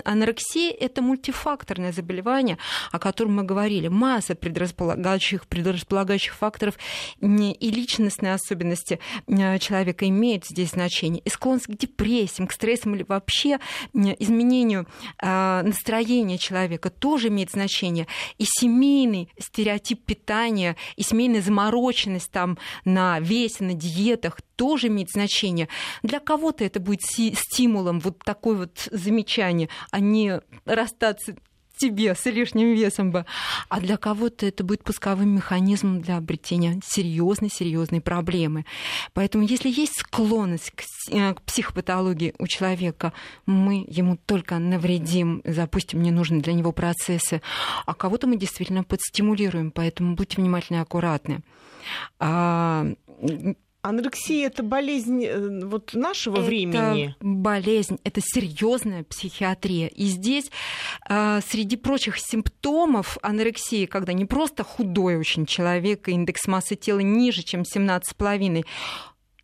анорексия– 0.06 0.72
это 0.80 1.02
мультифакторное 1.02 1.92
заболевание, 1.92 2.58
о 2.92 3.00
котором 3.00 3.36
мы 3.36 3.44
говорили. 3.44 3.88
Масса 3.88 4.36
предрасполагающих, 4.36 5.48
предрасполагающих 5.48 6.34
факторов 6.34 6.76
и 7.20 7.72
личностные 7.72 8.34
особенности 8.34 9.00
а, 9.28 9.60
человека 9.60 10.08
имеют 10.08 10.46
здесь 10.46 10.72
значение. 10.72 11.22
И 11.22 11.30
склонность 11.30 11.68
к 11.68 11.78
депрессиям, 11.78 12.48
к 12.48 12.54
стрессам 12.54 12.96
или 12.96 13.04
вообще 13.04 13.60
изменению 13.94 14.88
а, 15.20 15.64
настроения 15.64 16.38
человека 16.38 16.90
тоже 16.90 17.28
имеет 17.28 17.52
значение. 17.52 18.08
И 18.38 18.46
семейный 18.46 19.30
стереотип 19.40 20.04
питания, 20.04 20.76
и 20.96 21.04
семейная 21.04 21.42
замороченность 21.42 22.32
там 22.32 22.58
на 22.86 23.20
весе, 23.20 23.64
на 23.64 23.74
диетах 23.74 24.42
тоже 24.62 24.90
имеет 24.90 25.10
значение. 25.10 25.70
Для 26.04 26.20
кого-то 26.20 26.64
это 26.64 26.80
будет 26.80 27.02
стимулом, 27.02 28.00
вот 28.00 28.20
такое 28.20 28.58
вот 28.58 28.88
замечание, 28.92 29.70
а 29.90 30.00
не 30.00 30.40
расстаться 30.66 31.36
тебе 31.78 32.14
с 32.14 32.28
лишним 32.28 32.76
весом 32.76 33.10
бы. 33.10 33.26
А 33.68 33.80
для 33.80 33.98
кого-то 33.98 34.46
это 34.46 34.64
будет 34.64 34.84
пусковым 34.84 35.30
механизмом 35.30 36.02
для 36.02 36.18
обретения 36.18 36.80
серьезной, 36.86 37.50
серьезной 37.50 38.02
проблемы. 38.02 38.68
Поэтому, 39.14 39.46
если 39.46 39.68
есть 39.68 39.98
склонность 39.98 40.70
к, 40.76 40.84
э, 41.10 41.34
к 41.34 41.42
психопатологии 41.42 42.36
у 42.38 42.46
человека, 42.46 43.14
мы 43.48 43.84
ему 43.88 44.16
только 44.16 44.60
навредим, 44.60 45.42
запустим 45.44 46.04
ненужные 46.04 46.44
для 46.44 46.54
него 46.54 46.72
процессы, 46.72 47.42
а 47.88 47.96
кого-то 47.96 48.28
мы 48.28 48.38
действительно 48.38 48.84
подстимулируем. 48.84 49.72
Поэтому 49.72 50.14
будьте 50.14 50.40
внимательны 50.40 50.78
и 50.78 50.82
аккуратны. 50.82 51.42
Анорексия 53.82 54.48
это 54.48 54.62
болезнь 54.62 55.26
э, 55.26 55.66
вот 55.66 55.94
нашего 55.94 56.38
это 56.38 56.46
времени. 56.46 57.16
Болезнь, 57.20 58.00
это 58.04 58.22
серьезная 58.24 59.04
психиатрия. 59.04 59.88
И 59.88 60.06
здесь 60.06 60.52
э, 61.10 61.40
среди 61.48 61.78
прочих 61.78 62.18
симптомов 62.20 63.18
анорексии, 63.24 63.86
когда 63.88 64.14
не 64.14 64.26
просто 64.26 64.64
худой 64.64 65.18
очень 65.18 65.46
человек, 65.46 66.08
и 66.08 66.12
индекс 66.12 66.48
массы 66.48 66.76
тела 66.76 67.00
ниже, 67.00 67.42
чем 67.42 67.62
17,5, 67.62 68.66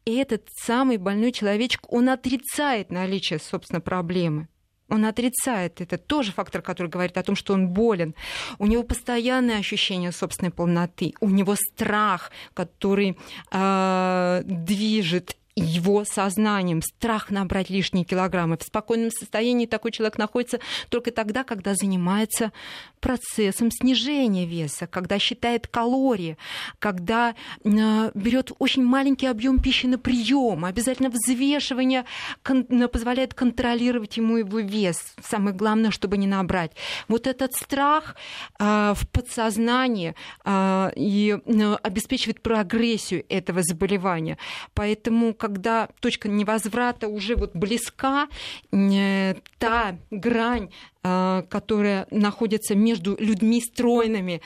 и 0.06 0.16
этот 0.16 0.48
самый 0.56 0.98
больной 0.98 1.32
человечек, 1.32 1.82
он 1.92 2.10
отрицает 2.10 2.92
наличие, 2.92 3.40
собственно, 3.40 3.82
проблемы. 3.82 4.48
Он 4.90 5.06
отрицает. 5.06 5.82
Это 5.82 5.98
тоже 5.98 6.32
фактор, 6.32 6.62
который 6.62 6.88
говорит 6.88 7.18
о 7.18 7.24
том, 7.24 7.36
что 7.36 7.54
он 7.54 7.68
болен. 7.68 8.14
У 8.60 8.68
него 8.68 8.84
постоянное 8.84 9.60
ощущение 9.60 10.12
собственной 10.12 10.52
полноты. 10.52 11.14
У 11.20 11.30
него 11.30 11.56
страх, 11.56 12.32
который 12.54 13.18
э, 13.52 14.42
движет 14.46 15.36
его 15.58 16.06
сознанием, 16.06 16.82
страх 16.82 17.32
набрать 17.32 17.70
лишние 17.70 18.06
килограммы. 18.06 18.58
В 18.58 18.64
спокойном 18.64 19.12
состоянии 19.12 19.66
такой 19.66 19.92
человек 19.92 20.18
находится 20.18 20.60
только 20.90 21.12
тогда, 21.12 21.44
когда 21.44 21.74
занимается 21.74 22.52
процессом 23.00 23.72
снижения 23.72 24.46
веса, 24.46 24.88
когда 24.88 25.20
считает 25.20 25.68
калории, 25.68 26.38
когда 26.80 27.36
э, 27.64 28.12
берет 28.14 28.52
очень 28.60 28.84
маленький 28.84 29.28
объем 29.28 29.60
пищи 29.60 29.88
на 29.88 29.98
прием, 29.98 30.66
обязательно 30.66 31.10
взвешивание 31.10 32.06
кон- 32.44 32.66
позволяет 32.90 33.34
контролировать 33.34 34.18
ему 34.18 34.38
его 34.38 34.60
вес. 34.60 35.16
Самое 35.24 35.56
главное, 35.56 35.92
чтобы 35.92 36.18
не 36.18 36.28
набрать. 36.28 36.72
Вот 37.08 37.28
этот 37.28 37.54
страх 37.54 38.16
э, 38.60 38.94
в 38.96 39.08
подсознании 39.10 40.14
э, 40.46 40.92
и 40.96 41.38
э, 41.44 41.76
обеспечивает 41.82 42.42
прогрессию 42.42 43.26
этого 43.30 43.62
заболевания. 43.64 44.38
Поэтому, 44.74 45.34
когда 45.48 45.88
точка 46.02 46.28
невозврата 46.28 47.08
уже 47.08 47.38
вот 47.38 47.56
близка, 47.56 48.28
э, 48.74 49.36
та 49.58 49.98
грань, 50.12 50.70
э, 51.04 51.44
которая 51.50 52.06
находится 52.12 52.76
между 52.76 53.16
людьми 53.18 53.62
стройными 53.62 54.42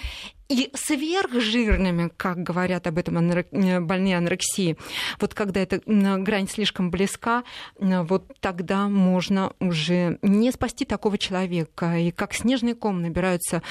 и 0.52 0.70
сверхжирными, 0.74 2.12
как 2.18 2.43
говорят 2.43 2.86
об 2.86 2.97
этом 2.97 3.18
э, 3.32 3.80
больные 3.80 4.18
анорексии, 4.18 4.76
вот 5.22 5.34
когда 5.34 5.62
эта 5.62 5.80
грань 5.86 6.49
слишком 6.49 6.91
близка, 6.91 7.43
вот 7.80 8.26
тогда 8.41 8.89
можно 8.89 9.54
уже 9.62 10.20
не 10.22 10.52
спасти 10.52 10.84
такого 10.84 11.18
человека. 11.18 11.97
И 11.97 12.12
как 12.12 12.34
снежный 12.34 12.74
ком 12.74 13.02
набираются 13.02 13.62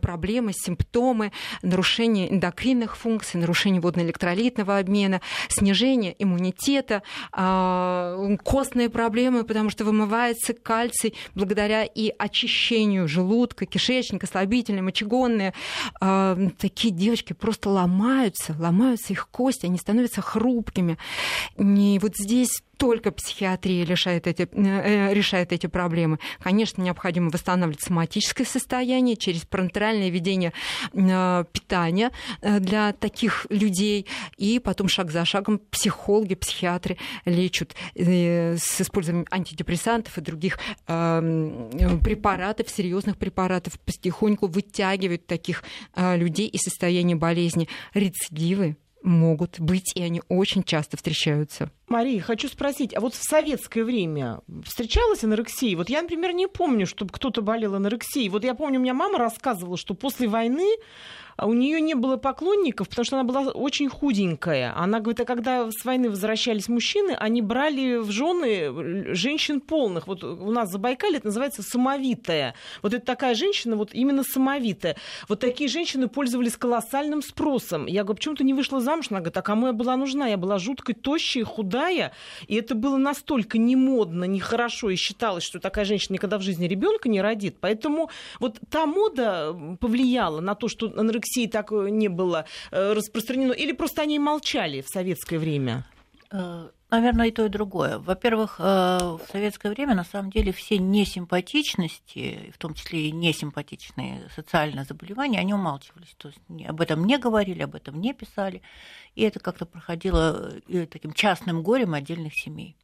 проблемы, 0.00 0.52
симптомы, 0.52 1.32
нарушение 1.62 2.32
эндокринных 2.32 2.96
функций, 2.96 3.40
нарушение 3.40 3.80
водно-электролитного 3.80 4.78
обмена, 4.78 5.20
снижение 5.48 6.14
иммунитета, 6.16 7.02
а, 7.32 8.36
костные 8.44 8.88
проблемы, 8.88 9.42
потому 9.42 9.68
что 9.70 9.84
вымывается 9.84 10.52
кальций 10.52 11.14
благодаря 11.34 11.82
и 11.84 12.12
очищению 12.16 13.08
желудка, 13.08 13.66
кишечника, 13.66 14.28
слабительные, 14.28 14.82
мочегонные, 14.82 15.54
а, 16.20 16.50
такие 16.58 16.92
девочки 16.92 17.32
просто 17.32 17.70
ломаются, 17.70 18.54
ломаются 18.58 19.12
их 19.12 19.28
кости, 19.28 19.66
они 19.66 19.78
становятся 19.78 20.20
хрупкими. 20.20 20.98
И 21.56 21.98
вот 22.00 22.16
здесь 22.16 22.62
только 22.80 23.12
психиатрия 23.12 23.84
решает 23.84 24.26
эти, 24.26 24.48
э, 24.50 25.12
решает 25.12 25.52
эти 25.52 25.66
проблемы. 25.66 26.18
Конечно, 26.42 26.80
необходимо 26.80 27.28
восстанавливать 27.28 27.82
соматическое 27.82 28.46
состояние 28.46 29.16
через 29.16 29.44
парентеральное 29.44 30.08
ведение 30.08 30.54
э, 30.94 31.44
питания 31.52 32.10
э, 32.40 32.58
для 32.58 32.94
таких 32.94 33.46
людей. 33.50 34.06
И 34.38 34.58
потом 34.60 34.88
шаг 34.88 35.10
за 35.10 35.26
шагом 35.26 35.60
психологи, 35.70 36.34
психиатры 36.34 36.96
лечат 37.26 37.76
с 37.94 38.80
использованием 38.80 39.26
антидепрессантов 39.30 40.16
и 40.16 40.22
других 40.22 40.58
препаратов, 40.86 42.70
серьезных 42.70 43.18
препаратов, 43.18 43.78
потихоньку 43.80 44.46
вытягивают 44.46 45.26
таких 45.26 45.64
людей 45.96 46.48
из 46.48 46.62
состояния 46.62 47.14
болезни. 47.14 47.68
Рецидивы 47.92 48.78
могут 49.02 49.60
быть, 49.60 49.92
и 49.94 50.02
они 50.02 50.22
очень 50.28 50.62
часто 50.62 50.96
встречаются. 50.96 51.70
Мария, 51.90 52.20
хочу 52.20 52.46
спросить, 52.46 52.94
а 52.96 53.00
вот 53.00 53.14
в 53.14 53.20
советское 53.20 53.82
время 53.82 54.42
встречалась 54.64 55.24
анорексия? 55.24 55.76
Вот 55.76 55.90
я, 55.90 56.02
например, 56.02 56.30
не 56.32 56.46
помню, 56.46 56.86
чтобы 56.86 57.10
кто-то 57.12 57.42
болел 57.42 57.74
анорексией. 57.74 58.28
Вот 58.28 58.44
я 58.44 58.54
помню, 58.54 58.78
у 58.78 58.82
меня 58.82 58.94
мама 58.94 59.18
рассказывала, 59.18 59.76
что 59.76 59.94
после 59.94 60.28
войны 60.28 60.76
а 61.40 61.46
у 61.46 61.54
нее 61.54 61.80
не 61.80 61.94
было 61.94 62.18
поклонников, 62.18 62.90
потому 62.90 63.04
что 63.06 63.16
она 63.18 63.24
была 63.24 63.50
очень 63.52 63.88
худенькая. 63.88 64.74
Она 64.76 65.00
говорит, 65.00 65.20
а 65.20 65.24
когда 65.24 65.70
с 65.70 65.86
войны 65.86 66.10
возвращались 66.10 66.68
мужчины, 66.68 67.12
они 67.12 67.40
брали 67.40 67.96
в 67.96 68.10
жены 68.10 69.14
женщин 69.14 69.62
полных. 69.62 70.06
Вот 70.06 70.22
у 70.22 70.50
нас 70.50 70.68
в 70.68 70.72
Забайкале 70.72 71.16
это 71.16 71.28
называется 71.28 71.62
самовитая. 71.62 72.54
Вот 72.82 72.92
это 72.92 73.06
такая 73.06 73.34
женщина, 73.34 73.76
вот 73.76 73.94
именно 73.94 74.22
самовитая. 74.22 74.96
Вот 75.28 75.40
такие 75.40 75.70
женщины 75.70 76.08
пользовались 76.08 76.58
колоссальным 76.58 77.22
спросом. 77.22 77.86
Я 77.86 78.04
говорю, 78.04 78.16
почему 78.16 78.34
ты 78.34 78.44
не 78.44 78.52
вышла 78.52 78.82
замуж? 78.82 79.06
Она 79.08 79.20
говорит, 79.20 79.38
а 79.38 79.42
кому 79.42 79.68
я 79.68 79.72
была 79.72 79.96
нужна? 79.96 80.26
Я 80.26 80.36
была 80.36 80.58
жутко 80.58 80.92
тощая, 80.92 81.44
худая, 81.44 81.79
и 81.88 82.54
это 82.54 82.74
было 82.74 82.96
настолько 82.96 83.58
не 83.58 83.76
модно, 83.76 84.24
нехорошо, 84.24 84.90
и 84.90 84.96
считалось, 84.96 85.42
что 85.42 85.58
такая 85.58 85.84
женщина 85.84 86.14
никогда 86.14 86.38
в 86.38 86.42
жизни 86.42 86.66
ребенка 86.66 87.08
не 87.08 87.20
родит. 87.22 87.56
Поэтому 87.60 88.10
вот 88.38 88.58
та 88.70 88.86
мода 88.86 89.56
повлияла 89.80 90.40
на 90.40 90.54
то, 90.54 90.68
что 90.68 90.92
анорексия 90.96 91.40
России 91.40 91.46
так 91.46 91.72
э, 91.72 91.90
не 91.90 92.08
было 92.08 92.44
э, 92.70 92.92
распространено? 92.92 93.52
Или 93.52 93.72
просто 93.72 94.02
они 94.02 94.18
молчали 94.18 94.82
в 94.82 94.88
советское 94.88 95.38
время? 95.38 95.84
Э, 96.90 96.96
наверное, 96.96 97.28
и 97.28 97.30
то, 97.30 97.46
и 97.46 97.48
другое. 97.48 97.98
Во-первых, 97.98 98.58
в 98.58 99.20
советское 99.30 99.70
время 99.70 99.94
на 99.94 100.04
самом 100.04 100.30
деле 100.30 100.52
все 100.52 100.78
несимпатичности, 100.78 102.52
в 102.54 102.58
том 102.58 102.74
числе 102.74 103.08
и 103.08 103.12
несимпатичные 103.12 104.28
социальные 104.34 104.84
заболевания, 104.84 105.38
они 105.38 105.54
умалчивались. 105.54 106.14
То 106.16 106.28
есть 106.28 106.68
об 106.68 106.80
этом 106.80 107.04
не 107.06 107.18
говорили, 107.18 107.62
об 107.62 107.74
этом 107.74 108.00
не 108.00 108.12
писали. 108.12 108.62
И 109.14 109.22
это 109.22 109.40
как-то 109.40 109.66
проходило 109.66 110.52
таким 110.90 111.12
частным 111.12 111.62
горем 111.62 111.94
отдельных 111.94 112.34
семей. 112.34 112.76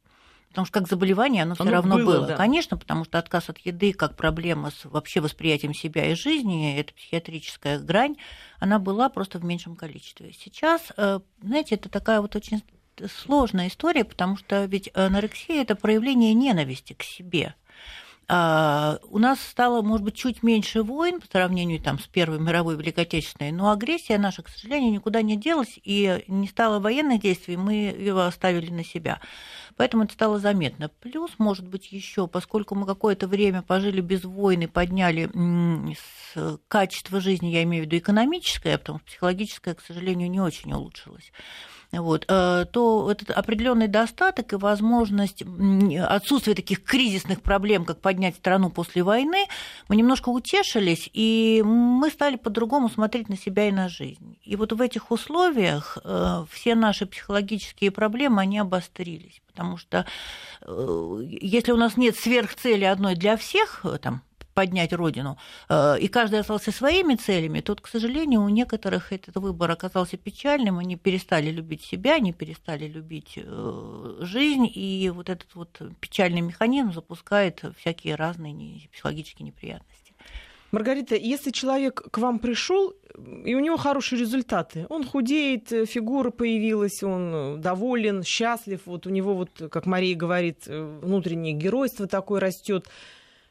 Потому 0.49 0.65
что 0.65 0.79
как 0.79 0.87
заболевание 0.87 1.43
оно, 1.43 1.55
оно 1.59 1.65
все 1.65 1.71
равно 1.71 1.95
было. 1.97 2.05
было. 2.05 2.27
Да. 2.27 2.35
Конечно, 2.35 2.77
потому 2.77 3.05
что 3.05 3.19
отказ 3.19 3.49
от 3.49 3.59
еды 3.59 3.93
как 3.93 4.15
проблема 4.15 4.71
с 4.71 4.85
вообще 4.85 5.19
восприятием 5.19 5.73
себя 5.73 6.09
и 6.09 6.15
жизни, 6.15 6.79
это 6.79 6.93
психиатрическая 6.93 7.79
грань, 7.79 8.15
она 8.59 8.79
была 8.79 9.09
просто 9.09 9.39
в 9.39 9.45
меньшем 9.45 9.75
количестве. 9.75 10.33
Сейчас, 10.33 10.81
э, 10.97 11.19
знаете, 11.43 11.75
это 11.75 11.89
такая 11.89 12.21
вот 12.21 12.35
очень 12.35 12.63
сложная 13.07 13.67
история, 13.67 14.03
потому 14.03 14.37
что 14.37 14.65
ведь 14.65 14.89
анорексия 14.93 15.61
это 15.61 15.75
проявление 15.75 16.33
ненависти 16.33 16.93
к 16.93 17.03
себе. 17.03 17.55
А, 18.29 18.99
у 19.09 19.19
нас 19.19 19.39
стало, 19.39 19.81
может 19.81 20.03
быть, 20.03 20.15
чуть 20.15 20.43
меньше 20.43 20.83
войн 20.83 21.21
по 21.21 21.27
сравнению 21.27 21.79
там, 21.79 21.97
с 21.97 22.07
Первой 22.07 22.39
мировой 22.39 22.75
Великой 22.75 23.05
Отечественной, 23.05 23.53
но 23.53 23.71
агрессия 23.71 24.17
наша, 24.17 24.43
к 24.43 24.49
сожалению, 24.49 24.91
никуда 24.91 25.21
не 25.21 25.37
делась, 25.37 25.79
и 25.81 26.23
не 26.27 26.47
стало 26.47 26.79
военных 26.79 27.21
действий, 27.21 27.55
мы 27.55 27.73
его 27.73 28.21
оставили 28.23 28.69
на 28.69 28.83
себя. 28.83 29.21
Поэтому 29.77 30.03
это 30.03 30.13
стало 30.13 30.39
заметно. 30.39 30.89
Плюс, 31.01 31.31
может 31.37 31.67
быть, 31.67 31.91
еще, 31.91 32.27
поскольку 32.27 32.75
мы 32.75 32.85
какое-то 32.85 33.27
время 33.27 33.61
пожили 33.61 34.01
без 34.01 34.23
войны, 34.23 34.67
подняли 34.67 35.29
качество 36.67 37.21
жизни, 37.21 37.47
я 37.47 37.63
имею 37.63 37.83
в 37.83 37.87
виду 37.87 37.97
экономическое, 37.97 38.75
а 38.75 38.77
потом 38.77 38.99
психологическое, 38.99 39.75
к 39.75 39.81
сожалению, 39.81 40.29
не 40.29 40.41
очень 40.41 40.73
улучшилось 40.73 41.31
вот, 41.91 42.25
э, 42.27 42.65
то 42.71 43.11
этот 43.11 43.31
определенный 43.31 43.87
достаток 43.87 44.53
и 44.53 44.57
возможность 44.57 45.43
отсутствия 45.99 46.53
таких 46.53 46.83
кризисных 46.83 47.41
проблем, 47.41 47.85
как 47.85 48.01
поднять 48.01 48.35
страну 48.35 48.69
после 48.69 49.03
войны, 49.03 49.45
мы 49.87 49.95
немножко 49.95 50.29
утешились, 50.29 51.09
и 51.13 51.63
мы 51.65 52.09
стали 52.09 52.35
по-другому 52.35 52.89
смотреть 52.89 53.29
на 53.29 53.37
себя 53.37 53.69
и 53.69 53.71
на 53.71 53.87
жизнь. 53.89 54.37
И 54.43 54.55
вот 54.55 54.73
в 54.73 54.81
этих 54.81 55.11
условиях 55.11 55.97
э, 56.03 56.45
все 56.51 56.75
наши 56.75 57.05
психологические 57.05 57.91
проблемы, 57.91 58.41
они 58.41 58.59
обострились 58.59 59.41
потому 59.57 59.77
что 59.77 60.05
э, 60.61 61.19
если 61.41 61.71
у 61.71 61.77
нас 61.77 61.97
нет 61.97 62.15
сверхцели 62.15 62.85
одной 62.85 63.15
для 63.15 63.35
всех, 63.37 63.85
там, 64.01 64.21
поднять 64.53 64.93
родину, 64.93 65.37
э, 65.69 65.99
и 65.99 66.07
каждый 66.07 66.39
остался 66.39 66.71
своими 66.71 67.15
целями, 67.15 67.61
тут, 67.61 67.81
к 67.81 67.87
сожалению, 67.87 68.43
у 68.43 68.49
некоторых 68.49 69.11
этот 69.11 69.35
выбор 69.37 69.71
оказался 69.71 70.17
печальным, 70.17 70.77
они 70.77 70.95
перестали 70.95 71.49
любить 71.49 71.83
себя, 71.83 72.15
они 72.15 72.33
перестали 72.33 72.87
любить 72.87 73.33
э, 73.37 74.17
жизнь, 74.21 74.69
и 74.71 75.11
вот 75.13 75.29
этот 75.29 75.55
вот 75.55 75.81
печальный 75.99 76.41
механизм 76.41 76.93
запускает 76.93 77.63
всякие 77.79 78.15
разные 78.15 78.89
психологические 78.91 79.47
неприятности. 79.47 80.06
Маргарита, 80.71 81.15
если 81.15 81.51
человек 81.51 82.01
к 82.11 82.17
вам 82.17 82.39
пришел, 82.39 82.93
и 83.45 83.55
у 83.55 83.59
него 83.59 83.77
хорошие 83.77 84.19
результаты, 84.19 84.85
он 84.89 85.03
худеет, 85.05 85.69
фигура 85.69 86.29
появилась, 86.29 87.01
он 87.03 87.61
доволен, 87.61 88.23
счастлив, 88.23 88.81
вот 88.85 89.07
у 89.07 89.09
него 89.09 89.33
вот, 89.33 89.49
как 89.71 89.85
Мария 89.85 90.15
говорит, 90.15 90.67
внутреннее 90.67 91.53
геройство 91.53 92.07
такое 92.07 92.41
растет, 92.41 92.87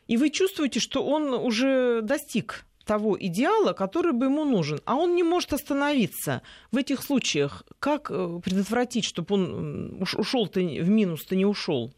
и 0.07 0.17
вы 0.17 0.31
чувствуете, 0.31 0.79
что 0.79 1.05
он 1.05 1.33
уже 1.33 2.01
достиг 2.03 2.65
того 2.85 3.17
идеала, 3.19 3.73
который 3.73 4.13
бы 4.13 4.27
ему 4.27 4.45
нужен, 4.45 4.81
а 4.85 4.95
он 4.95 5.17
не 5.17 5.25
может 5.25 5.53
остановиться. 5.53 6.43
В 6.71 6.77
этих 6.77 7.03
случаях 7.03 7.65
как 7.81 8.11
э, 8.11 8.41
предотвратить, 8.43 9.05
чтобы 9.05 9.35
он 9.35 10.01
ушел-то 10.01 10.61
в 10.61 10.89
минус-то 10.89 11.35
не 11.35 11.45
ушел? 11.45 11.93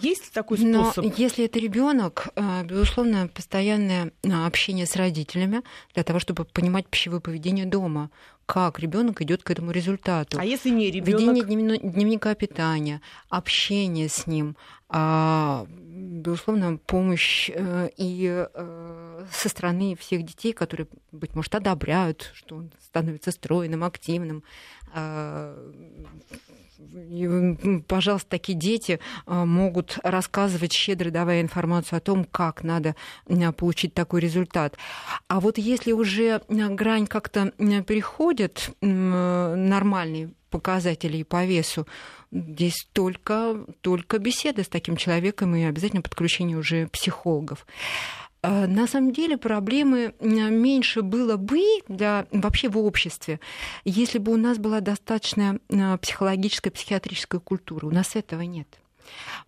Есть 0.00 0.24
ли 0.24 0.30
такой 0.32 0.58
способ? 0.58 1.04
Но 1.04 1.12
если 1.16 1.44
это 1.44 1.58
ребенок, 1.58 2.28
э, 2.34 2.64
безусловно, 2.64 3.28
постоянное 3.28 4.12
э, 4.22 4.46
общение 4.46 4.86
с 4.86 4.96
родителями 4.96 5.62
для 5.94 6.04
того, 6.04 6.18
чтобы 6.18 6.44
понимать 6.44 6.86
пищевое 6.86 7.20
поведение 7.20 7.66
дома, 7.66 8.10
как 8.46 8.80
ребенок 8.80 9.22
идет 9.22 9.42
к 9.42 9.50
этому 9.50 9.70
результату. 9.70 10.38
А 10.40 10.44
если 10.44 10.70
не 10.70 10.90
ребенок? 10.90 11.36
Ведение 11.36 11.78
дневника 11.78 12.34
питания, 12.34 13.00
общение 13.28 14.08
с 14.08 14.26
ним, 14.26 14.56
А, 14.92 15.66
безусловно, 15.68 16.76
помощь 16.78 17.48
э, 17.54 17.90
и 17.96 18.44
со 19.30 19.48
стороны 19.48 19.94
всех 19.94 20.24
детей, 20.24 20.52
которые, 20.52 20.88
быть 21.12 21.36
может, 21.36 21.54
одобряют, 21.54 22.32
что 22.34 22.56
он 22.56 22.72
становится 22.80 23.30
стройным, 23.30 23.84
активным. 23.84 24.42
А, 24.92 25.56
пожалуйста, 27.86 28.28
такие 28.30 28.56
дети 28.58 29.00
а, 29.26 29.44
могут 29.44 29.98
рассказывать, 30.02 30.72
щедро 30.72 31.10
давая 31.10 31.40
информацию 31.42 31.96
о 31.98 32.00
том, 32.00 32.24
как 32.24 32.62
надо 32.62 32.96
получить 33.56 33.94
такой 33.94 34.20
результат. 34.20 34.76
А 35.28 35.40
вот 35.40 35.58
если 35.58 35.92
уже 35.92 36.42
грань 36.48 37.06
как-то 37.06 37.52
переходит 37.86 38.70
нормальный 38.80 40.34
показателей 40.50 41.24
по 41.24 41.44
весу, 41.44 41.86
здесь 42.32 42.86
только, 42.92 43.64
только 43.80 44.18
беседа 44.18 44.64
с 44.64 44.68
таким 44.68 44.96
человеком 44.96 45.54
и 45.54 45.62
обязательно 45.62 46.02
подключение 46.02 46.56
уже 46.56 46.88
психологов. 46.88 47.66
А, 48.42 48.66
на 48.66 48.86
самом 48.86 49.12
деле 49.12 49.36
проблемы 49.36 50.14
меньше 50.20 51.02
было 51.02 51.36
бы 51.36 51.62
для, 51.88 52.26
вообще 52.32 52.68
в 52.68 52.78
обществе, 52.78 53.40
если 53.84 54.18
бы 54.18 54.32
у 54.32 54.36
нас 54.36 54.58
была 54.58 54.80
достаточная 54.80 55.60
а, 55.72 55.98
психологическая, 55.98 56.72
психиатрическая 56.72 57.40
культура. 57.40 57.86
У 57.86 57.90
нас 57.90 58.16
этого 58.16 58.42
нет 58.42 58.80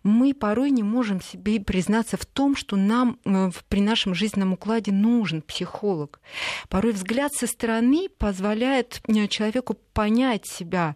мы 0.03 0.33
порой 0.33 0.71
не 0.71 0.83
можем 0.83 1.21
себе 1.21 1.59
признаться 1.59 2.17
в 2.17 2.25
том, 2.25 2.55
что 2.55 2.75
нам 2.75 3.19
при 3.69 3.81
нашем 3.81 4.13
жизненном 4.13 4.53
укладе 4.53 4.91
нужен 4.91 5.41
психолог. 5.41 6.19
Порой 6.69 6.93
взгляд 6.93 7.33
со 7.33 7.47
стороны 7.47 8.09
позволяет 8.17 9.01
человеку 9.29 9.77
понять 9.93 10.45
себя, 10.45 10.95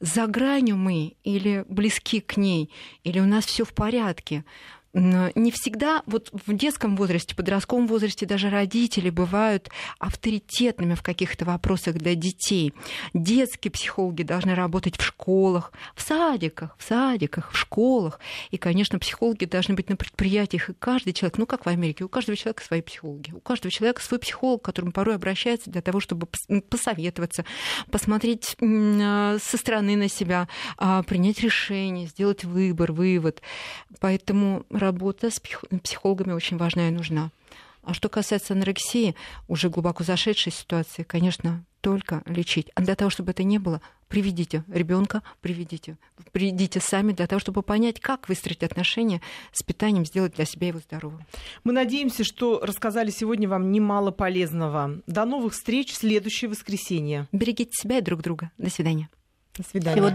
за 0.00 0.26
гранью 0.26 0.76
мы 0.76 1.16
или 1.24 1.64
близки 1.68 2.20
к 2.20 2.36
ней, 2.36 2.70
или 3.04 3.20
у 3.20 3.26
нас 3.26 3.44
все 3.44 3.64
в 3.64 3.74
порядке 3.74 4.44
не 4.96 5.50
всегда 5.50 6.02
вот 6.06 6.30
в 6.32 6.54
детском 6.54 6.96
возрасте, 6.96 7.36
подростковом 7.36 7.86
возрасте 7.86 8.24
даже 8.24 8.48
родители 8.48 9.10
бывают 9.10 9.68
авторитетными 9.98 10.94
в 10.94 11.02
каких-то 11.02 11.44
вопросах 11.44 11.96
для 11.96 12.14
детей. 12.14 12.72
Детские 13.12 13.70
психологи 13.70 14.22
должны 14.22 14.54
работать 14.54 14.96
в 14.96 15.04
школах, 15.04 15.72
в 15.94 16.00
садиках, 16.00 16.76
в 16.78 16.82
садиках, 16.82 17.52
в 17.52 17.56
школах. 17.58 18.20
И, 18.50 18.56
конечно, 18.56 18.98
психологи 18.98 19.44
должны 19.44 19.74
быть 19.74 19.90
на 19.90 19.96
предприятиях. 19.96 20.70
И 20.70 20.74
каждый 20.74 21.12
человек, 21.12 21.36
ну 21.36 21.46
как 21.46 21.66
в 21.66 21.68
Америке, 21.68 22.04
у 22.04 22.08
каждого 22.08 22.36
человека 22.36 22.64
свои 22.64 22.80
психологи. 22.80 23.32
У 23.32 23.40
каждого 23.40 23.70
человека 23.70 24.00
свой 24.00 24.18
психолог, 24.18 24.62
к 24.62 24.64
которому 24.64 24.92
порой 24.92 25.16
обращается 25.16 25.70
для 25.70 25.82
того, 25.82 26.00
чтобы 26.00 26.26
посоветоваться, 26.70 27.44
посмотреть 27.90 28.56
а, 28.62 29.36
со 29.42 29.58
стороны 29.58 29.96
на 29.96 30.08
себя, 30.08 30.48
а, 30.78 31.02
принять 31.02 31.40
решение, 31.40 32.06
сделать 32.06 32.44
выбор, 32.44 32.92
вывод. 32.92 33.42
Поэтому 34.00 34.64
работа 34.86 35.30
с 35.30 35.40
психологами 35.82 36.32
очень 36.32 36.56
важна 36.56 36.88
и 36.88 36.92
нужна. 36.92 37.30
А 37.82 37.94
что 37.94 38.08
касается 38.08 38.54
анорексии, 38.54 39.14
уже 39.46 39.68
глубоко 39.68 40.02
зашедшей 40.02 40.52
ситуации, 40.52 41.02
конечно, 41.02 41.64
только 41.80 42.22
лечить. 42.26 42.68
А 42.74 42.80
для 42.80 42.96
того, 42.96 43.10
чтобы 43.10 43.30
это 43.30 43.44
не 43.44 43.58
было, 43.58 43.80
приведите 44.08 44.64
ребенка, 44.66 45.22
приведите, 45.40 45.96
приведите 46.32 46.80
сами 46.80 47.12
для 47.12 47.28
того, 47.28 47.38
чтобы 47.38 47.62
понять, 47.62 48.00
как 48.00 48.28
выстроить 48.28 48.64
отношения 48.64 49.20
с 49.52 49.62
питанием, 49.62 50.04
сделать 50.04 50.34
для 50.34 50.44
себя 50.44 50.68
его 50.68 50.80
здоровым. 50.80 51.24
Мы 51.62 51.72
надеемся, 51.72 52.24
что 52.24 52.60
рассказали 52.60 53.10
сегодня 53.10 53.48
вам 53.48 53.70
немало 53.70 54.10
полезного. 54.10 55.00
До 55.06 55.24
новых 55.24 55.52
встреч 55.52 55.92
в 55.92 55.96
следующее 55.96 56.50
воскресенье. 56.50 57.28
Берегите 57.30 57.70
себя 57.72 57.98
и 57.98 58.02
друг 58.02 58.20
друга. 58.22 58.50
До 58.58 58.70
свидания. 58.70 59.08
До 59.56 59.62
свидания. 59.62 59.96
Всего 59.96 60.10